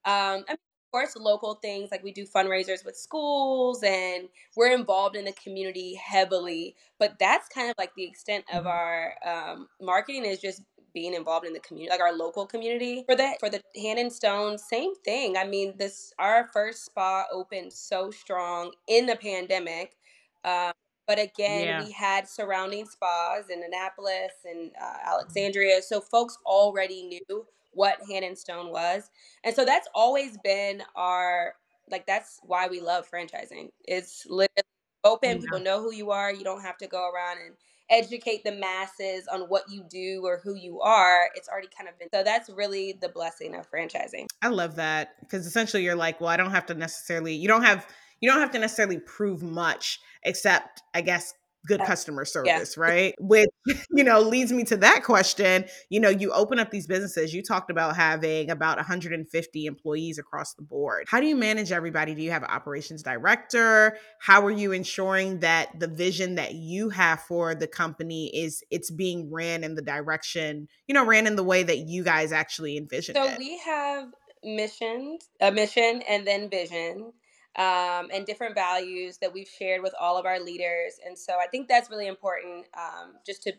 um, 0.04 0.44
I 0.48 0.52
mean, 0.52 0.58
of 0.58 0.92
course 0.92 1.16
local 1.16 1.54
things 1.54 1.90
like 1.90 2.02
we 2.02 2.12
do 2.12 2.26
fundraisers 2.26 2.84
with 2.84 2.96
schools 2.96 3.82
and 3.82 4.28
we're 4.56 4.72
involved 4.72 5.16
in 5.16 5.24
the 5.24 5.32
community 5.32 5.94
heavily 5.94 6.76
but 6.98 7.18
that's 7.18 7.48
kind 7.48 7.70
of 7.70 7.74
like 7.78 7.92
the 7.96 8.04
extent 8.04 8.44
of 8.52 8.64
mm-hmm. 8.64 8.68
our 8.68 9.14
um, 9.26 9.68
marketing 9.80 10.24
is 10.24 10.40
just 10.40 10.62
being 10.92 11.14
involved 11.14 11.46
in 11.46 11.52
the 11.52 11.60
community, 11.60 11.90
like 11.90 12.00
our 12.00 12.12
local 12.12 12.46
community. 12.46 13.04
For 13.06 13.16
the 13.16 13.36
for 13.40 13.48
the 13.48 13.62
Hand 13.80 13.98
and 13.98 14.12
Stone, 14.12 14.58
same 14.58 14.94
thing. 15.04 15.36
I 15.36 15.44
mean, 15.44 15.74
this 15.78 16.12
our 16.18 16.48
first 16.52 16.84
spa 16.84 17.24
opened 17.32 17.72
so 17.72 18.10
strong 18.10 18.72
in 18.88 19.06
the 19.06 19.16
pandemic. 19.16 19.96
Um, 20.44 20.72
but 21.06 21.18
again, 21.18 21.64
yeah. 21.64 21.84
we 21.84 21.90
had 21.90 22.28
surrounding 22.28 22.86
spas 22.86 23.50
in 23.50 23.62
Annapolis 23.62 24.32
and 24.44 24.70
uh, 24.80 25.10
Alexandria, 25.10 25.82
so 25.82 26.00
folks 26.00 26.38
already 26.46 27.02
knew 27.04 27.46
what 27.72 27.98
Hand 28.08 28.24
and 28.24 28.38
Stone 28.38 28.70
was, 28.70 29.10
and 29.44 29.54
so 29.54 29.64
that's 29.64 29.88
always 29.94 30.38
been 30.44 30.82
our 30.94 31.54
like 31.90 32.06
that's 32.06 32.40
why 32.42 32.68
we 32.68 32.80
love 32.80 33.08
franchising. 33.10 33.70
It's 33.84 34.26
literally 34.28 34.62
open. 35.04 35.30
Yeah. 35.30 35.38
People 35.38 35.60
know 35.60 35.80
who 35.80 35.92
you 35.92 36.10
are. 36.10 36.32
You 36.32 36.44
don't 36.44 36.62
have 36.62 36.78
to 36.78 36.86
go 36.86 37.10
around 37.10 37.38
and 37.44 37.54
educate 37.90 38.44
the 38.44 38.52
masses 38.52 39.26
on 39.32 39.42
what 39.42 39.64
you 39.70 39.84
do 39.88 40.22
or 40.24 40.40
who 40.42 40.54
you 40.54 40.80
are, 40.80 41.28
it's 41.34 41.48
already 41.48 41.68
kind 41.76 41.88
of 41.88 41.98
been. 41.98 42.08
So 42.12 42.22
that's 42.22 42.48
really 42.50 42.96
the 43.00 43.08
blessing 43.08 43.54
of 43.54 43.70
franchising. 43.70 44.26
I 44.40 44.48
love 44.48 44.76
that 44.76 45.14
because 45.20 45.46
essentially 45.46 45.82
you're 45.82 45.96
like, 45.96 46.20
well, 46.20 46.30
I 46.30 46.36
don't 46.36 46.50
have 46.50 46.66
to 46.66 46.74
necessarily, 46.74 47.34
you 47.34 47.48
don't 47.48 47.64
have, 47.64 47.86
you 48.20 48.30
don't 48.30 48.40
have 48.40 48.52
to 48.52 48.58
necessarily 48.58 48.98
prove 48.98 49.42
much 49.42 50.00
except, 50.22 50.82
I 50.94 51.00
guess, 51.00 51.34
good 51.66 51.80
customer 51.80 52.24
service, 52.24 52.76
yeah. 52.76 52.82
right? 52.82 53.14
Which, 53.18 53.48
you 53.90 54.04
know, 54.04 54.20
leads 54.20 54.52
me 54.52 54.64
to 54.64 54.76
that 54.78 55.04
question. 55.04 55.64
You 55.90 56.00
know, 56.00 56.08
you 56.08 56.32
open 56.32 56.58
up 56.58 56.70
these 56.70 56.86
businesses, 56.86 57.32
you 57.32 57.42
talked 57.42 57.70
about 57.70 57.96
having 57.96 58.50
about 58.50 58.76
150 58.78 59.66
employees 59.66 60.18
across 60.18 60.54
the 60.54 60.62
board. 60.62 61.06
How 61.08 61.20
do 61.20 61.26
you 61.26 61.36
manage 61.36 61.72
everybody? 61.72 62.14
Do 62.14 62.22
you 62.22 62.30
have 62.30 62.42
an 62.42 62.50
operations 62.50 63.02
director? 63.02 63.96
How 64.20 64.44
are 64.44 64.50
you 64.50 64.72
ensuring 64.72 65.40
that 65.40 65.78
the 65.78 65.88
vision 65.88 66.36
that 66.36 66.54
you 66.54 66.90
have 66.90 67.20
for 67.20 67.54
the 67.54 67.66
company 67.66 68.30
is 68.34 68.62
it's 68.70 68.90
being 68.90 69.30
ran 69.32 69.64
in 69.64 69.74
the 69.74 69.82
direction, 69.82 70.68
you 70.86 70.94
know, 70.94 71.04
ran 71.04 71.26
in 71.26 71.36
the 71.36 71.44
way 71.44 71.62
that 71.62 71.78
you 71.78 72.02
guys 72.02 72.32
actually 72.32 72.76
envision 72.76 73.14
so 73.14 73.24
it? 73.24 73.38
we 73.38 73.58
have 73.58 74.08
missions, 74.42 75.28
a 75.40 75.52
mission 75.52 76.02
and 76.08 76.26
then 76.26 76.50
vision 76.50 77.12
um, 77.56 78.08
and 78.12 78.24
different 78.24 78.54
values 78.54 79.18
that 79.18 79.32
we've 79.32 79.48
shared 79.48 79.82
with 79.82 79.94
all 80.00 80.16
of 80.16 80.26
our 80.26 80.40
leaders. 80.40 80.94
And 81.04 81.18
so 81.18 81.34
I 81.34 81.46
think 81.46 81.68
that's 81.68 81.90
really 81.90 82.06
important 82.06 82.66
um, 82.76 83.14
just 83.26 83.42
to 83.44 83.52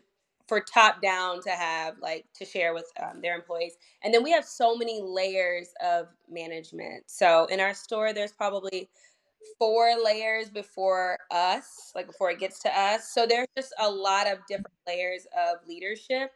for 0.46 0.60
top 0.60 1.00
down 1.00 1.42
to 1.42 1.50
have 1.50 1.94
like 2.00 2.26
to 2.34 2.44
share 2.44 2.74
with 2.74 2.90
um, 3.02 3.20
their 3.20 3.34
employees 3.34 3.72
and 4.02 4.12
then 4.12 4.22
we 4.22 4.30
have 4.30 4.44
so 4.44 4.76
many 4.76 5.00
layers 5.02 5.68
of 5.82 6.08
management 6.30 7.02
so 7.06 7.46
in 7.46 7.60
our 7.60 7.74
store 7.74 8.12
there's 8.12 8.32
probably 8.32 8.88
four 9.58 9.94
layers 10.02 10.50
before 10.50 11.18
us 11.30 11.92
like 11.94 12.06
before 12.06 12.30
it 12.30 12.38
gets 12.38 12.60
to 12.60 12.68
us 12.78 13.12
so 13.12 13.26
there's 13.26 13.48
just 13.56 13.74
a 13.80 13.90
lot 13.90 14.26
of 14.26 14.38
different 14.48 14.74
layers 14.86 15.26
of 15.34 15.66
leadership 15.66 16.32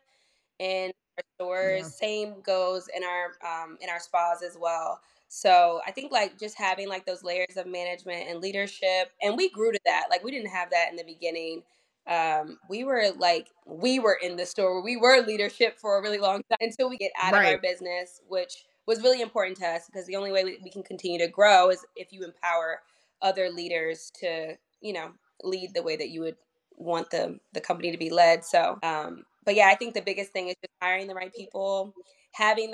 in 0.59 0.91
our 1.19 1.25
stores 1.37 1.81
yeah. 1.81 2.09
same 2.09 2.41
goes 2.43 2.89
in 2.97 3.03
our 3.05 3.33
um, 3.47 3.77
in 3.81 3.89
our 3.89 4.01
spas 4.01 4.43
as 4.43 4.57
well 4.59 5.01
so 5.29 5.81
I 5.87 5.91
think 5.91 6.11
like 6.11 6.39
just 6.39 6.57
having 6.57 6.89
like 6.89 7.05
those 7.05 7.23
layers 7.23 7.57
of 7.57 7.67
management 7.67 8.29
and 8.29 8.41
leadership, 8.41 9.13
and 9.23 9.37
we 9.37 9.51
grew 9.51 9.73
to 9.73 9.79
that. 9.85 10.07
Like 10.11 10.25
we 10.25 10.31
didn't 10.31 10.51
have 10.51 10.71
that 10.71 10.89
in 10.91 10.97
the 10.97 11.05
beginning. 11.05 11.63
Um, 12.07 12.59
we 12.71 12.85
were 12.85 13.11
like 13.19 13.49
we 13.67 13.99
were 13.99 14.19
in 14.23 14.37
the 14.37 14.47
store. 14.47 14.83
We 14.83 14.97
were 14.97 15.21
leadership 15.21 15.79
for 15.79 15.99
a 15.99 16.03
really 16.03 16.19
long 16.19 16.43
time 16.49 16.59
until 16.61 16.89
we 16.89 16.97
get 16.97 17.13
out 17.21 17.33
right. 17.33 17.47
of 17.47 17.53
our 17.53 17.59
business, 17.59 18.23
which 18.27 18.65
was 18.87 19.03
really 19.03 19.21
important 19.21 19.59
to 19.59 19.67
us 19.67 19.87
because 19.87 20.07
the 20.07 20.17
only 20.17 20.33
way 20.33 20.45
we, 20.45 20.59
we 20.65 20.71
can 20.71 20.83
continue 20.83 21.19
to 21.19 21.29
grow 21.29 21.69
is 21.69 21.85
if 21.95 22.11
you 22.11 22.25
empower 22.25 22.81
other 23.21 23.51
leaders 23.51 24.11
to 24.21 24.57
you 24.81 24.93
know 24.95 25.11
lead 25.45 25.75
the 25.75 25.83
way 25.83 25.97
that 25.97 26.09
you 26.09 26.23
would 26.23 26.37
want 26.79 27.11
the 27.11 27.39
the 27.53 27.61
company 27.61 27.93
to 27.93 27.99
be 27.99 28.09
led. 28.09 28.45
So, 28.47 28.79
um, 28.83 29.25
but 29.45 29.55
yeah, 29.55 29.69
I 29.69 29.75
think 29.75 29.93
the 29.93 30.01
biggest 30.01 30.33
thing 30.33 30.49
is 30.49 30.55
just 30.63 30.73
hiring 30.81 31.07
the 31.07 31.15
right 31.15 31.35
people, 31.35 31.93
having 32.33 32.73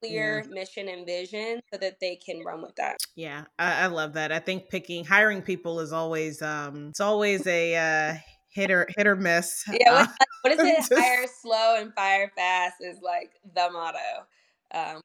clear 0.00 0.44
yeah. 0.44 0.54
mission 0.54 0.88
and 0.88 1.06
vision 1.06 1.60
so 1.72 1.78
that 1.78 2.00
they 2.00 2.16
can 2.16 2.44
run 2.44 2.62
with 2.62 2.76
that. 2.76 2.96
Yeah, 3.16 3.44
I, 3.58 3.84
I, 3.84 3.86
love 3.86 4.14
that. 4.14 4.32
I 4.32 4.38
think 4.38 4.68
picking 4.68 5.04
hiring 5.04 5.42
people 5.42 5.80
is 5.80 5.92
always 5.92 6.42
um 6.42 6.88
it's 6.88 7.00
always 7.00 7.46
a 7.46 7.76
uh 7.76 8.14
hit 8.48 8.70
or 8.70 8.88
hit 8.96 9.06
or 9.06 9.16
miss. 9.16 9.64
Yeah, 9.72 9.92
what, 9.92 10.08
uh, 10.08 10.24
what 10.42 10.52
is 10.54 10.60
it? 10.60 10.76
Just, 10.88 10.94
hire 10.94 11.26
slow 11.42 11.76
and 11.78 11.92
fire 11.94 12.30
fast 12.36 12.76
is 12.80 12.98
like 13.02 13.32
the 13.54 13.68
motto. 13.72 14.26
Um 14.72 15.02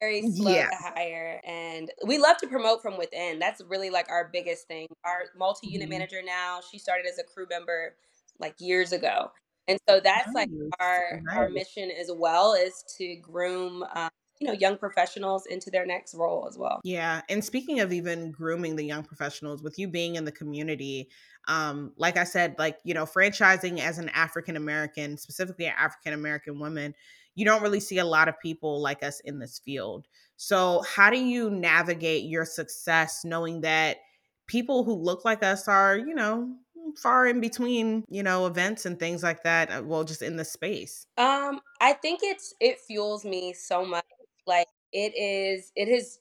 very 0.00 0.30
slow 0.30 0.52
yeah. 0.52 0.68
to 0.68 0.76
hire 0.76 1.40
and 1.44 1.90
we 2.06 2.18
love 2.18 2.36
to 2.36 2.46
promote 2.46 2.80
from 2.80 2.96
within 2.96 3.40
that's 3.40 3.60
really 3.68 3.90
like 3.90 4.08
our 4.08 4.30
biggest 4.32 4.68
thing 4.68 4.86
our 5.04 5.24
multi-unit 5.36 5.86
mm-hmm. 5.88 5.98
manager 5.98 6.20
now 6.24 6.60
she 6.70 6.78
started 6.78 7.04
as 7.04 7.18
a 7.18 7.24
crew 7.24 7.46
member 7.50 7.96
like 8.38 8.54
years 8.60 8.92
ago 8.92 9.32
and 9.66 9.78
so 9.88 10.00
that's 10.00 10.28
nice. 10.28 10.34
like 10.34 10.50
our 10.80 11.20
nice. 11.24 11.36
our 11.36 11.48
mission 11.50 11.90
as 11.90 12.10
well 12.14 12.54
is 12.54 12.84
to 12.96 13.16
groom 13.16 13.84
um, 13.94 14.08
you 14.40 14.46
know 14.46 14.52
young 14.52 14.76
professionals 14.76 15.46
into 15.46 15.70
their 15.70 15.86
next 15.86 16.14
role 16.14 16.46
as 16.48 16.56
well 16.56 16.80
yeah 16.84 17.22
and 17.28 17.44
speaking 17.44 17.80
of 17.80 17.92
even 17.92 18.30
grooming 18.30 18.76
the 18.76 18.84
young 18.84 19.02
professionals 19.02 19.62
with 19.62 19.78
you 19.78 19.88
being 19.88 20.16
in 20.16 20.24
the 20.24 20.32
community 20.32 21.08
um 21.48 21.92
like 21.96 22.16
i 22.16 22.24
said 22.24 22.54
like 22.58 22.78
you 22.84 22.94
know 22.94 23.04
franchising 23.04 23.78
as 23.80 23.98
an 23.98 24.08
african 24.10 24.56
american 24.56 25.16
specifically 25.16 25.66
an 25.66 25.74
african 25.78 26.12
american 26.12 26.58
woman 26.58 26.94
you 27.34 27.44
don't 27.44 27.62
really 27.62 27.80
see 27.80 27.98
a 27.98 28.04
lot 28.04 28.28
of 28.28 28.34
people 28.40 28.80
like 28.80 29.02
us 29.02 29.20
in 29.20 29.38
this 29.38 29.60
field 29.64 30.06
so 30.36 30.82
how 30.94 31.10
do 31.10 31.18
you 31.18 31.50
navigate 31.50 32.24
your 32.24 32.44
success 32.44 33.22
knowing 33.24 33.60
that 33.60 33.98
people 34.46 34.84
who 34.84 34.94
look 34.94 35.24
like 35.24 35.42
us 35.42 35.68
are 35.68 35.96
you 35.96 36.14
know 36.14 36.48
far 36.96 37.26
in 37.26 37.40
between, 37.40 38.04
you 38.08 38.22
know, 38.22 38.46
events 38.46 38.86
and 38.86 38.98
things 38.98 39.22
like 39.22 39.42
that. 39.42 39.70
Uh, 39.70 39.82
well, 39.84 40.04
just 40.04 40.22
in 40.22 40.36
the 40.36 40.44
space. 40.44 41.06
Um, 41.16 41.60
I 41.80 41.92
think 41.92 42.20
it's 42.22 42.54
it 42.60 42.78
fuels 42.80 43.24
me 43.24 43.52
so 43.52 43.84
much 43.84 44.04
like 44.48 44.66
it 44.92 45.12
is, 45.16 45.70
it 45.76 45.88
has 45.88 46.18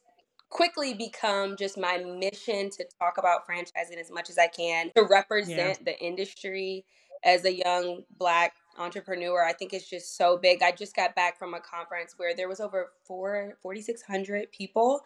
quickly 0.50 0.94
become 0.94 1.58
just 1.58 1.78
my 1.78 1.98
mission 1.98 2.70
to 2.70 2.86
talk 3.00 3.18
about 3.18 3.48
franchising 3.48 4.00
as 4.00 4.12
much 4.12 4.30
as 4.30 4.38
I 4.38 4.48
can 4.48 4.92
to 4.96 5.04
represent 5.04 5.80
yeah. 5.80 5.86
the 5.86 6.00
industry 6.00 6.86
as 7.24 7.46
a 7.46 7.54
young 7.54 8.04
black 8.18 8.54
entrepreneur. 8.78 9.44
I 9.44 9.54
think 9.54 9.74
it's 9.74 9.90
just 9.90 10.18
so 10.18 10.38
big. 10.38 10.62
I 10.62 10.72
just 10.72 10.96
got 10.96 11.16
back 11.16 11.38
from 11.38 11.54
a 11.54 11.60
conference 11.60 12.14
where 12.18 12.36
there 12.36 12.48
was 12.48 12.60
over 12.60 12.92
4 13.06 13.58
4600 13.62 14.52
people 14.52 15.02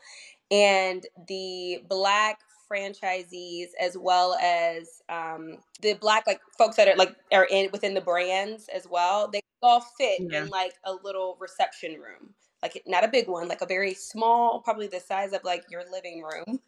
and 0.52 1.06
the 1.28 1.80
black 1.90 2.40
franchisees 2.72 3.68
as 3.80 3.98
well 3.98 4.36
as 4.42 5.02
um, 5.10 5.58
the 5.82 5.94
black 5.96 6.26
like 6.28 6.40
folks 6.58 6.78
that 6.78 6.88
are 6.88 6.96
like 6.96 7.16
are 7.34 7.46
in 7.46 7.70
within 7.72 7.94
the 7.94 8.02
brands 8.02 8.70
as 8.74 8.88
well 8.90 9.30
they 9.32 9.42
all 9.62 9.82
fit 9.98 10.22
yeah. 10.22 10.44
in 10.44 10.50
like 10.50 10.74
a 10.86 10.94
little 11.04 11.38
reception 11.42 11.94
room 11.94 12.34
like 12.62 12.82
not 12.86 13.04
a 13.04 13.08
big 13.08 13.28
one, 13.28 13.48
like 13.48 13.62
a 13.62 13.66
very 13.66 13.94
small, 13.94 14.60
probably 14.60 14.88
the 14.88 15.00
size 15.00 15.34
of 15.34 15.44
like 15.44 15.64
your 15.70 15.84
living 15.92 16.22
room, 16.22 16.60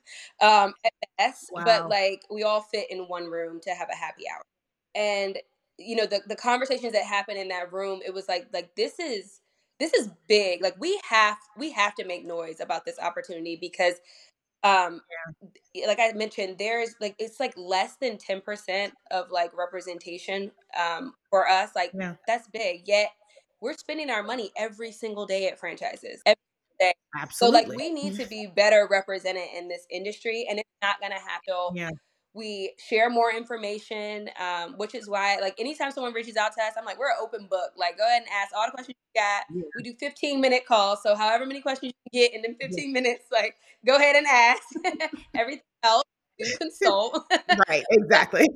um, 0.41 0.73
at 0.85 0.93
best. 1.17 1.49
Wow. 1.51 1.63
But 1.65 1.89
like 1.89 2.23
we 2.29 2.43
all 2.43 2.61
fit 2.61 2.89
in 2.89 2.99
one 3.07 3.25
room 3.25 3.59
to 3.61 3.71
have 3.71 3.89
a 3.91 3.95
happy 3.95 4.23
hour, 4.29 4.43
and 4.95 5.37
you 5.77 5.95
know 5.95 6.05
the 6.05 6.21
the 6.27 6.35
conversations 6.35 6.93
that 6.93 7.05
happen 7.05 7.37
in 7.37 7.49
that 7.49 7.71
room, 7.71 8.01
it 8.05 8.13
was 8.13 8.27
like 8.27 8.47
like 8.53 8.75
this 8.75 8.99
is 8.99 9.41
this 9.79 9.93
is 9.93 10.09
big. 10.27 10.61
Like 10.61 10.75
we 10.79 10.99
have 11.07 11.37
we 11.57 11.71
have 11.71 11.95
to 11.95 12.05
make 12.05 12.25
noise 12.25 12.59
about 12.59 12.85
this 12.85 12.99
opportunity 12.99 13.57
because 13.59 13.95
um 14.63 15.01
yeah. 15.73 15.87
like 15.87 15.99
i 15.99 16.11
mentioned 16.13 16.55
there's 16.57 16.95
like 17.01 17.15
it's 17.19 17.39
like 17.39 17.53
less 17.57 17.97
than 17.97 18.17
10% 18.17 18.91
of 19.11 19.29
like 19.29 19.51
representation 19.57 20.49
um 20.79 21.13
for 21.29 21.49
us 21.49 21.71
like 21.75 21.91
yeah. 21.93 22.15
that's 22.27 22.47
big 22.47 22.87
yet 22.87 23.09
we're 23.63 23.73
spending 23.73 24.09
our 24.09 24.21
money 24.21 24.51
every 24.57 24.91
single 24.91 25.25
day 25.25 25.47
at 25.47 25.57
franchises. 25.57 26.21
Every 26.25 26.35
day. 26.79 26.93
Absolutely. 27.17 27.61
So 27.61 27.71
like 27.71 27.77
we 27.77 27.89
need 27.89 28.15
to 28.17 28.27
be 28.27 28.45
better 28.53 28.87
represented 28.91 29.43
in 29.57 29.69
this 29.69 29.87
industry 29.89 30.45
and 30.49 30.59
it's 30.59 30.69
not 30.81 30.99
gonna 31.01 31.15
happen. 31.15 31.75
Yeah. 31.75 31.89
We 32.35 32.73
share 32.89 33.09
more 33.09 33.31
information, 33.31 34.29
um, 34.39 34.73
which 34.77 34.95
is 34.95 35.07
why, 35.07 35.37
like, 35.39 35.53
anytime 35.59 35.91
someone 35.91 36.13
reaches 36.13 36.35
out 36.35 36.51
to 36.53 36.63
us, 36.63 36.73
I'm 36.75 36.83
like, 36.83 36.97
we're 36.97 37.11
an 37.11 37.17
open 37.21 37.45
book. 37.47 37.73
Like, 37.77 37.95
go 37.95 38.07
ahead 38.07 38.23
and 38.23 38.31
ask 38.31 38.51
all 38.55 38.65
the 38.65 38.71
questions 38.71 38.95
you 38.97 39.21
got. 39.21 39.43
Yeah. 39.53 39.61
We 39.77 39.83
do 39.83 39.93
15 39.99 40.41
minute 40.41 40.65
calls, 40.65 41.03
so 41.03 41.15
however 41.15 41.45
many 41.45 41.61
questions 41.61 41.93
you 42.11 42.21
get 42.21 42.33
in 42.33 42.41
them 42.41 42.55
15 42.59 42.87
yeah. 42.87 42.91
minutes, 42.91 43.25
like, 43.31 43.53
go 43.85 43.97
ahead 43.97 44.15
and 44.15 44.25
ask. 44.25 44.63
Everything 45.35 45.61
else, 45.83 46.05
consult. 46.59 47.23
right, 47.69 47.83
exactly. 47.91 48.47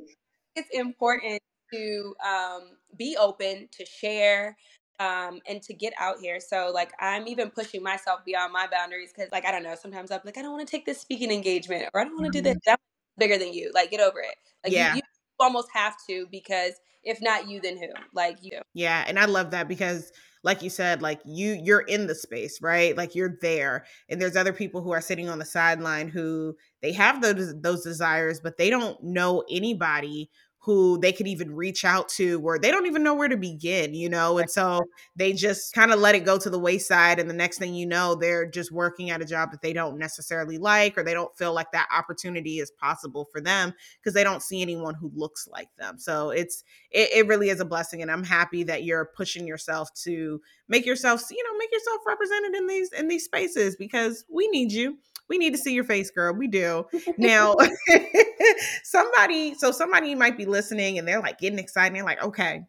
it's 0.56 0.70
important 0.72 1.40
to 1.72 2.16
um, 2.26 2.78
be 2.98 3.16
open, 3.20 3.70
to 3.78 3.86
share, 3.86 4.58
um, 5.00 5.40
and 5.48 5.62
to 5.64 5.74
get 5.74 5.94
out 6.00 6.20
here. 6.20 6.40
So 6.40 6.72
like 6.74 6.92
I'm 7.00 7.28
even 7.28 7.50
pushing 7.50 7.84
myself 7.84 8.26
beyond 8.26 8.54
my 8.54 8.68
boundaries 8.68 9.12
because 9.16 9.32
like 9.32 9.46
I 9.46 9.52
don't 9.52 9.64
know, 9.64 9.76
sometimes 9.80 10.12
I'm 10.12 10.22
like 10.26 10.38
I 10.38 10.42
don't 10.42 10.54
want 10.54 10.68
to 10.68 10.72
take 10.72 10.86
this 10.86 11.00
speaking 11.00 11.32
engagement 11.32 11.90
or 11.94 12.02
I 12.02 12.04
don't 12.04 12.20
want 12.20 12.32
to 12.34 12.40
mm-hmm. 12.40 12.48
do 12.48 12.54
this. 12.54 12.58
I'm 12.68 12.78
bigger 13.18 13.38
than 13.38 13.54
you. 13.54 13.72
Like 13.74 13.92
get 13.92 14.00
over 14.00 14.20
it. 14.20 14.36
Like 14.64 14.74
yeah. 14.74 14.94
you, 14.94 14.98
you 14.98 15.02
almost 15.40 15.70
have 15.74 15.96
to 16.10 16.28
because 16.32 16.74
if 17.04 17.22
not 17.22 17.48
you, 17.48 17.62
then 17.62 17.78
who? 17.78 17.88
Like 18.14 18.38
you. 18.42 18.60
Yeah, 18.74 19.06
and 19.08 19.18
I 19.18 19.26
love 19.26 19.52
that 19.52 19.68
because 19.68 20.12
like 20.44 20.62
you 20.62 20.70
said 20.70 21.02
like 21.02 21.20
you 21.26 21.60
you're 21.64 21.82
in 21.82 22.08
the 22.08 22.16
space 22.16 22.62
right 22.62 22.96
like 22.96 23.16
you're 23.16 23.38
there 23.42 23.86
and 24.08 24.22
there's 24.22 24.36
other 24.36 24.54
people 24.54 24.82
who 24.82 24.92
are 24.92 25.02
sitting 25.02 25.28
on 25.28 25.40
the 25.40 25.46
sideline 25.46 26.08
who 26.08 26.56
they 26.82 26.94
have 26.94 27.22
those 27.22 27.60
those 27.62 27.84
desires 27.84 28.40
but 28.40 28.56
they 28.58 28.70
don't 28.70 29.02
know 29.04 29.44
anybody 29.50 30.30
who 30.68 30.98
they 30.98 31.14
could 31.14 31.30
even 31.30 31.56
reach 31.56 31.86
out 31.86 32.10
to 32.10 32.42
where 32.42 32.60
they 32.60 32.72
don't 32.72 32.88
even 32.88 33.02
know 33.02 33.16
where 33.16 33.30
to 33.30 33.38
begin, 33.38 33.94
you 33.94 34.10
know? 34.10 34.38
And 34.38 34.52
so 34.52 34.82
they 35.16 35.32
just 35.32 35.72
kind 35.72 35.94
of 35.94 36.00
let 36.02 36.14
it 36.14 36.26
go 36.26 36.38
to 36.38 36.50
the 36.50 36.60
wayside. 36.60 37.20
And 37.20 37.30
the 37.30 37.34
next 37.34 37.58
thing 37.58 37.74
you 37.74 37.86
know, 37.86 38.16
they're 38.16 38.46
just 38.46 38.70
working 38.70 39.10
at 39.10 39.22
a 39.22 39.26
job 39.26 39.52
that 39.52 39.62
they 39.62 39.72
don't 39.72 39.98
necessarily 39.98 40.58
like, 40.58 40.98
or 40.98 41.04
they 41.04 41.14
don't 41.14 41.34
feel 41.38 41.54
like 41.54 41.72
that 41.72 41.88
opportunity 41.98 42.60
is 42.60 42.70
possible 42.70 43.30
for 43.32 43.40
them 43.40 43.74
because 43.98 44.14
they 44.14 44.26
don't 44.26 44.44
see 44.44 44.62
anyone 44.62 44.94
who 44.94 45.10
looks 45.16 45.48
like 45.48 45.74
them. 45.78 45.98
So 45.98 46.32
it's, 46.32 46.66
it, 46.92 47.12
it 47.16 47.28
really 47.28 47.48
is 47.48 47.62
a 47.62 47.66
blessing. 47.66 48.02
And 48.02 48.12
I'm 48.12 48.26
happy 48.26 48.64
that 48.64 48.84
you're 48.84 49.06
pushing 49.16 49.48
yourself 49.48 49.94
to 50.04 50.42
make 50.68 50.86
yourself, 50.86 51.24
you 51.32 51.42
know, 51.46 51.58
make 51.58 51.72
yourself 51.72 52.02
represented 52.06 52.56
in 52.56 52.68
these, 52.68 52.92
in 52.92 53.08
these 53.08 53.24
spaces 53.24 53.78
because 53.78 54.26
we 54.30 54.50
need 54.50 54.74
you 54.74 54.98
we 55.30 55.38
need 55.38 55.52
to 55.54 55.58
see 55.58 55.74
your 55.74 55.84
face, 55.84 56.10
girl. 56.12 56.34
We 56.34 56.48
do. 56.48 56.86
Now, 57.18 57.56
somebody, 58.84 59.56
so 59.56 59.72
somebody 59.72 60.16
might 60.16 60.38
be 60.38 60.46
listening 60.46 60.98
and 60.98 61.08
they're 61.08 61.20
like 61.20 61.40
getting 61.40 61.60
excited. 61.60 61.96
And 61.98 62.06
like, 62.06 62.24
okay, 62.24 62.66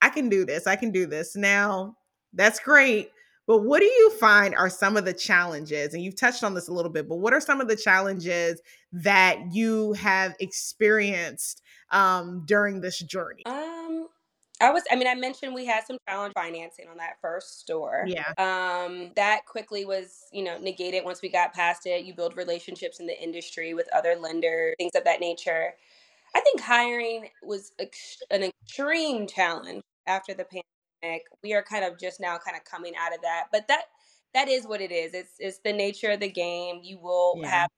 I 0.00 0.10
can 0.10 0.28
do 0.28 0.44
this. 0.44 0.66
I 0.66 0.76
can 0.76 0.90
do 0.90 1.06
this. 1.06 1.36
Now, 1.36 1.96
that's 2.32 2.60
great. 2.60 3.10
But 3.46 3.64
what 3.64 3.80
do 3.80 3.86
you 3.86 4.10
find 4.20 4.54
are 4.54 4.68
some 4.68 4.98
of 4.98 5.06
the 5.06 5.14
challenges? 5.14 5.94
And 5.94 6.02
you've 6.02 6.16
touched 6.16 6.44
on 6.44 6.52
this 6.52 6.68
a 6.68 6.72
little 6.72 6.92
bit, 6.92 7.08
but 7.08 7.16
what 7.16 7.32
are 7.32 7.40
some 7.40 7.62
of 7.62 7.68
the 7.68 7.76
challenges 7.76 8.60
that 8.92 9.38
you 9.52 9.94
have 9.94 10.34
experienced 10.38 11.62
um, 11.90 12.42
during 12.44 12.82
this 12.82 12.98
journey? 12.98 13.46
Um, 13.46 14.08
I 14.60 14.70
was, 14.70 14.82
I 14.90 14.96
mean, 14.96 15.06
I 15.06 15.14
mentioned 15.14 15.54
we 15.54 15.66
had 15.66 15.86
some 15.86 15.98
challenge 16.08 16.34
financing 16.34 16.88
on 16.88 16.96
that 16.98 17.20
first 17.20 17.60
store. 17.60 18.04
Yeah. 18.06 18.32
Um, 18.38 19.12
that 19.16 19.46
quickly 19.46 19.84
was, 19.84 20.24
you 20.32 20.42
know, 20.42 20.58
negated 20.58 21.04
once 21.04 21.22
we 21.22 21.28
got 21.28 21.52
past 21.54 21.86
it. 21.86 22.04
You 22.04 22.14
build 22.14 22.36
relationships 22.36 22.98
in 23.00 23.06
the 23.06 23.20
industry 23.22 23.74
with 23.74 23.88
other 23.94 24.16
lenders, 24.16 24.74
things 24.78 24.92
of 24.96 25.04
that 25.04 25.20
nature. 25.20 25.74
I 26.34 26.40
think 26.40 26.60
hiring 26.60 27.28
was 27.42 27.72
ex- 27.78 28.22
an 28.30 28.42
extreme 28.42 29.26
challenge 29.26 29.82
after 30.06 30.34
the 30.34 30.44
pandemic. 30.44 31.24
We 31.42 31.54
are 31.54 31.62
kind 31.62 31.84
of 31.84 31.98
just 31.98 32.20
now 32.20 32.38
kind 32.38 32.56
of 32.56 32.64
coming 32.64 32.94
out 32.98 33.14
of 33.14 33.22
that, 33.22 33.46
but 33.52 33.68
that 33.68 33.84
that 34.34 34.48
is 34.48 34.66
what 34.66 34.80
it 34.80 34.92
is. 34.92 35.14
It's 35.14 35.34
it's 35.38 35.58
the 35.64 35.72
nature 35.72 36.10
of 36.10 36.20
the 36.20 36.30
game. 36.30 36.80
You 36.82 36.98
will 36.98 37.38
Yeah. 37.40 37.48
have 37.50 37.70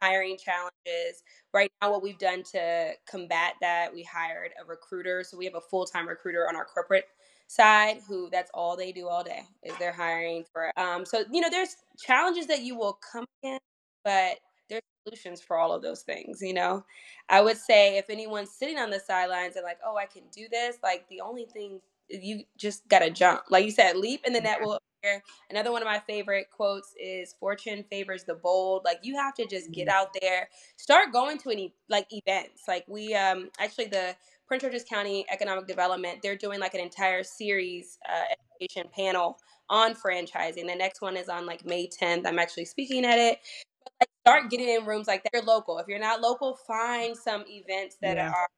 hiring 0.00 0.36
challenges. 0.36 1.22
Right 1.52 1.70
now, 1.82 1.90
what 1.90 2.02
we've 2.02 2.18
done 2.18 2.42
to 2.52 2.92
combat 3.08 3.54
that, 3.60 3.92
we 3.92 4.02
hired 4.02 4.52
a 4.60 4.64
recruiter. 4.64 5.24
So 5.24 5.36
we 5.36 5.44
have 5.44 5.54
a 5.54 5.60
full 5.60 5.84
time 5.84 6.08
recruiter 6.08 6.48
on 6.48 6.56
our 6.56 6.64
corporate 6.64 7.06
side 7.50 7.98
who 8.06 8.30
that's 8.30 8.50
all 8.54 8.76
they 8.76 8.92
do 8.92 9.08
all 9.08 9.24
day 9.24 9.42
is 9.64 9.76
they're 9.80 9.92
hiring 9.92 10.44
for 10.52 10.70
um 10.78 11.04
so 11.04 11.24
you 11.32 11.40
know 11.40 11.50
there's 11.50 11.74
challenges 11.98 12.46
that 12.46 12.62
you 12.62 12.76
will 12.76 12.96
come 13.12 13.24
in 13.42 13.58
but 14.04 14.36
there's 14.68 14.82
solutions 15.04 15.40
for 15.40 15.58
all 15.58 15.72
of 15.72 15.82
those 15.82 16.02
things 16.02 16.40
you 16.40 16.54
know 16.54 16.84
i 17.28 17.40
would 17.40 17.56
say 17.56 17.98
if 17.98 18.08
anyone's 18.08 18.52
sitting 18.52 18.78
on 18.78 18.88
the 18.88 19.00
sidelines 19.00 19.56
and 19.56 19.64
like 19.64 19.78
oh 19.84 19.96
i 19.96 20.06
can 20.06 20.22
do 20.32 20.46
this 20.48 20.76
like 20.84 21.04
the 21.08 21.20
only 21.20 21.44
thing 21.44 21.80
you 22.08 22.44
just 22.56 22.86
gotta 22.88 23.10
jump 23.10 23.42
like 23.50 23.64
you 23.64 23.70
said 23.72 23.96
leap 23.96 24.20
and 24.24 24.32
the 24.32 24.40
net 24.40 24.60
will 24.60 24.78
appear 25.02 25.22
another 25.50 25.72
one 25.72 25.82
of 25.82 25.86
my 25.86 25.98
favorite 25.98 26.48
quotes 26.50 26.94
is 27.00 27.34
fortune 27.38 27.84
favors 27.90 28.24
the 28.24 28.34
bold. 28.34 28.84
Like 28.84 29.00
you 29.02 29.16
have 29.16 29.34
to 29.34 29.46
just 29.46 29.72
get 29.72 29.88
Mhm. 29.88 29.92
out 29.92 30.08
there. 30.20 30.48
Start 30.76 31.12
going 31.12 31.38
to 31.38 31.50
any 31.50 31.74
like 31.88 32.06
events. 32.10 32.62
Like 32.68 32.84
we 32.88 33.14
um 33.14 33.50
actually 33.58 33.86
the 33.86 34.16
prince 34.46 34.62
george's 34.62 34.84
county 34.84 35.24
economic 35.30 35.66
development 35.68 36.18
they're 36.22 36.36
doing 36.36 36.58
like 36.58 36.74
an 36.74 36.80
entire 36.80 37.22
series 37.22 37.98
uh, 38.08 38.24
education 38.60 38.90
panel 38.94 39.38
on 39.68 39.94
franchising. 39.94 40.66
The 40.66 40.74
next 40.74 41.00
one 41.00 41.16
is 41.16 41.28
on 41.28 41.46
like 41.46 41.64
may 41.64 41.88
10th 41.88 42.26
i'm 42.26 42.38
actually 42.38 42.64
speaking 42.64 43.04
at 43.04 43.18
it. 43.18 43.38
But 43.84 43.92
like 44.02 44.10
start 44.26 44.50
getting 44.50 44.68
in 44.68 44.84
rooms 44.86 45.08
like 45.08 45.22
that. 45.24 45.30
You're 45.34 45.42
local. 45.44 45.78
If 45.78 45.88
you're 45.88 45.98
not 46.00 46.20
local 46.20 46.56
find 46.66 47.16
some 47.16 47.44
events 47.48 47.96
that 48.02 48.16
Yeah. 48.16 48.32
are 48.34 48.48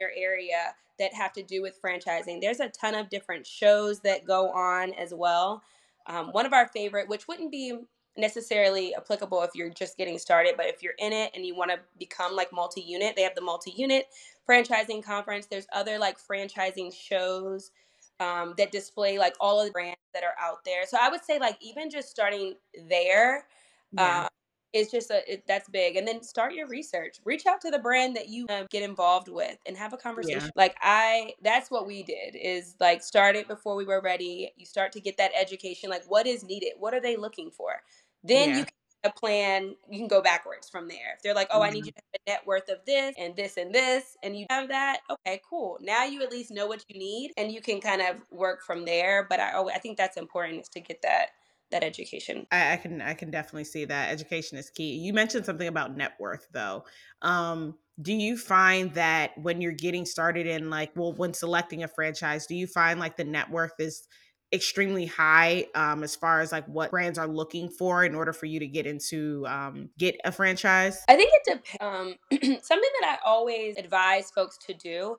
in 0.00 0.08
your 0.08 0.12
area 0.16 0.74
that 0.98 1.14
have 1.14 1.32
to 1.34 1.42
do 1.42 1.62
with 1.62 1.80
franchising. 1.82 2.40
There's 2.40 2.60
a 2.60 2.68
ton 2.70 2.94
of 2.94 3.10
different 3.10 3.46
shows 3.46 4.00
that 4.00 4.24
go 4.26 4.50
on 4.52 4.92
as 4.94 5.14
well 5.14 5.62
um, 6.10 6.28
one 6.32 6.44
of 6.46 6.52
our 6.52 6.68
favorite 6.68 7.08
which 7.08 7.28
wouldn't 7.28 7.50
be 7.50 7.78
necessarily 8.16 8.94
applicable 8.94 9.42
if 9.42 9.50
you're 9.54 9.70
just 9.70 9.96
getting 9.96 10.18
started, 10.18 10.54
but 10.56 10.66
if 10.66 10.82
you're 10.82 10.94
in 10.98 11.12
it 11.12 11.30
and 11.34 11.46
you 11.46 11.54
want 11.54 11.70
to 11.70 11.78
become 11.98 12.34
like 12.34 12.52
multi 12.52 12.80
unit, 12.80 13.14
they 13.16 13.22
have 13.22 13.34
the 13.34 13.40
multi 13.40 13.72
unit 13.76 14.06
franchising 14.48 15.02
conference. 15.02 15.46
There's 15.46 15.66
other 15.72 15.98
like 15.98 16.18
franchising 16.18 16.92
shows 16.92 17.70
um, 18.18 18.54
that 18.58 18.72
display 18.72 19.18
like 19.18 19.34
all 19.40 19.60
of 19.60 19.66
the 19.66 19.72
brands 19.72 19.96
that 20.12 20.24
are 20.24 20.34
out 20.40 20.64
there. 20.64 20.84
So 20.86 20.98
I 21.00 21.08
would 21.08 21.24
say 21.24 21.38
like 21.38 21.56
even 21.62 21.88
just 21.90 22.10
starting 22.10 22.54
there 22.88 23.46
Yeah. 23.92 24.24
uh, 24.24 24.28
is 24.72 24.90
just 24.90 25.10
a 25.10 25.22
it, 25.32 25.44
that's 25.46 25.68
big. 25.68 25.96
And 25.96 26.06
then 26.06 26.22
start 26.22 26.54
your 26.54 26.68
research. 26.68 27.18
Reach 27.24 27.46
out 27.46 27.60
to 27.62 27.70
the 27.70 27.78
brand 27.78 28.16
that 28.16 28.28
you 28.28 28.46
uh, 28.48 28.64
get 28.70 28.82
involved 28.82 29.28
with 29.28 29.58
and 29.66 29.76
have 29.76 29.92
a 29.92 29.96
conversation. 29.96 30.50
Like 30.56 30.76
I, 30.82 31.34
that's 31.42 31.70
what 31.70 31.86
we 31.86 32.02
did. 32.02 32.36
Is 32.40 32.76
like 32.80 33.02
start 33.02 33.36
it 33.36 33.48
before 33.48 33.76
we 33.76 33.84
were 33.84 34.00
ready. 34.00 34.52
You 34.56 34.66
start 34.66 34.92
to 34.92 35.00
get 35.00 35.16
that 35.18 35.32
education. 35.38 35.90
Like 35.90 36.04
what 36.08 36.26
is 36.26 36.44
needed? 36.44 36.72
What 36.78 36.94
are 36.94 37.00
they 37.00 37.16
looking 37.16 37.50
for? 37.50 37.82
Then 38.22 38.50
Yeah. 38.50 38.58
you 38.58 38.64
can 38.64 38.72
a 39.02 39.10
plan. 39.10 39.76
You 39.88 39.98
can 39.98 40.08
go 40.08 40.20
backwards 40.20 40.68
from 40.68 40.86
there. 40.86 41.14
If 41.16 41.22
they're 41.22 41.34
like, 41.34 41.48
oh, 41.50 41.62
I 41.62 41.70
need 41.70 41.84
Mhm. 41.84 41.86
you 41.86 41.92
to 41.92 42.02
have 42.12 42.20
a 42.26 42.30
net 42.30 42.46
worth 42.46 42.68
of 42.68 42.84
this 42.84 43.14
and 43.16 43.34
this 43.34 43.56
and 43.56 43.74
this, 43.74 44.16
and 44.22 44.36
you 44.38 44.44
have 44.50 44.68
that, 44.68 45.00
okay, 45.08 45.40
cool. 45.48 45.78
Now 45.80 46.04
you 46.04 46.22
at 46.22 46.30
least 46.30 46.50
know 46.50 46.66
what 46.66 46.84
you 46.88 46.98
need, 46.98 47.32
and 47.38 47.50
you 47.50 47.62
can 47.62 47.80
kind 47.80 48.02
of 48.02 48.22
work 48.30 48.62
from 48.62 48.84
there. 48.84 49.24
But 49.28 49.40
I, 49.40 49.58
I 49.62 49.78
think 49.78 49.96
that's 49.96 50.18
important 50.18 50.60
is 50.60 50.68
to 50.70 50.80
get 50.80 51.00
that 51.02 51.30
that 51.70 51.82
education. 51.82 52.46
I, 52.50 52.74
I 52.74 52.76
can 52.76 53.00
I 53.00 53.14
can 53.14 53.30
definitely 53.30 53.64
see 53.64 53.84
that 53.84 54.10
education 54.10 54.58
is 54.58 54.70
key. 54.70 54.94
You 54.96 55.12
mentioned 55.12 55.46
something 55.46 55.68
about 55.68 55.96
net 55.96 56.12
worth 56.18 56.46
though. 56.52 56.84
Um, 57.22 57.76
do 58.00 58.12
you 58.12 58.36
find 58.36 58.94
that 58.94 59.36
when 59.36 59.60
you're 59.60 59.72
getting 59.72 60.04
started 60.04 60.46
in 60.46 60.70
like 60.70 60.92
well 60.96 61.12
when 61.12 61.34
selecting 61.34 61.82
a 61.82 61.88
franchise, 61.88 62.46
do 62.46 62.54
you 62.54 62.66
find 62.66 62.98
like 63.00 63.16
the 63.16 63.24
net 63.24 63.50
worth 63.50 63.74
is 63.78 64.06
extremely 64.52 65.06
high 65.06 65.66
um, 65.74 66.02
as 66.02 66.16
far 66.16 66.40
as 66.40 66.50
like 66.50 66.66
what 66.66 66.90
brands 66.90 67.18
are 67.18 67.28
looking 67.28 67.68
for 67.68 68.04
in 68.04 68.14
order 68.14 68.32
for 68.32 68.46
you 68.46 68.58
to 68.58 68.66
get 68.66 68.86
into 68.86 69.46
um, 69.46 69.90
get 69.98 70.16
a 70.24 70.32
franchise? 70.32 71.02
I 71.08 71.16
think 71.16 71.30
it 71.32 71.62
depends. 71.62 71.78
Um, 71.80 72.14
something 72.62 72.90
that 73.00 73.18
I 73.18 73.18
always 73.24 73.76
advise 73.76 74.30
folks 74.30 74.58
to 74.66 74.74
do 74.74 75.16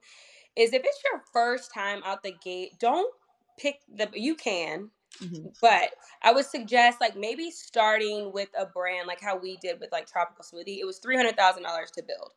is 0.55 0.73
if 0.73 0.81
it's 0.83 1.01
your 1.11 1.23
first 1.31 1.73
time 1.73 2.01
out 2.05 2.23
the 2.23 2.33
gate, 2.43 2.71
don't 2.79 3.13
pick 3.57 3.75
the. 3.93 4.09
You 4.13 4.35
can, 4.35 4.89
Mhm. 5.19 5.53
but 5.61 5.91
I 6.23 6.31
would 6.31 6.45
suggest 6.45 6.99
like 7.01 7.15
maybe 7.15 7.51
starting 7.51 8.31
with 8.33 8.49
a 8.57 8.65
brand 8.65 9.07
like 9.07 9.21
how 9.21 9.37
we 9.37 9.57
did 9.57 9.79
with 9.79 9.91
like 9.91 10.07
Tropical 10.07 10.43
Smoothie. 10.43 10.79
It 10.79 10.85
was 10.85 10.99
three 10.99 11.15
hundred 11.17 11.37
thousand 11.37 11.63
dollars 11.63 11.91
to 11.91 12.03
build. 12.03 12.31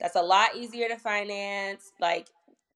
That's 0.00 0.16
a 0.16 0.22
lot 0.22 0.54
easier 0.56 0.88
to 0.88 0.96
finance. 0.96 1.92
Like 2.00 2.28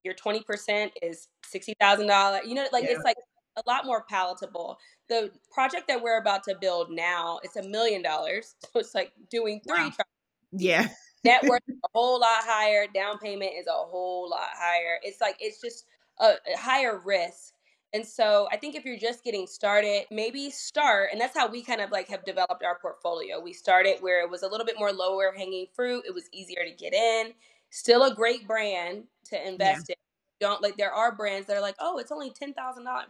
your 0.04 0.14
twenty 0.14 0.42
percent 0.42 0.92
is 1.02 1.28
sixty 1.44 1.74
thousand 1.80 2.06
dollars. 2.08 2.42
You 2.46 2.54
know, 2.54 2.66
like 2.72 2.84
Yeah. 2.84 2.92
it's 2.92 3.04
like 3.04 3.16
a 3.56 3.62
lot 3.66 3.84
more 3.86 4.04
palatable. 4.08 4.78
The 5.08 5.32
project 5.52 5.88
that 5.88 6.02
we're 6.02 6.18
about 6.18 6.44
to 6.44 6.56
build 6.60 6.90
now, 6.90 7.40
it's 7.42 7.56
a 7.56 7.62
million 7.62 8.02
dollars. 8.02 8.54
So 8.72 8.78
it's 8.80 8.94
like 8.94 9.12
doing 9.30 9.60
three 9.68 9.90
Wow. 9.90 10.04
Yeah. 10.52 10.88
net 11.24 11.44
worth 11.46 11.62
is 11.68 11.76
a 11.84 11.88
whole 11.94 12.20
lot 12.20 12.42
higher 12.44 12.86
down 12.86 13.18
payment 13.18 13.52
is 13.58 13.66
a 13.66 13.72
whole 13.72 14.28
lot 14.30 14.48
higher 14.54 14.98
it's 15.02 15.20
like 15.20 15.36
it's 15.40 15.60
just 15.60 15.86
a, 16.18 16.34
a 16.52 16.56
higher 16.58 16.98
risk 17.04 17.54
and 17.92 18.06
so 18.06 18.48
i 18.52 18.56
think 18.56 18.74
if 18.74 18.84
you're 18.84 18.98
just 18.98 19.24
getting 19.24 19.46
started 19.46 20.04
maybe 20.10 20.50
start 20.50 21.10
and 21.12 21.20
that's 21.20 21.36
how 21.36 21.48
we 21.48 21.62
kind 21.62 21.80
of 21.80 21.90
like 21.90 22.08
have 22.08 22.24
developed 22.24 22.62
our 22.62 22.78
portfolio. 22.78 23.40
We 23.40 23.52
started 23.52 23.96
where 24.00 24.20
it 24.22 24.30
was 24.30 24.42
a 24.42 24.48
little 24.48 24.66
bit 24.66 24.76
more 24.78 24.92
lower 24.92 25.32
hanging 25.36 25.66
fruit 25.74 26.04
it 26.06 26.14
was 26.14 26.28
easier 26.32 26.64
to 26.64 26.72
get 26.72 26.92
in. 26.94 27.32
Still 27.70 28.04
a 28.04 28.14
great 28.14 28.46
brand 28.46 29.04
to 29.26 29.48
invest 29.48 29.90
in. 29.90 29.96
Don't 30.40 30.62
like 30.62 30.76
there 30.76 30.92
are 30.92 31.14
brands 31.14 31.46
that 31.46 31.56
are 31.56 31.60
like 31.60 31.76
oh 31.80 31.98
it's 31.98 32.12
only 32.12 32.30
$10000 32.30 32.54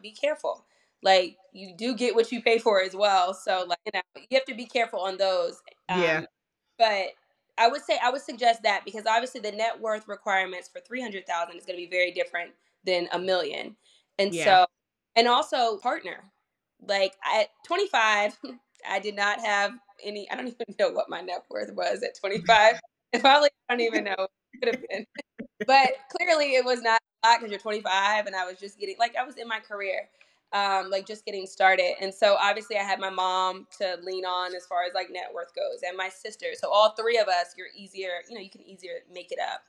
be 0.03 0.12
careful. 0.12 0.64
Like 1.03 1.37
you 1.53 1.74
do 1.76 1.95
get 1.95 2.14
what 2.14 2.31
you 2.31 2.43
pay 2.43 2.59
for 2.59 2.81
as 2.83 2.95
well 2.95 3.35
so 3.35 3.64
like 3.66 3.78
you 3.87 3.93
know 3.95 4.03
you 4.16 4.37
have 4.37 4.45
to 4.47 4.55
be 4.55 4.66
careful 4.66 5.01
on 5.01 5.16
those 5.16 5.61
Yeah. 5.89 6.18
um, 6.18 6.26
but 6.78 7.09
I 7.59 7.68
would 7.68 7.83
say 7.83 7.99
I 8.03 8.11
would 8.11 8.22
suggest 8.22 8.62
that 8.62 8.85
because 8.85 9.05
obviously 9.07 9.41
the 9.41 9.53
net 9.53 9.78
worth 9.78 10.09
requirements 10.09 10.68
for 10.68 10.81
three 10.81 11.03
hundred 11.03 11.26
thousand 11.26 11.59
is 11.59 11.66
going 11.66 11.78
to 11.78 11.85
be 11.85 11.91
very 11.91 12.11
different 12.11 12.53
than 12.85 13.09
a 13.12 13.18
million, 13.18 13.76
and 14.21 14.35
Yeah. 14.35 14.45
so 14.45 14.66
and 15.16 15.29
also 15.29 15.79
partner. 15.79 16.25
Like 16.87 17.14
at 17.35 17.49
twenty 17.66 17.89
five, 17.89 18.39
I 18.91 19.01
did 19.01 19.16
not 19.16 19.41
have 19.41 19.73
any. 20.05 20.31
I 20.31 20.37
don't 20.37 20.49
even 20.49 20.77
know 20.81 20.91
what 20.91 21.11
my 21.11 21.23
net 21.23 21.45
worth 21.51 21.75
was 21.75 22.05
at 22.05 22.18
twenty 22.21 22.41
five. 22.43 22.81
Probably 23.21 23.51
I 23.71 23.75
don't 23.75 23.83
even 23.83 24.05
know. 24.05 24.16
what 24.18 24.31
It 24.55 24.61
could 24.61 24.75
have 24.75 24.89
been, 24.91 25.07
but 25.66 25.91
clearly 26.16 26.55
it 26.57 26.64
was 26.64 26.83
not 26.83 27.01
a 27.25 27.29
lot 27.29 27.39
because 27.41 27.51
you're 27.51 27.61
twenty 27.61 27.83
five, 27.83 28.27
and 28.27 28.37
I 28.37 28.47
was 28.47 28.59
just 28.61 28.79
getting 28.81 28.97
like 29.01 29.16
I 29.16 29.25
was 29.25 29.37
in 29.39 29.49
my 29.49 29.61
career 29.61 30.09
um, 30.53 30.91
like 30.91 31.07
just 31.07 31.25
getting 31.25 31.47
started. 31.47 31.95
And 32.01 32.12
so 32.12 32.37
obviously 32.41 32.77
I 32.77 32.83
had 32.83 32.99
my 33.01 33.11
mom 33.11 33.66
to 33.79 33.99
lean 34.03 34.25
on 34.25 34.55
as 34.55 34.66
far 34.66 34.85
as 34.85 34.95
like 34.95 35.09
net 35.11 35.31
worth 35.35 35.55
goes 35.55 35.81
and 35.87 35.97
my 35.97 36.09
sister. 36.09 36.47
So 36.55 36.71
all 36.71 36.91
three 36.95 37.18
of 37.18 37.29
us, 37.29 37.55
you're 37.57 37.68
easier, 37.77 38.23
you 38.29 38.35
know, 38.35 38.41
you 38.41 38.51
can 38.51 38.62
easier 38.62 39.01
make 39.12 39.31
it 39.33 39.39
up. 39.41 39.62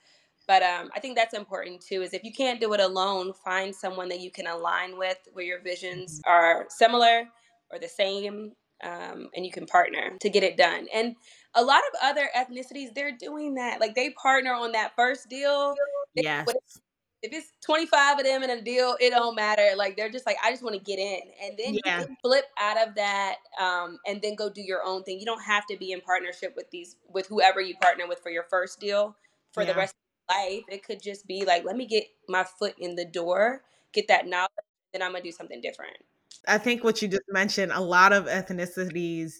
But 0.48 0.64
um, 0.64 0.89
I 0.96 1.00
think 1.00 1.16
that's 1.16 1.34
important 1.34 1.82
too, 1.82 2.02
is 2.02 2.14
if 2.14 2.24
you 2.24 2.34
can't 2.34 2.60
do 2.60 2.74
it 2.74 2.80
alone, 2.80 3.34
find 3.46 3.74
someone 3.74 4.10
that 4.10 4.20
you 4.20 4.32
can 4.32 4.48
align 4.48 4.98
with 4.98 5.18
where 5.34 5.46
your 5.46 5.62
visions 5.62 6.22
are 6.26 6.66
similar 6.70 7.24
or 7.72 7.80
the 7.80 7.88
same. 7.88 8.52
Um, 8.84 9.30
and 9.36 9.46
you 9.46 9.52
can 9.52 9.68
partner 9.68 10.18
to 10.20 10.30
get 10.32 10.42
it 10.42 10.58
done. 10.58 10.88
And 10.92 11.16
a 11.54 11.64
lot 11.64 11.84
of 11.94 12.00
other 12.02 12.30
ethnicities, 12.36 12.96
they're 12.96 13.16
doing 13.16 13.54
that. 13.54 13.80
Like 13.80 13.94
they 13.94 14.10
partner 14.12 14.54
on 14.54 14.72
that 14.72 14.94
first 14.96 15.30
deal. 15.30 15.76
Yes. 16.16 16.48
if 17.22 17.32
it's 17.32 17.54
25 17.64 18.18
of 18.20 18.26
them 18.26 18.42
in 18.42 18.50
a 18.50 18.62
deal, 18.62 18.98
it 19.00 19.12
don't 19.12 19.36
matter. 19.36 19.70
Like 19.76 19.96
they're 19.96 20.10
just 20.10 20.26
like, 20.26 20.38
I 20.44 20.50
just 20.50 20.64
want 20.64 20.76
to 20.76 20.82
get 20.82 20.98
in. 20.98 21.22
And 21.44 21.56
then 21.60 21.76
Yeah. 21.86 22.00
you 22.00 22.06
can 22.08 22.18
flip 22.24 22.46
out 22.60 22.78
of 22.88 22.96
that 22.96 23.36
um, 23.60 24.00
and 24.08 24.20
then 24.22 24.34
go 24.36 24.50
do 24.50 24.62
your 24.62 24.84
own 24.84 25.04
thing. 25.04 25.20
You 25.20 25.26
don't 25.28 25.44
have 25.44 25.68
to 25.68 25.78
be 25.78 25.92
in 25.92 26.02
partnership 26.02 26.54
with 26.56 26.72
these 26.72 26.96
with 27.08 27.28
whoever 27.28 27.62
you 27.62 27.76
partner 27.78 28.08
with 28.08 28.20
for 28.20 28.32
your 28.32 28.46
first 28.50 28.80
deal 28.80 29.16
for 29.54 29.64
the 29.64 29.76
rest 29.76 29.94
of 29.94 29.98
life. 30.32 30.64
It 30.68 30.86
could 30.86 31.02
just 31.02 31.28
be 31.28 31.46
like, 31.46 31.66
let 31.66 31.76
me 31.76 31.86
get 31.86 32.06
my 32.28 32.44
foot 32.44 32.76
in 32.80 32.96
the 32.96 33.06
door, 33.06 33.64
get 33.94 34.08
that 34.08 34.28
knowledge, 34.28 34.52
then 34.94 35.02
I'm 35.02 35.12
gonna 35.12 35.24
do 35.24 35.32
something 35.32 35.62
different. 35.62 35.98
I 36.48 36.58
think 36.58 36.84
what 36.84 37.02
you 37.02 37.08
just 37.08 37.24
mentioned, 37.30 37.72
a 37.72 37.82
lot 37.82 38.14
of 38.14 38.26
ethnicities 38.26 39.34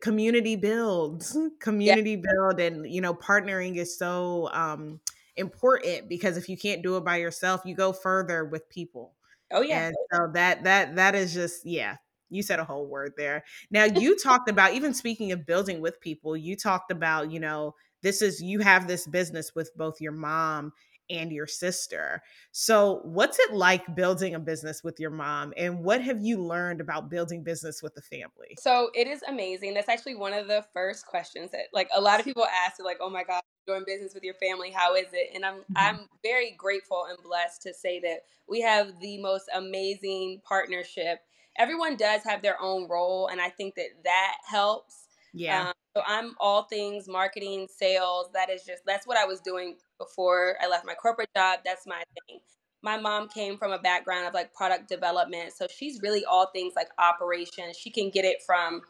community 0.00 0.56
builds, 0.56 1.36
community 1.60 2.16
build 2.16 2.60
and 2.60 2.90
you 2.92 3.00
know, 3.00 3.14
partnering 3.14 3.76
is 3.76 3.96
so 3.98 4.50
um 4.52 5.00
important 5.36 6.08
because 6.08 6.36
if 6.36 6.48
you 6.48 6.56
can't 6.56 6.82
do 6.82 6.96
it 6.96 7.04
by 7.04 7.16
yourself, 7.16 7.62
you 7.64 7.74
go 7.74 7.92
further 7.92 8.44
with 8.44 8.68
people. 8.68 9.14
Oh 9.50 9.62
yeah. 9.62 9.86
And 9.86 9.96
so 10.12 10.30
that 10.34 10.64
that 10.64 10.96
that 10.96 11.14
is 11.14 11.32
just 11.32 11.64
yeah. 11.64 11.96
You 12.28 12.42
said 12.42 12.58
a 12.58 12.64
whole 12.64 12.86
word 12.86 13.12
there. 13.16 13.44
Now, 13.70 13.84
you 13.84 14.18
talked 14.18 14.50
about, 14.50 14.72
even 14.72 14.92
speaking 14.92 15.30
of 15.30 15.46
building 15.46 15.80
with 15.80 16.00
people, 16.00 16.36
you 16.36 16.56
talked 16.56 16.90
about, 16.90 17.30
you 17.30 17.38
know, 17.38 17.76
this 18.02 18.22
is, 18.22 18.40
you 18.40 18.60
have 18.60 18.86
this 18.86 19.06
business 19.06 19.54
with 19.54 19.70
both 19.76 20.00
your 20.00 20.12
mom 20.12 20.72
and 21.10 21.30
your 21.30 21.46
sister. 21.46 22.22
So, 22.52 23.00
what's 23.04 23.38
it 23.38 23.52
like 23.52 23.94
building 23.94 24.34
a 24.34 24.40
business 24.40 24.82
with 24.82 24.98
your 24.98 25.10
mom? 25.10 25.52
And 25.56 25.84
what 25.84 26.00
have 26.02 26.20
you 26.20 26.42
learned 26.42 26.80
about 26.80 27.10
building 27.10 27.42
business 27.42 27.82
with 27.82 27.94
the 27.94 28.02
family? 28.02 28.56
So, 28.58 28.90
it 28.94 29.06
is 29.06 29.22
amazing. 29.28 29.74
That's 29.74 29.88
actually 29.88 30.16
one 30.16 30.32
of 30.32 30.48
the 30.48 30.64
first 30.72 31.06
questions 31.06 31.50
that, 31.52 31.66
like, 31.72 31.88
a 31.94 32.00
lot 32.00 32.18
of 32.18 32.24
people 32.24 32.44
ask, 32.66 32.82
like, 32.82 32.98
oh 33.00 33.10
my 33.10 33.24
God, 33.24 33.42
doing 33.66 33.84
business 33.86 34.14
with 34.14 34.22
your 34.22 34.34
family, 34.34 34.70
how 34.70 34.94
is 34.94 35.06
it? 35.12 35.30
And 35.34 35.44
I'm, 35.44 35.56
mm-hmm. 35.56 35.76
I'm 35.76 36.08
very 36.22 36.54
grateful 36.56 37.06
and 37.08 37.18
blessed 37.22 37.62
to 37.62 37.74
say 37.74 38.00
that 38.00 38.20
we 38.48 38.60
have 38.60 38.98
the 39.00 39.18
most 39.18 39.48
amazing 39.54 40.40
partnership. 40.44 41.20
Everyone 41.58 41.96
does 41.96 42.22
have 42.24 42.42
their 42.42 42.60
own 42.60 42.88
role, 42.88 43.28
and 43.28 43.40
I 43.40 43.50
think 43.50 43.74
that 43.76 43.88
that 44.04 44.36
helps. 44.48 45.06
Yeah. 45.32 45.68
Um, 45.68 45.72
so 45.96 46.02
I'm 46.06 46.34
all 46.38 46.64
things 46.64 47.08
marketing, 47.08 47.68
sales. 47.74 48.28
That 48.34 48.50
is 48.50 48.64
just 48.64 48.82
that's 48.84 49.06
what 49.06 49.16
I 49.16 49.24
was 49.24 49.40
doing 49.40 49.76
before 49.98 50.56
I 50.62 50.68
left 50.68 50.84
my 50.84 50.92
corporate 50.92 51.30
job. 51.34 51.60
That's 51.64 51.86
my 51.86 52.02
thing. 52.28 52.40
My 52.82 52.98
mom 52.98 53.28
came 53.28 53.56
from 53.56 53.72
a 53.72 53.78
background 53.78 54.26
of 54.28 54.34
like 54.34 54.52
product 54.52 54.90
development, 54.90 55.54
so 55.54 55.66
she's 55.74 56.02
really 56.02 56.22
all 56.26 56.50
things 56.52 56.74
like 56.76 56.88
operations. 56.98 57.78
She 57.78 57.88
can 57.88 58.10
get 58.10 58.26
it 58.26 58.42
from 58.44 58.82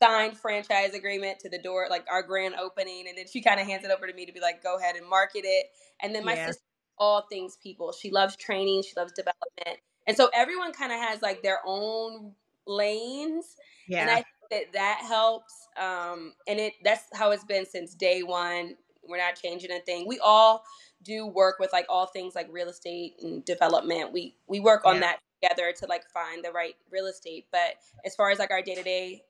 signed 0.00 0.38
franchise 0.38 0.94
agreement 0.94 1.40
to 1.40 1.48
the 1.48 1.58
door, 1.58 1.88
like 1.90 2.06
our 2.08 2.22
grand 2.22 2.54
opening, 2.54 3.06
and 3.08 3.18
then 3.18 3.26
she 3.26 3.42
kind 3.42 3.58
of 3.58 3.66
hands 3.66 3.84
it 3.84 3.90
over 3.90 4.06
to 4.06 4.14
me 4.14 4.24
to 4.24 4.32
be 4.32 4.40
like, 4.40 4.62
go 4.62 4.78
ahead 4.78 4.94
and 4.94 5.08
market 5.08 5.42
it. 5.44 5.66
And 6.00 6.14
then 6.14 6.24
my 6.24 6.34
yeah. 6.34 6.46
sister, 6.46 6.62
all 6.96 7.26
things 7.28 7.58
people. 7.60 7.90
She 7.90 8.12
loves 8.12 8.36
training, 8.36 8.84
she 8.84 8.92
loves 8.96 9.12
development, 9.12 9.80
and 10.06 10.16
so 10.16 10.30
everyone 10.32 10.72
kind 10.72 10.92
of 10.92 10.98
has 11.00 11.22
like 11.22 11.42
their 11.42 11.58
own 11.66 12.34
lanes. 12.68 13.56
Yeah. 13.88 14.02
And 14.02 14.10
I 14.10 14.24
that 14.50 14.72
that 14.72 15.00
helps. 15.06 15.68
Um, 15.80 16.34
and 16.46 16.58
it 16.58 16.74
that's 16.84 17.04
how 17.14 17.30
it's 17.30 17.44
been 17.44 17.66
since 17.66 17.94
day 17.94 18.22
one. 18.22 18.76
We're 19.08 19.18
not 19.18 19.34
changing 19.36 19.72
a 19.72 19.80
thing. 19.80 20.06
We 20.06 20.18
all 20.20 20.62
do 21.02 21.26
work 21.26 21.58
with 21.58 21.72
like 21.72 21.86
all 21.88 22.06
things 22.06 22.34
like 22.34 22.48
real 22.50 22.68
estate 22.68 23.14
and 23.22 23.44
development. 23.44 24.12
We 24.12 24.36
we 24.46 24.60
work 24.60 24.84
on 24.84 24.96
yeah. 24.96 25.00
that 25.00 25.18
together 25.42 25.72
to 25.78 25.86
like 25.86 26.04
find 26.12 26.44
the 26.44 26.52
right 26.52 26.74
real 26.90 27.06
estate. 27.06 27.46
But 27.50 27.74
as 28.04 28.14
far 28.14 28.30
as 28.30 28.38
like 28.38 28.50
our 28.50 28.62
day 28.62 28.74
to 28.74 28.82
day 28.82 29.22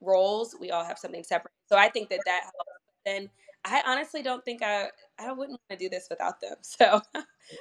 roles, 0.00 0.56
we 0.60 0.70
all 0.70 0.84
have 0.84 0.98
something 0.98 1.24
separate. 1.24 1.52
So 1.66 1.76
I 1.76 1.88
think 1.88 2.10
that 2.10 2.20
that 2.26 2.42
helps. 2.42 2.80
And 3.06 3.28
I 3.64 3.82
honestly 3.86 4.22
don't 4.22 4.44
think 4.44 4.62
I 4.62 4.88
I 5.18 5.32
wouldn't 5.32 5.58
want 5.68 5.70
to 5.70 5.76
do 5.76 5.88
this 5.88 6.06
without 6.10 6.40
them. 6.40 6.56
So 6.62 7.00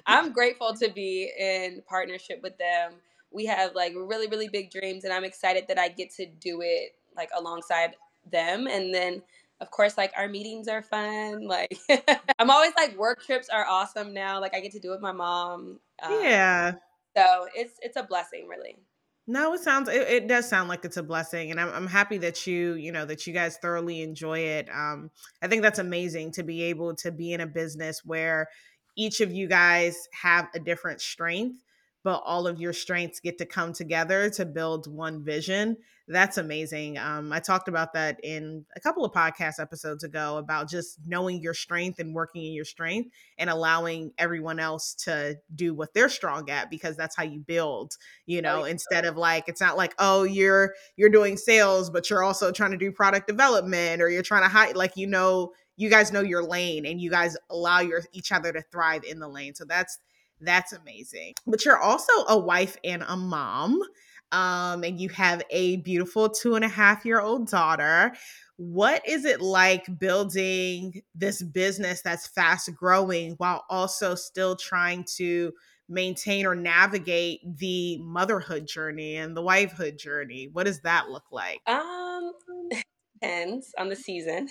I'm 0.05 0.31
grateful 0.33 0.73
to 0.75 0.89
be 0.89 1.31
in 1.37 1.81
partnership 1.87 2.39
with 2.41 2.57
them. 2.57 2.93
We 3.33 3.45
have 3.45 3.75
like 3.75 3.93
really 3.95 4.27
really 4.27 4.47
big 4.47 4.71
dreams, 4.71 5.03
and 5.03 5.13
I'm 5.13 5.23
excited 5.23 5.65
that 5.67 5.79
I 5.79 5.89
get 5.89 6.11
to 6.15 6.25
do 6.25 6.61
it 6.61 6.95
like 7.15 7.29
alongside 7.35 7.95
them. 8.31 8.67
And 8.67 8.93
then 8.93 9.21
of 9.61 9.71
course 9.71 9.97
like 9.97 10.11
our 10.17 10.27
meetings 10.27 10.67
are 10.67 10.81
fun 10.81 11.47
like 11.47 11.77
i'm 12.39 12.49
always 12.49 12.73
like 12.75 12.97
work 12.97 13.23
trips 13.23 13.47
are 13.49 13.65
awesome 13.65 14.13
now 14.13 14.41
like 14.41 14.53
i 14.53 14.59
get 14.59 14.73
to 14.73 14.79
do 14.79 14.89
it 14.89 14.95
with 14.95 15.01
my 15.01 15.11
mom 15.11 15.79
um, 16.01 16.11
yeah 16.21 16.73
so 17.15 17.47
it's 17.55 17.75
it's 17.81 17.95
a 17.95 18.03
blessing 18.03 18.47
really 18.49 18.75
no, 19.25 19.53
it 19.53 19.61
sounds 19.61 19.87
it, 19.87 20.01
it, 20.01 20.27
does 20.27 20.49
sound 20.49 20.67
like 20.67 20.83
it's 20.83 20.97
a 20.97 21.03
blessing, 21.03 21.49
and 21.49 21.59
I'm 21.59 21.69
I'm 21.69 21.87
happy 21.87 22.17
that 22.19 22.45
you 22.45 22.73
you 22.73 22.91
know 22.91 23.05
that 23.05 23.25
you 23.25 23.33
guys 23.33 23.57
thoroughly 23.57 24.01
enjoy 24.01 24.39
it. 24.39 24.67
Um, 24.69 25.11
I 25.41 25.47
think 25.47 25.61
that's 25.61 25.79
amazing 25.79 26.33
to 26.33 26.43
be 26.43 26.63
able 26.63 26.93
to 26.95 27.11
be 27.11 27.31
in 27.31 27.39
a 27.39 27.47
business 27.47 28.01
where 28.03 28.49
each 28.97 29.21
of 29.21 29.31
you 29.31 29.47
guys 29.47 29.95
have 30.11 30.49
a 30.53 30.59
different 30.59 30.99
strength, 30.99 31.63
but 32.03 32.21
all 32.25 32.47
of 32.47 32.59
your 32.59 32.73
strengths 32.73 33.19
get 33.19 33.37
to 33.37 33.45
come 33.45 33.73
together 33.73 34.29
to 34.31 34.45
build 34.45 34.93
one 34.93 35.23
vision 35.23 35.77
that's 36.07 36.37
amazing. 36.37 36.97
Um, 36.97 37.31
I 37.31 37.39
talked 37.39 37.69
about 37.69 37.93
that 37.93 38.19
in 38.23 38.65
a 38.75 38.79
couple 38.81 39.05
of 39.05 39.13
podcast 39.13 39.59
episodes 39.59 40.03
ago 40.03 40.37
about 40.37 40.69
just 40.69 40.99
knowing 41.05 41.41
your 41.41 41.53
strength 41.53 41.99
and 41.99 42.13
working 42.13 42.43
in 42.43 42.51
your 42.51 42.65
strength 42.65 43.09
and 43.37 43.49
allowing 43.49 44.11
everyone 44.17 44.59
else 44.59 44.95
to 45.05 45.37
do 45.55 45.73
what 45.73 45.93
they're 45.93 46.09
strong 46.09 46.49
at 46.49 46.69
because 46.69 46.97
that's 46.97 47.15
how 47.15 47.23
you 47.23 47.39
build, 47.39 47.93
you 48.25 48.41
know, 48.41 48.65
instead 48.65 49.05
of 49.05 49.15
like 49.15 49.45
it's 49.47 49.61
not 49.61 49.77
like, 49.77 49.95
oh, 49.97 50.23
you're 50.23 50.73
you're 50.97 51.09
doing 51.09 51.37
sales, 51.37 51.89
but 51.89 52.09
you're 52.09 52.23
also 52.23 52.51
trying 52.51 52.71
to 52.71 52.77
do 52.77 52.91
product 52.91 53.27
development 53.27 54.01
or 54.01 54.09
you're 54.09 54.23
trying 54.23 54.43
to 54.43 54.49
hide 54.49 54.75
like 54.75 54.97
you 54.97 55.07
know, 55.07 55.53
you 55.77 55.89
guys 55.89 56.11
know 56.11 56.21
your 56.21 56.43
lane 56.43 56.85
and 56.85 56.99
you 56.99 57.09
guys 57.09 57.37
allow 57.49 57.79
your 57.79 58.01
each 58.11 58.33
other 58.33 58.51
to 58.51 58.61
thrive 58.73 59.05
in 59.05 59.19
the 59.19 59.27
lane. 59.29 59.55
So 59.55 59.63
that's 59.63 59.99
that's 60.41 60.73
amazing. 60.73 61.33
But 61.45 61.65
you're 61.65 61.79
also 61.79 62.11
a 62.27 62.37
wife 62.37 62.77
and 62.83 63.03
a 63.07 63.15
mom 63.15 63.79
um, 64.33 64.83
and 64.83 64.99
you 64.99 65.09
have 65.09 65.43
a 65.51 65.77
beautiful 65.77 66.27
two 66.27 66.55
and 66.55 66.65
a 66.65 66.69
half 66.69 67.05
year 67.05 67.21
old 67.21 67.47
daughter. 67.47 68.13
What 68.57 69.07
is 69.07 69.25
it 69.25 69.41
like 69.41 69.85
building 69.99 71.01
this 71.13 71.41
business 71.43 72.01
that's 72.01 72.27
fast 72.27 72.73
growing 72.75 73.33
while 73.33 73.63
also 73.69 74.15
still 74.15 74.55
trying 74.55 75.05
to 75.17 75.53
maintain 75.87 76.47
or 76.47 76.55
navigate 76.55 77.41
the 77.57 77.99
motherhood 77.99 78.67
journey 78.67 79.17
and 79.17 79.37
the 79.37 79.43
wifehood 79.43 79.99
journey? 79.99 80.49
What 80.51 80.65
does 80.65 80.79
that 80.81 81.09
look 81.09 81.31
like? 81.31 81.61
Um, 81.67 82.33
depends 83.23 83.73
on 83.77 83.89
the 83.89 83.95
season. 83.95 84.49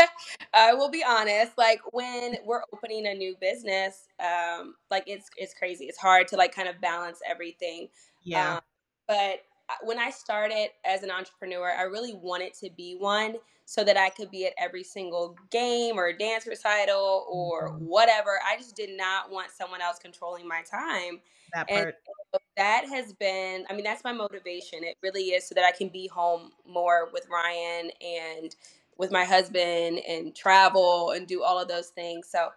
I 0.54 0.74
will 0.74 0.90
be 0.90 1.04
honest. 1.04 1.52
Like 1.58 1.80
when 1.92 2.36
we're 2.44 2.62
opening 2.72 3.06
a 3.06 3.14
new 3.14 3.36
business, 3.40 4.06
um, 4.20 4.74
like 4.90 5.04
it's 5.06 5.28
it's 5.36 5.54
crazy. 5.54 5.86
It's 5.86 5.98
hard 5.98 6.28
to 6.28 6.36
like 6.36 6.54
kind 6.54 6.68
of 6.68 6.80
balance 6.80 7.18
everything. 7.28 7.88
Yeah. 8.22 8.56
Um, 8.56 8.60
but 9.08 9.40
uh, 9.68 9.74
when 9.84 9.98
I 9.98 10.10
started 10.10 10.68
as 10.84 11.02
an 11.02 11.10
entrepreneur, 11.10 11.70
I 11.70 11.82
really 11.82 12.14
wanted 12.14 12.54
to 12.54 12.70
be 12.76 12.96
one 12.98 13.36
so 13.64 13.84
that 13.84 13.96
I 13.96 14.10
could 14.10 14.30
be 14.30 14.46
at 14.46 14.52
every 14.58 14.82
single 14.82 15.36
game 15.50 15.98
or 15.98 16.12
dance 16.12 16.46
recital 16.46 17.26
or 17.30 17.70
mm-hmm. 17.70 17.84
whatever. 17.84 18.40
I 18.46 18.56
just 18.56 18.76
did 18.76 18.96
not 18.96 19.30
want 19.30 19.50
someone 19.50 19.80
else 19.80 19.98
controlling 19.98 20.46
my 20.46 20.62
time. 20.62 21.20
That 21.54 21.68
part. 21.68 21.94
And 22.32 22.40
that 22.56 22.84
has 22.88 23.12
been, 23.12 23.64
I 23.68 23.74
mean, 23.74 23.84
that's 23.84 24.04
my 24.04 24.12
motivation. 24.12 24.84
It 24.84 24.96
really 25.02 25.28
is 25.30 25.46
so 25.46 25.54
that 25.54 25.64
I 25.64 25.76
can 25.76 25.88
be 25.88 26.06
home 26.06 26.50
more 26.66 27.08
with 27.12 27.26
Ryan 27.30 27.90
and 28.00 28.54
with 28.98 29.10
my 29.10 29.24
husband 29.24 30.00
and 30.06 30.34
travel 30.34 31.10
and 31.10 31.26
do 31.26 31.42
all 31.42 31.60
of 31.60 31.68
those 31.68 31.88
things. 31.88 32.28
So 32.28 32.48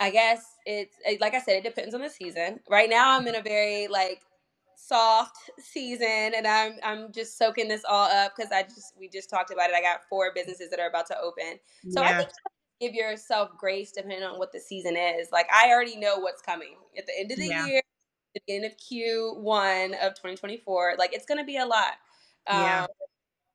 I 0.00 0.10
guess 0.10 0.56
it's 0.64 0.96
like 1.20 1.34
I 1.34 1.40
said, 1.40 1.56
it 1.56 1.64
depends 1.64 1.94
on 1.94 2.00
the 2.00 2.08
season. 2.08 2.60
Right 2.68 2.88
now, 2.88 3.16
I'm 3.16 3.26
in 3.26 3.34
a 3.34 3.42
very 3.42 3.86
like 3.86 4.22
soft 4.86 5.50
season 5.58 6.32
and 6.34 6.46
I'm 6.46 6.74
I'm 6.82 7.12
just 7.12 7.36
soaking 7.36 7.68
this 7.68 7.82
all 7.88 8.08
up 8.08 8.32
because 8.34 8.50
I 8.52 8.62
just 8.62 8.94
we 8.98 9.08
just 9.08 9.28
talked 9.28 9.52
about 9.52 9.70
it. 9.70 9.76
I 9.76 9.80
got 9.80 10.00
four 10.08 10.32
businesses 10.34 10.70
that 10.70 10.80
are 10.80 10.88
about 10.88 11.06
to 11.08 11.18
open. 11.18 11.58
So 11.90 12.02
yeah. 12.02 12.08
I 12.08 12.14
think 12.18 12.30
give 12.80 12.94
yourself 12.94 13.50
grace 13.58 13.92
depending 13.92 14.22
on 14.22 14.38
what 14.38 14.52
the 14.52 14.60
season 14.60 14.96
is. 14.96 15.28
Like 15.32 15.46
I 15.52 15.70
already 15.70 15.96
know 15.96 16.18
what's 16.18 16.42
coming 16.42 16.76
at 16.96 17.06
the 17.06 17.12
end 17.18 17.30
of 17.30 17.38
the 17.38 17.46
yeah. 17.46 17.66
year, 17.66 17.82
the 18.34 18.40
beginning 18.46 18.70
of 18.70 18.76
Q1 18.78 20.06
of 20.06 20.14
2024. 20.14 20.94
Like 20.98 21.12
it's 21.12 21.26
gonna 21.26 21.44
be 21.44 21.58
a 21.58 21.66
lot. 21.66 21.92
Um, 22.46 22.60
yeah. 22.60 22.86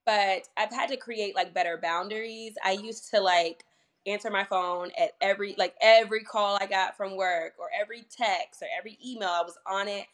But 0.06 0.48
I've 0.56 0.72
had 0.72 0.90
to 0.90 0.98
create 0.98 1.36
like 1.36 1.54
better 1.54 1.80
boundaries. 1.82 2.54
I 2.64 2.74
used 2.74 3.10
to 3.12 3.20
like 3.20 3.64
answer 4.06 4.30
my 4.30 4.44
phone 4.44 4.92
at 5.00 5.14
every 5.20 5.56
like 5.58 5.74
every 5.82 6.24
call 6.24 6.60
I 6.62 6.68
got 6.68 6.96
from 6.96 7.18
work 7.18 7.54
or 7.58 7.70
every 7.78 8.06
text 8.16 8.62
or 8.62 8.68
every 8.78 9.00
email. 9.04 9.30
I 9.30 9.42
was 9.42 9.58
on 9.66 9.88
it 9.88 10.06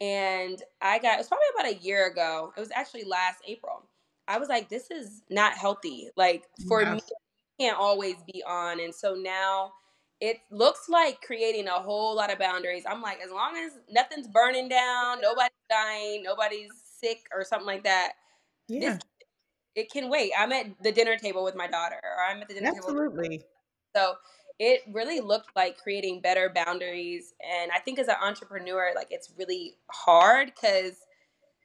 and 0.00 0.62
I 0.80 0.98
got, 0.98 1.14
it 1.14 1.18
was 1.18 1.28
probably 1.28 1.46
about 1.54 1.72
a 1.72 1.84
year 1.84 2.06
ago. 2.06 2.52
It 2.56 2.60
was 2.60 2.70
actually 2.74 3.04
last 3.04 3.38
April. 3.46 3.82
I 4.28 4.38
was 4.38 4.48
like, 4.48 4.68
this 4.68 4.90
is 4.90 5.22
not 5.28 5.54
healthy. 5.54 6.08
Like 6.16 6.44
for 6.68 6.84
me, 6.84 7.00
can't 7.58 7.78
always 7.78 8.16
be 8.32 8.42
on. 8.46 8.80
And 8.80 8.94
so 8.94 9.14
now 9.14 9.72
it 10.20 10.38
looks 10.50 10.88
like 10.88 11.20
creating 11.20 11.68
a 11.68 11.72
whole 11.72 12.14
lot 12.14 12.32
of 12.32 12.38
boundaries. 12.38 12.84
I'm 12.88 13.02
like, 13.02 13.18
as 13.24 13.30
long 13.30 13.56
as 13.56 13.72
nothing's 13.90 14.28
burning 14.28 14.68
down, 14.68 15.20
nobody's 15.20 15.50
dying, 15.68 16.22
nobody's 16.22 16.70
sick 17.00 17.22
or 17.34 17.44
something 17.44 17.66
like 17.66 17.84
that. 17.84 18.12
Yeah. 18.68 18.94
This, 18.94 18.98
it 19.74 19.90
can 19.90 20.08
wait. 20.10 20.32
I'm 20.38 20.52
at 20.52 20.66
the 20.82 20.92
dinner 20.92 21.16
table 21.16 21.44
with 21.44 21.54
my 21.54 21.66
daughter, 21.66 22.00
or 22.02 22.24
I'm 22.28 22.42
at 22.42 22.48
the 22.48 22.54
dinner 22.54 22.68
Absolutely. 22.68 22.96
table. 22.96 23.06
Absolutely. 23.06 23.44
So 23.94 24.14
it 24.60 24.82
really 24.92 25.20
looked 25.20 25.56
like 25.56 25.78
creating 25.78 26.20
better 26.20 26.52
boundaries. 26.54 27.32
And 27.42 27.72
I 27.72 27.78
think 27.78 27.98
as 27.98 28.08
an 28.08 28.16
entrepreneur, 28.22 28.92
like 28.94 29.06
it's 29.10 29.32
really 29.38 29.76
hard 29.90 30.52
because 30.54 30.98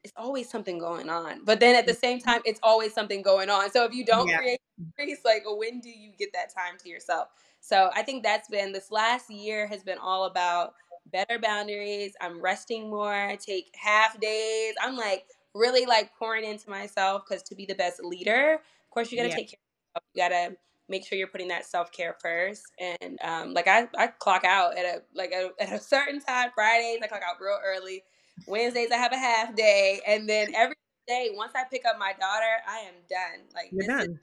it's 0.06 0.14
always 0.16 0.50
something 0.50 0.80
going 0.80 1.10
on. 1.10 1.44
But 1.44 1.60
then 1.60 1.76
at 1.76 1.86
the 1.86 1.94
same 1.94 2.20
time, 2.20 2.40
it's 2.46 2.60
always 2.64 2.94
something 2.94 3.22
going 3.22 3.50
on. 3.50 3.70
So 3.70 3.84
if 3.84 3.94
you 3.94 4.06
don't 4.06 4.30
yeah. 4.30 4.38
create 4.38 4.62
boundaries, 4.78 5.20
like 5.26 5.44
when 5.46 5.82
do 5.82 5.90
you 5.90 6.14
get 6.18 6.30
that 6.34 6.56
time 6.56 6.78
to 6.84 6.90
yourself? 6.90 7.28
So 7.60 7.90
I 7.94 8.02
think 8.02 8.24
that's 8.24 8.48
been 8.48 8.72
this 8.72 8.90
last 8.92 9.30
year 9.30 9.68
has 9.68 9.84
been 9.84 9.98
all 9.98 10.24
about 10.24 10.76
better 11.12 11.38
boundaries. 11.38 12.14
I'm 12.22 12.40
resting 12.40 12.90
more. 12.90 13.14
I 13.14 13.36
take 13.36 13.72
half 13.76 14.18
days. 14.22 14.74
I'm 14.82 14.96
like 14.96 15.26
really 15.54 15.86
like 15.86 16.16
pouring 16.18 16.46
into 16.46 16.70
myself 16.70 17.24
because 17.28 17.44
to 17.44 17.56
be 17.56 17.66
the 17.66 17.76
best 17.76 18.02
leader, 18.02 18.54
of 18.54 18.90
course, 18.90 19.12
you 19.12 19.18
got 19.18 19.24
to 19.24 19.30
yeah. 19.30 19.36
take 19.36 19.50
care 19.50 19.60
of 19.96 20.02
yourself. 20.02 20.04
You 20.14 20.22
got 20.22 20.30
to 20.30 20.58
make 20.90 21.06
sure 21.06 21.18
you're 21.18 21.28
putting 21.28 21.48
that 21.50 21.66
self 21.66 21.92
care 21.92 22.16
first. 22.22 22.64
And 22.80 23.20
um, 23.24 23.54
like 23.54 23.68
I, 23.68 23.88
I 23.98 24.08
clock 24.08 24.44
out 24.44 24.78
at 24.78 24.86
a 24.86 25.02
like 25.14 25.32
a, 25.32 25.50
at 25.62 25.74
a 25.74 25.80
certain 25.80 26.20
time. 26.20 26.50
Fridays 26.56 27.00
I 27.04 27.08
clock 27.08 27.22
out 27.22 27.38
real 27.42 27.60
early. 27.66 28.04
Wednesdays 28.48 28.92
I 28.92 28.98
have 28.98 29.14
a 29.14 29.18
half 29.18 29.56
day, 29.56 30.02
and 30.06 30.28
then 30.28 30.54
every 30.56 30.76
day 31.08 31.30
once 31.34 31.54
I 31.56 31.64
pick 31.72 31.84
up 31.86 31.98
my 31.98 32.12
daughter, 32.20 32.46
I 32.68 32.80
am 32.80 32.94
done. 33.10 33.48
Like 33.54 33.70
you're 33.72 33.88
done. 33.88 34.12
Is, 34.12 34.18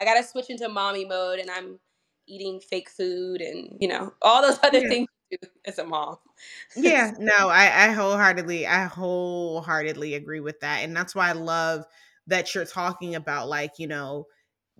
I 0.00 0.04
gotta 0.04 0.24
switch 0.24 0.50
into 0.50 0.68
mommy 0.68 1.04
mode, 1.04 1.38
and 1.38 1.50
I'm 1.50 1.78
eating 2.26 2.60
fake 2.60 2.90
food 2.90 3.40
and 3.40 3.76
you 3.80 3.88
know 3.88 4.12
all 4.22 4.42
those 4.42 4.58
other 4.62 4.80
yeah. 4.80 4.88
things 4.88 5.08
as 5.64 5.78
a 5.78 5.84
mom. 5.84 6.16
yeah, 6.76 7.12
no, 7.18 7.48
I, 7.48 7.86
I 7.86 7.92
wholeheartedly, 7.92 8.66
I 8.66 8.84
wholeheartedly 8.86 10.14
agree 10.14 10.40
with 10.40 10.60
that, 10.60 10.82
and 10.82 10.96
that's 10.96 11.14
why 11.14 11.28
I 11.28 11.32
love 11.32 11.84
that 12.26 12.54
you're 12.54 12.64
talking 12.64 13.14
about, 13.14 13.48
like 13.48 13.78
you 13.78 13.86
know, 13.86 14.26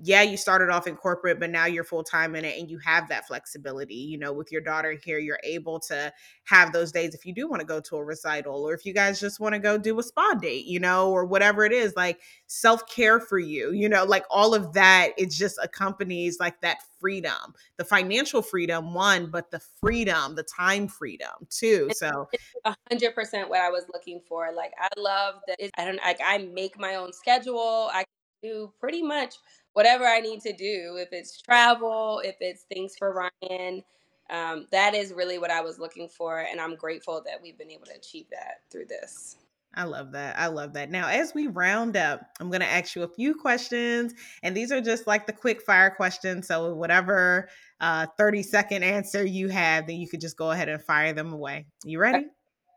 yeah, 0.00 0.22
you 0.22 0.36
started 0.36 0.70
off 0.70 0.86
in 0.86 0.96
corporate, 0.96 1.38
but 1.38 1.50
now 1.50 1.66
you're 1.66 1.84
full 1.84 2.02
time 2.02 2.34
in 2.34 2.44
it 2.44 2.58
and 2.58 2.70
you 2.70 2.78
have 2.78 3.08
that 3.08 3.26
flexibility. 3.26 3.94
You 3.94 4.18
know, 4.18 4.32
with 4.32 4.50
your 4.50 4.60
daughter 4.60 4.92
here, 4.92 5.18
you're 5.18 5.38
able 5.44 5.78
to 5.80 6.12
have 6.44 6.72
those 6.72 6.92
days 6.92 7.14
if 7.14 7.26
you 7.26 7.34
do 7.34 7.48
want 7.48 7.60
to 7.60 7.66
go 7.66 7.80
to 7.80 7.96
a 7.96 8.04
recital 8.04 8.66
or 8.66 8.74
if 8.74 8.86
you 8.86 8.94
guys 8.94 9.20
just 9.20 9.38
want 9.38 9.54
to 9.54 9.58
go 9.58 9.76
do 9.76 9.98
a 9.98 10.02
spa 10.02 10.34
date, 10.34 10.64
you 10.64 10.80
know, 10.80 11.10
or 11.10 11.26
whatever 11.26 11.64
it 11.64 11.72
is, 11.72 11.94
like 11.94 12.20
self 12.46 12.88
care 12.88 13.20
for 13.20 13.38
you, 13.38 13.72
you 13.72 13.88
know, 13.88 14.04
like 14.04 14.24
all 14.30 14.54
of 14.54 14.72
that, 14.72 15.10
it 15.18 15.30
just 15.30 15.58
accompanies 15.62 16.40
like 16.40 16.60
that 16.62 16.78
freedom, 16.98 17.54
the 17.76 17.84
financial 17.84 18.40
freedom, 18.40 18.94
one, 18.94 19.30
but 19.30 19.50
the 19.50 19.60
freedom, 19.80 20.34
the 20.34 20.44
time 20.44 20.88
freedom 20.88 21.46
too. 21.50 21.90
So, 21.94 22.28
a 22.64 22.74
hundred 22.90 23.14
percent 23.14 23.50
what 23.50 23.60
I 23.60 23.68
was 23.68 23.84
looking 23.92 24.20
for. 24.26 24.52
Like, 24.54 24.72
I 24.80 24.88
love 24.96 25.34
that. 25.46 25.58
I 25.76 25.84
don't 25.84 25.96
like, 25.98 26.20
I 26.24 26.38
make 26.38 26.78
my 26.78 26.94
own 26.94 27.12
schedule. 27.12 27.90
I 27.92 28.04
do 28.42 28.72
pretty 28.80 29.02
much 29.02 29.36
whatever 29.72 30.04
I 30.04 30.20
need 30.20 30.40
to 30.42 30.52
do, 30.52 30.96
if 30.98 31.08
it's 31.12 31.40
travel, 31.40 32.20
if 32.24 32.36
it's 32.40 32.62
things 32.62 32.94
for 32.98 33.30
Ryan, 33.42 33.82
um, 34.30 34.66
that 34.70 34.94
is 34.94 35.12
really 35.12 35.38
what 35.38 35.50
I 35.50 35.60
was 35.60 35.78
looking 35.78 36.08
for. 36.08 36.40
And 36.40 36.60
I'm 36.60 36.76
grateful 36.76 37.22
that 37.26 37.40
we've 37.42 37.58
been 37.58 37.70
able 37.70 37.86
to 37.86 37.94
achieve 37.94 38.26
that 38.30 38.60
through 38.70 38.86
this. 38.86 39.36
I 39.74 39.84
love 39.84 40.12
that. 40.12 40.38
I 40.38 40.48
love 40.48 40.74
that. 40.74 40.90
Now, 40.90 41.08
as 41.08 41.32
we 41.34 41.46
round 41.46 41.96
up, 41.96 42.20
I'm 42.40 42.50
going 42.50 42.60
to 42.60 42.70
ask 42.70 42.94
you 42.94 43.04
a 43.04 43.08
few 43.08 43.34
questions, 43.34 44.12
and 44.42 44.54
these 44.54 44.70
are 44.70 44.82
just 44.82 45.06
like 45.06 45.26
the 45.26 45.32
quick 45.32 45.62
fire 45.62 45.88
questions. 45.88 46.46
So, 46.46 46.74
whatever 46.74 47.48
uh, 47.80 48.06
30 48.18 48.42
second 48.42 48.82
answer 48.82 49.24
you 49.24 49.48
have, 49.48 49.86
then 49.86 49.96
you 49.96 50.08
could 50.08 50.20
just 50.20 50.36
go 50.36 50.50
ahead 50.50 50.68
and 50.68 50.82
fire 50.82 51.14
them 51.14 51.32
away. 51.32 51.64
You 51.84 52.00
ready? 52.00 52.26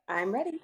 I'm 0.08 0.34
ready. 0.34 0.62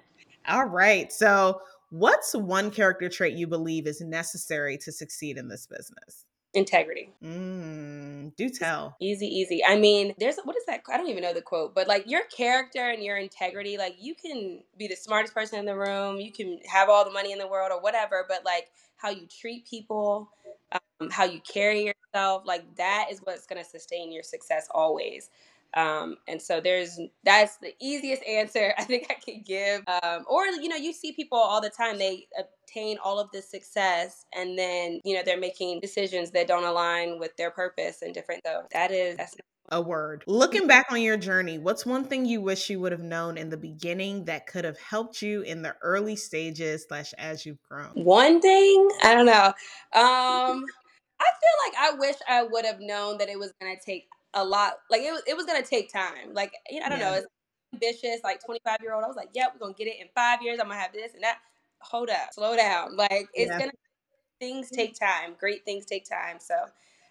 All 0.48 0.64
right. 0.64 1.12
So, 1.12 1.60
What's 1.92 2.34
one 2.34 2.70
character 2.70 3.10
trait 3.10 3.36
you 3.36 3.46
believe 3.46 3.86
is 3.86 4.00
necessary 4.00 4.78
to 4.78 4.90
succeed 4.90 5.36
in 5.36 5.48
this 5.48 5.66
business? 5.66 6.24
Integrity. 6.54 7.10
Mm, 7.22 8.34
do 8.34 8.48
tell. 8.48 8.96
Easy, 8.98 9.26
easy. 9.26 9.62
I 9.62 9.76
mean, 9.76 10.14
there's 10.18 10.38
what 10.42 10.56
is 10.56 10.64
that? 10.68 10.80
I 10.90 10.96
don't 10.96 11.10
even 11.10 11.22
know 11.22 11.34
the 11.34 11.42
quote, 11.42 11.74
but 11.74 11.88
like 11.88 12.08
your 12.08 12.22
character 12.34 12.88
and 12.88 13.02
your 13.02 13.18
integrity, 13.18 13.76
like 13.76 13.96
you 14.00 14.14
can 14.14 14.60
be 14.78 14.88
the 14.88 14.96
smartest 14.96 15.34
person 15.34 15.58
in 15.58 15.66
the 15.66 15.76
room, 15.76 16.16
you 16.16 16.32
can 16.32 16.60
have 16.66 16.88
all 16.88 17.04
the 17.04 17.10
money 17.10 17.30
in 17.30 17.38
the 17.38 17.46
world 17.46 17.70
or 17.70 17.82
whatever, 17.82 18.24
but 18.26 18.42
like 18.42 18.70
how 18.96 19.10
you 19.10 19.26
treat 19.26 19.66
people, 19.68 20.30
um, 20.72 21.10
how 21.10 21.24
you 21.24 21.40
carry 21.40 21.92
yourself, 22.14 22.44
like 22.46 22.74
that 22.76 23.08
is 23.10 23.20
what's 23.24 23.46
going 23.46 23.62
to 23.62 23.68
sustain 23.68 24.10
your 24.10 24.22
success 24.22 24.66
always. 24.70 25.28
Um, 25.74 26.16
and 26.28 26.40
so 26.40 26.60
there's 26.60 26.98
that's 27.24 27.56
the 27.58 27.74
easiest 27.80 28.22
answer 28.24 28.74
I 28.78 28.84
think 28.84 29.06
I 29.10 29.14
could 29.14 29.44
give. 29.44 29.82
Um, 30.02 30.24
or 30.28 30.46
you 30.46 30.68
know, 30.68 30.76
you 30.76 30.92
see 30.92 31.12
people 31.12 31.38
all 31.38 31.60
the 31.60 31.70
time 31.70 31.98
they 31.98 32.26
obtain 32.38 32.98
all 33.02 33.18
of 33.18 33.30
this 33.32 33.50
success, 33.50 34.26
and 34.34 34.58
then 34.58 35.00
you 35.04 35.14
know 35.14 35.22
they're 35.24 35.38
making 35.38 35.80
decisions 35.80 36.30
that 36.32 36.48
don't 36.48 36.64
align 36.64 37.18
with 37.18 37.36
their 37.36 37.50
purpose 37.50 38.02
and 38.02 38.14
different. 38.14 38.42
So 38.44 38.62
that 38.72 38.90
is 38.90 39.16
that's 39.16 39.36
a 39.68 39.80
word. 39.80 40.24
Looking 40.26 40.66
back 40.66 40.86
on 40.90 41.00
your 41.00 41.16
journey, 41.16 41.58
what's 41.58 41.86
one 41.86 42.04
thing 42.04 42.26
you 42.26 42.40
wish 42.40 42.68
you 42.68 42.80
would 42.80 42.92
have 42.92 43.02
known 43.02 43.38
in 43.38 43.48
the 43.48 43.56
beginning 43.56 44.24
that 44.26 44.46
could 44.46 44.64
have 44.64 44.78
helped 44.78 45.22
you 45.22 45.42
in 45.42 45.62
the 45.62 45.74
early 45.82 46.16
stages 46.16 46.84
slash 46.86 47.12
as 47.14 47.46
you've 47.46 47.62
grown? 47.62 47.92
One 47.94 48.40
thing, 48.40 48.88
I 49.02 49.14
don't 49.14 49.26
know. 49.26 49.46
Um, 49.94 50.64
I 51.20 51.30
feel 51.40 51.56
like 51.66 51.74
I 51.78 51.96
wish 51.98 52.16
I 52.28 52.42
would 52.42 52.66
have 52.66 52.80
known 52.80 53.18
that 53.18 53.28
it 53.28 53.38
was 53.38 53.52
gonna 53.60 53.76
take 53.84 54.08
a 54.34 54.44
lot. 54.44 54.74
Like 54.90 55.02
it 55.02 55.12
was, 55.12 55.22
it 55.26 55.36
was 55.36 55.46
gonna 55.46 55.62
take 55.62 55.92
time. 55.92 56.32
Like 56.32 56.52
you 56.70 56.80
know, 56.80 56.86
I 56.86 56.88
don't 56.88 57.00
yeah. 57.00 57.10
know. 57.10 57.16
It's 57.16 57.26
ambitious. 57.74 58.20
Like 58.24 58.44
twenty 58.44 58.60
five 58.64 58.78
year 58.82 58.94
old, 58.94 59.04
I 59.04 59.08
was 59.08 59.16
like, 59.16 59.30
"Yep, 59.34 59.52
we're 59.54 59.60
gonna 59.60 59.74
get 59.74 59.86
it 59.86 60.00
in 60.00 60.08
five 60.14 60.42
years. 60.42 60.58
I'm 60.60 60.68
gonna 60.68 60.80
have 60.80 60.92
this 60.92 61.14
and 61.14 61.22
that." 61.22 61.38
Hold 61.80 62.10
up, 62.10 62.32
slow 62.32 62.56
down. 62.56 62.96
Like 62.96 63.28
it's 63.34 63.50
yeah. 63.50 63.58
gonna 63.58 63.72
things 64.42 64.70
take 64.70 64.98
time. 64.98 65.34
Great 65.38 65.64
things 65.64 65.86
take 65.86 66.08
time. 66.08 66.38
So 66.40 66.54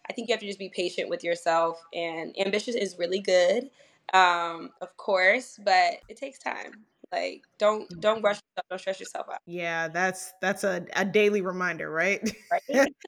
I 0.09 0.13
think 0.13 0.27
you 0.27 0.33
have 0.33 0.41
to 0.41 0.47
just 0.47 0.59
be 0.59 0.69
patient 0.69 1.09
with 1.09 1.23
yourself. 1.23 1.81
And 1.93 2.37
ambitious 2.39 2.75
is 2.75 2.97
really 2.99 3.19
good, 3.19 3.69
um, 4.13 4.71
of 4.81 4.95
course, 4.97 5.59
but 5.63 5.93
it 6.09 6.17
takes 6.17 6.39
time. 6.39 6.85
Like 7.11 7.43
don't 7.57 7.87
don't 7.99 8.21
rush 8.21 8.37
yourself, 8.37 8.65
don't 8.69 8.79
stress 8.79 8.99
yourself 8.99 9.27
out. 9.31 9.39
Yeah, 9.45 9.87
that's 9.87 10.33
that's 10.41 10.63
a, 10.63 10.85
a 10.95 11.05
daily 11.05 11.41
reminder, 11.41 11.89
right? 11.89 12.21
Right. 12.51 12.93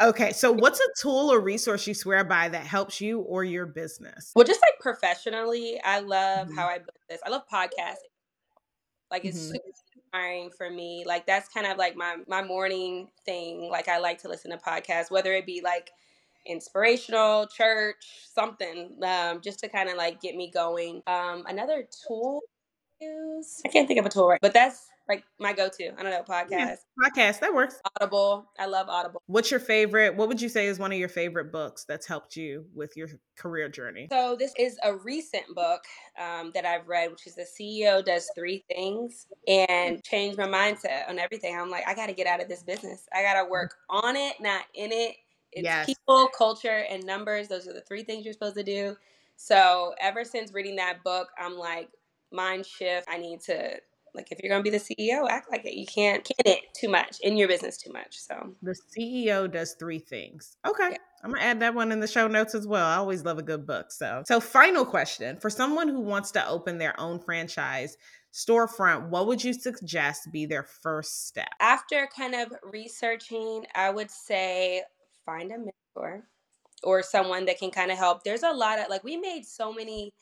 Okay, 0.00 0.32
so 0.32 0.52
what's 0.52 0.78
a 0.78 0.88
tool 1.00 1.32
or 1.32 1.40
resource 1.40 1.86
you 1.86 1.94
swear 1.94 2.22
by 2.24 2.48
that 2.48 2.64
helps 2.64 3.00
you 3.00 3.20
or 3.20 3.42
your 3.42 3.66
business? 3.66 4.32
Well, 4.34 4.44
just 4.44 4.60
like 4.60 4.78
professionally, 4.80 5.80
I 5.84 6.00
love 6.00 6.46
mm-hmm. 6.46 6.56
How 6.56 6.66
I 6.66 6.78
Built 6.78 6.90
This. 7.08 7.20
I 7.26 7.30
love 7.30 7.42
podcasting. 7.52 7.96
Like 9.10 9.24
it's 9.24 9.38
mm-hmm. 9.38 9.54
super 9.54 9.64
inspiring 9.96 10.50
for 10.56 10.70
me. 10.70 11.04
Like 11.06 11.26
that's 11.26 11.48
kind 11.48 11.66
of 11.66 11.78
like 11.78 11.96
my 11.96 12.16
my 12.28 12.42
morning 12.42 13.08
thing. 13.24 13.68
Like 13.70 13.88
I 13.88 13.98
like 13.98 14.22
to 14.22 14.28
listen 14.28 14.50
to 14.52 14.58
podcasts, 14.58 15.10
whether 15.10 15.32
it 15.32 15.46
be 15.46 15.62
like 15.64 15.90
inspirational, 16.46 17.46
church, 17.46 18.04
something, 18.32 18.98
um, 19.02 19.40
just 19.40 19.58
to 19.60 19.68
kind 19.68 19.88
of 19.88 19.96
like 19.96 20.20
get 20.20 20.36
me 20.36 20.50
going. 20.52 21.02
Um, 21.06 21.44
another 21.48 21.88
tool 22.06 22.42
use. 23.00 23.60
I 23.64 23.68
can't 23.68 23.88
think 23.88 23.98
of 23.98 24.06
a 24.06 24.10
tool 24.10 24.28
right, 24.28 24.40
but 24.40 24.54
that's 24.54 24.87
like 25.08 25.24
my 25.38 25.52
go-to. 25.52 25.98
I 25.98 26.02
don't 26.02 26.12
know 26.12 26.22
podcast. 26.22 26.50
Yeah, 26.50 26.76
podcast 27.02 27.40
that 27.40 27.54
works. 27.54 27.80
Audible. 27.96 28.50
I 28.58 28.66
love 28.66 28.88
Audible. 28.88 29.22
What's 29.26 29.50
your 29.50 29.60
favorite? 29.60 30.14
What 30.16 30.28
would 30.28 30.40
you 30.40 30.48
say 30.48 30.66
is 30.66 30.78
one 30.78 30.92
of 30.92 30.98
your 30.98 31.08
favorite 31.08 31.50
books 31.50 31.84
that's 31.84 32.06
helped 32.06 32.36
you 32.36 32.66
with 32.74 32.96
your 32.96 33.08
career 33.36 33.68
journey? 33.68 34.08
So 34.10 34.36
this 34.38 34.52
is 34.58 34.78
a 34.84 34.94
recent 34.94 35.44
book 35.54 35.82
um, 36.18 36.50
that 36.54 36.64
I've 36.66 36.86
read, 36.86 37.10
which 37.10 37.26
is 37.26 37.34
"The 37.34 37.46
CEO 37.46 38.04
Does 38.04 38.30
Three 38.34 38.64
Things," 38.68 39.26
and 39.46 40.02
changed 40.04 40.38
my 40.38 40.46
mindset 40.46 41.08
on 41.08 41.18
everything. 41.18 41.58
I'm 41.58 41.70
like, 41.70 41.84
I 41.88 41.94
got 41.94 42.06
to 42.06 42.14
get 42.14 42.26
out 42.26 42.42
of 42.42 42.48
this 42.48 42.62
business. 42.62 43.08
I 43.14 43.22
got 43.22 43.42
to 43.42 43.48
work 43.48 43.74
on 43.88 44.16
it, 44.16 44.34
not 44.40 44.64
in 44.74 44.92
it. 44.92 45.16
It's 45.52 45.64
yes. 45.64 45.86
people, 45.86 46.28
culture, 46.36 46.84
and 46.90 47.04
numbers. 47.04 47.48
Those 47.48 47.66
are 47.66 47.72
the 47.72 47.80
three 47.80 48.02
things 48.02 48.24
you're 48.24 48.34
supposed 48.34 48.56
to 48.56 48.62
do. 48.62 48.96
So 49.36 49.94
ever 50.00 50.24
since 50.24 50.52
reading 50.52 50.76
that 50.76 51.02
book, 51.04 51.28
I'm 51.38 51.56
like, 51.56 51.88
mind 52.32 52.66
shift. 52.66 53.08
I 53.08 53.18
need 53.18 53.40
to 53.42 53.78
like 54.18 54.32
if 54.32 54.40
you're 54.42 54.50
gonna 54.50 54.62
be 54.62 54.70
the 54.70 54.78
CEO, 54.78 55.28
act 55.30 55.50
like 55.50 55.64
it. 55.64 55.74
You 55.74 55.86
can't 55.86 56.24
can 56.24 56.52
it 56.52 56.74
too 56.74 56.88
much 56.88 57.18
in 57.22 57.36
your 57.36 57.48
business 57.48 57.76
too 57.78 57.92
much. 57.92 58.18
So 58.18 58.54
the 58.62 58.74
CEO 58.74 59.50
does 59.50 59.74
three 59.78 60.00
things. 60.00 60.56
Okay. 60.66 60.90
Yeah. 60.90 60.96
I'm 61.22 61.32
gonna 61.32 61.44
add 61.44 61.60
that 61.60 61.74
one 61.74 61.92
in 61.92 62.00
the 62.00 62.06
show 62.08 62.26
notes 62.26 62.54
as 62.54 62.66
well. 62.66 62.84
I 62.84 62.96
always 62.96 63.24
love 63.24 63.38
a 63.38 63.42
good 63.42 63.66
book. 63.66 63.92
So 63.92 64.22
so 64.26 64.40
final 64.40 64.84
question. 64.84 65.38
For 65.38 65.50
someone 65.50 65.88
who 65.88 66.00
wants 66.00 66.32
to 66.32 66.46
open 66.48 66.78
their 66.78 66.98
own 67.00 67.20
franchise 67.20 67.96
storefront, 68.32 69.08
what 69.08 69.26
would 69.28 69.42
you 69.42 69.52
suggest 69.52 70.30
be 70.32 70.46
their 70.46 70.64
first 70.64 71.28
step? 71.28 71.48
After 71.60 72.08
kind 72.14 72.34
of 72.34 72.52
researching, 72.64 73.64
I 73.74 73.90
would 73.90 74.10
say 74.10 74.82
find 75.24 75.52
a 75.52 75.58
mentor 75.58 76.24
or 76.82 77.02
someone 77.02 77.44
that 77.46 77.58
can 77.58 77.70
kind 77.70 77.90
of 77.90 77.98
help. 77.98 78.24
There's 78.24 78.42
a 78.42 78.52
lot 78.52 78.78
of 78.78 78.88
like 78.88 79.04
we 79.04 79.16
made 79.16 79.46
so 79.46 79.72
many 79.72 80.12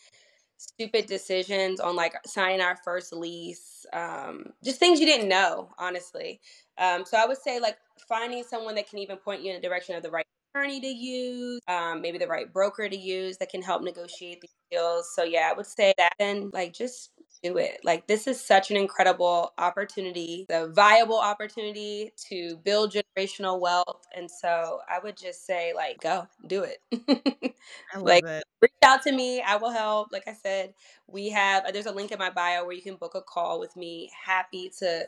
stupid 0.59 1.07
decisions 1.07 1.80
on 1.80 1.96
like 1.96 2.14
signing 2.26 2.61
our 2.61 2.76
first 2.76 3.12
lease, 3.12 3.86
um, 3.92 4.52
just 4.64 4.78
things 4.78 5.00
you 5.00 5.07
didn't 5.07 5.28
know, 5.28 5.70
honestly. 5.78 6.40
Um, 6.78 7.04
so 7.04 7.16
I 7.16 7.26
would 7.26 7.38
say 7.38 7.61
like 7.61 7.78
finding 8.09 8.42
someone 8.44 8.74
that 8.76 8.88
can 8.88 8.98
even 8.98 9.16
point 9.16 9.42
you 9.42 9.52
in 9.52 9.61
the 9.61 9.66
direction 9.66 9.94
of 9.96 10.02
the 10.02 10.11
right 10.11 10.26
attorney 10.54 10.80
to 10.80 10.86
use, 10.86 11.61
um, 11.68 12.00
maybe 12.00 12.18
the 12.18 12.26
right 12.26 12.52
broker 12.52 12.88
to 12.88 12.96
use 12.96 13.36
that 13.38 13.50
can 13.50 13.62
help 13.62 13.82
negotiate 13.82 14.40
the 14.40 14.48
deals. 14.70 15.12
So 15.14 15.24
yeah, 15.24 15.48
I 15.50 15.57
would 15.57 15.66
say 15.66 15.92
that 15.98 16.12
and 16.18 16.52
like 16.52 16.72
just 16.72 17.11
do 17.43 17.59
it. 17.59 17.80
Like 17.84 18.07
this 18.07 18.26
is 18.26 18.41
such 18.41 18.70
an 18.70 18.76
incredible 18.76 19.53
opportunity, 19.59 20.47
a 20.51 20.68
viable 20.68 21.18
opportunity 21.18 22.12
to 22.30 22.57
build 22.64 22.95
generational 22.95 23.61
wealth. 23.61 24.07
And 24.16 24.30
so 24.30 24.80
I 24.89 24.99
would 25.03 25.16
just 25.16 25.47
say 25.47 25.72
like 25.74 26.01
go 26.01 26.28
do 26.47 26.64
it. 26.64 27.55
like 28.01 28.24
it. 28.24 28.45
reach 28.62 28.72
out 28.84 29.03
to 29.05 29.12
me. 29.12 29.43
I 29.43 29.57
will 29.57 29.72
help. 29.72 30.09
Like 30.12 30.28
I 30.28 30.34
said, 30.34 30.74
we 31.09 31.30
have 31.30 31.64
uh, 31.66 31.72
there's 31.72 31.87
a 31.87 31.93
link 31.93 32.12
in 32.12 32.18
my 32.18 32.30
bio 32.30 32.64
where 32.64 32.74
you 32.74 32.82
can 32.82 32.97
book 32.97 33.14
a 33.14 33.22
call 33.22 33.61
with 33.61 33.76
me. 33.76 34.11
Happy 34.26 34.72
to 34.80 35.07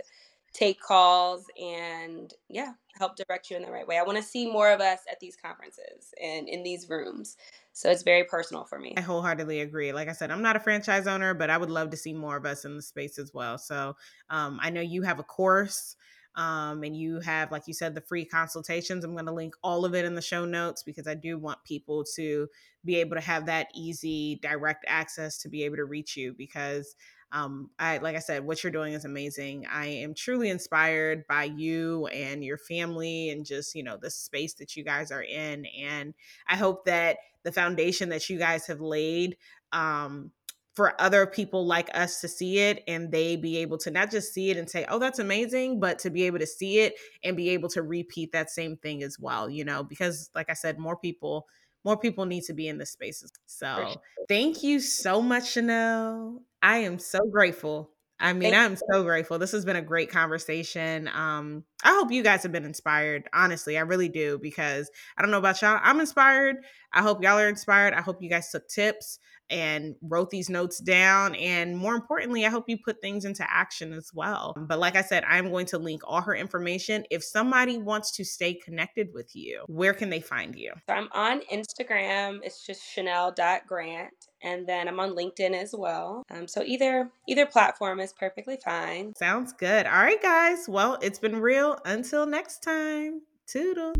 take 0.59 0.80
calls 0.80 1.46
and 1.61 2.34
yeah, 2.48 2.72
help 2.98 3.14
direct 3.14 3.48
you 3.48 3.56
in 3.56 3.62
the 3.62 3.70
right 3.70 3.86
way. 3.86 3.96
I 3.96 4.02
want 4.02 4.18
to 4.18 4.24
see 4.24 4.50
more 4.50 4.72
of 4.72 4.80
us 4.80 5.00
at 5.11 5.20
these 5.20 5.36
conferences 5.36 6.12
and 6.20 6.48
in 6.48 6.64
these 6.64 6.88
rooms. 6.88 7.36
So 7.72 7.88
it's 7.90 8.02
very 8.02 8.24
personal 8.24 8.64
for 8.64 8.78
me. 8.78 8.94
I 8.96 9.00
wholeheartedly 9.00 9.61
agree. 9.61 9.92
Like 9.92 10.09
I 10.09 10.12
said, 10.12 10.32
I'm 10.32 10.42
not 10.42 10.56
a 10.56 10.61
franchise 10.61 11.06
owner, 11.06 11.32
but 11.32 11.48
I 11.48 11.56
would 11.56 11.70
love 11.70 11.90
to 11.90 11.96
see 11.96 12.12
more 12.12 12.36
of 12.36 12.44
us 12.44 12.64
in 12.64 12.74
the 12.74 12.82
space 12.82 13.20
as 13.20 13.32
well. 13.32 13.56
So 13.56 13.94
um, 14.30 14.59
I 14.61 14.70
know 14.70 14.80
you 14.80 15.02
have 15.02 15.20
a 15.20 15.24
course 15.24 15.94
um, 16.39 16.84
and 16.84 16.97
you 16.97 17.18
have, 17.18 17.51
like 17.51 17.64
you 17.66 17.74
said, 17.74 17.97
the 17.97 18.01
free 18.01 18.24
consultations, 18.24 19.05
I'm 19.05 19.14
going 19.14 19.26
to 19.26 19.32
link 19.32 19.55
all 19.64 19.84
of 19.84 19.93
it 19.97 20.05
in 20.05 20.14
the 20.14 20.22
show 20.22 20.45
notes 20.45 20.84
because 20.84 21.09
I 21.09 21.14
do 21.14 21.36
want 21.36 21.64
people 21.64 22.05
to 22.14 22.47
be 22.84 22.95
able 23.01 23.16
to 23.16 23.20
have 23.20 23.47
that 23.47 23.66
easy, 23.74 24.39
direct 24.41 24.84
access 24.86 25.39
to 25.39 25.49
be 25.49 25.64
able 25.64 25.76
to 25.76 25.84
reach 25.84 26.16
you 26.16 26.32
because 26.39 26.95
um, 27.32 27.70
I 27.80 27.99
like 27.99 28.14
I 28.14 28.20
said, 28.20 28.47
what 28.47 28.62
you're 28.62 28.70
doing 28.70 28.95
is 28.95 29.05
amazing. 29.05 29.66
I 29.70 29.86
am 29.86 30.14
truly 30.14 30.49
inspired 30.49 31.26
by 31.26 31.45
you 31.45 32.07
and 32.07 32.45
your 32.45 32.57
family 32.57 33.30
and 33.30 33.45
just, 33.45 33.74
you 33.74 33.82
know, 33.82 33.99
the 34.01 34.09
space 34.09 34.55
that 34.55 34.76
you 34.76 34.84
guys 34.84 35.11
are 35.11 35.24
in. 35.24 35.66
And 35.66 36.14
I 36.47 36.57
hope 36.57 36.84
that 36.84 37.18
the 37.43 37.53
foundation 37.53 38.11
that 38.11 38.30
you 38.30 38.39
guys 38.39 38.68
have 38.68 38.80
laid 38.80 39.36
um, 39.72 40.30
for 40.79 40.95
other 41.01 41.26
people 41.26 41.66
like 41.66 41.91
us 41.93 42.20
to 42.20 42.29
see 42.29 42.61
it 42.61 42.85
and 42.87 43.11
they 43.11 43.35
be 43.35 43.57
able 43.57 43.76
to 43.76 43.91
not 43.91 44.12
just 44.12 44.33
see 44.33 44.49
it 44.51 44.57
and 44.57 44.70
say, 44.70 44.87
oh, 44.89 45.01
that's 45.01 45.18
amazing, 45.18 45.81
but 45.81 45.99
to 45.99 46.09
be 46.09 46.22
able 46.22 46.39
to 46.39 46.47
see 46.47 46.79
it 46.79 46.95
and 47.24 47.37
be 47.37 47.49
able 47.49 47.68
to 47.68 47.83
repeat 47.83 48.31
that 48.31 48.49
same 48.49 48.76
thing 48.76 49.03
as 49.03 49.18
well, 49.18 49.51
you 49.51 49.64
know, 49.64 49.83
because 49.83 50.31
like 50.37 50.49
I 50.49 50.53
said, 50.53 50.79
more 50.79 50.97
people 50.97 51.49
more 51.85 51.97
people 51.97 52.26
need 52.26 52.45
to 52.45 52.53
be 52.53 52.68
in 52.68 52.79
this 52.79 52.93
spaces. 52.93 53.33
So 53.47 53.74
sure. 53.76 53.95
thank 54.29 54.62
you 54.62 54.79
so 54.79 55.20
much, 55.20 55.51
Chanel. 55.51 56.43
I 56.62 56.79
am 56.79 57.01
so 57.01 57.26
grateful. 57.29 57.91
I 58.20 58.33
mean, 58.33 58.55
I'm 58.55 58.76
so 58.76 59.03
grateful. 59.03 59.41
This 59.41 59.53
has 59.53 59.64
been 59.64 59.76
a 59.76 59.83
great 59.83 60.11
conversation. 60.11 61.09
Um, 61.09 61.64
I 61.83 61.95
hope 61.95 62.12
you 62.12 62.22
guys 62.22 62.45
have 62.45 62.53
been 62.53 62.64
inspired. 62.64 63.29
Honestly, 63.33 63.76
I 63.76 63.81
really 63.83 64.09
do 64.09 64.39
because 64.41 64.91
I 65.16 65.22
don't 65.22 65.33
know 65.33 65.39
about 65.39 65.61
y'all. 65.61 65.81
I'm 65.83 65.99
inspired. 65.99 66.57
I 66.93 67.03
hope 67.03 67.22
y'all 67.22 67.39
are 67.39 67.49
inspired. 67.49 67.95
I 67.95 68.01
hope 68.01 68.22
you 68.22 68.31
guys 68.31 68.51
took 68.51 68.68
tips 68.68 69.18
and 69.51 69.94
wrote 70.03 70.30
these 70.30 70.49
notes 70.49 70.78
down. 70.78 71.34
And 71.34 71.76
more 71.76 71.94
importantly, 71.94 72.44
I 72.44 72.51
hope 72.51 72.68
you 72.68 72.78
put 72.82 73.01
things 73.01 73.24
into 73.24 73.44
action 73.49 73.92
as 73.92 74.11
well. 74.12 74.55
But 74.57 74.78
like 74.78 74.96
I 74.96 75.03
said, 75.03 75.24
I'm 75.24 75.51
going 75.51 75.66
to 75.66 75.78
link 75.78 76.03
all 76.05 76.20
her 76.20 76.34
information. 76.34 77.05
If 77.11 77.24
somebody 77.24 77.78
wants 77.78 78.12
to 78.16 78.24
stay 78.24 78.55
connected 78.55 79.09
with 79.12 79.34
you, 79.34 79.64
where 79.66 79.94
can 79.94 80.11
they 80.11 80.20
find 80.20 80.55
you? 80.55 80.72
So 80.88 80.94
I'm 80.94 81.09
on 81.12 81.40
Instagram. 81.53 82.40
It's 82.42 82.64
just 82.64 82.82
chanel.grant. 82.82 84.14
And 84.42 84.68
then 84.68 84.86
I'm 84.86 85.01
on 85.01 85.16
LinkedIn 85.16 85.55
as 85.55 85.74
well. 85.76 86.22
Um, 86.30 86.46
so 86.46 86.62
either 86.62 87.11
either 87.26 87.44
platform 87.44 87.99
is 87.99 88.12
perfectly 88.12 88.57
fine. 88.64 89.12
Sounds 89.16 89.53
good. 89.53 89.86
All 89.86 90.01
right, 90.01 90.22
guys. 90.22 90.66
Well, 90.68 90.99
it's 91.03 91.18
been 91.18 91.40
real. 91.40 91.78
Until 91.84 92.26
next 92.26 92.62
time. 92.62 93.22
Toodle. 93.49 93.94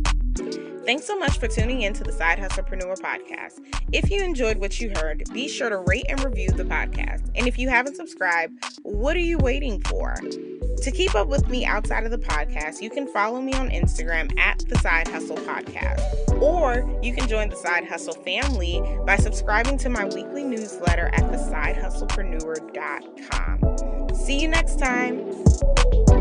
Thanks 0.89 1.05
so 1.05 1.19
much 1.19 1.39
for 1.39 1.49
tuning 1.49 1.83
in 1.83 1.93
to 1.93 2.03
the 2.03 2.13
Side 2.13 2.39
Hustlepreneur 2.39 2.99
podcast. 3.01 3.61
If 3.93 4.11
you 4.11 4.25
enjoyed 4.25 4.57
what 4.57 4.81
you 4.81 4.91
heard, 4.97 5.23
be 5.35 5.47
sure 5.47 5.69
to 5.69 5.81
rate 5.81 6.07
and 6.09 6.25
review 6.25 6.49
the 6.49 6.65
podcast. 6.65 7.31
And 7.35 7.47
if 7.47 7.59
you 7.59 7.69
haven't 7.69 7.97
subscribed, 7.97 8.55
what 8.85 9.15
are 9.15 9.21
you 9.21 9.37
waiting 9.37 9.83
for? 9.83 10.15
To 10.15 10.91
keep 10.91 11.15
up 11.15 11.29
with 11.29 11.47
me 11.51 11.67
outside 11.67 12.05
of 12.05 12.11
the 12.11 12.17
podcast, 12.17 12.81
you 12.81 12.89
can 12.89 13.07
follow 13.07 13.43
me 13.43 13.53
on 13.53 13.69
Instagram 13.69 14.35
at 14.39 14.61
the 14.61 14.79
Side 14.79 15.09
Hustle 15.09 15.37
Podcast. 15.37 16.01
Or 16.41 16.99
you 17.03 17.13
can 17.13 17.29
join 17.29 17.51
the 17.51 17.57
Side 17.57 17.87
Hustle 17.87 18.15
family 18.15 18.83
by 19.05 19.19
subscribing 19.19 19.77
to 19.81 19.91
my 19.91 20.07
weekly 20.07 20.43
newsletter 20.43 21.11
at 21.13 21.31
thesidehustlepreneur.com. 21.31 24.15
See 24.15 24.41
you 24.41 24.49
next 24.49 24.79
time. 24.79 26.18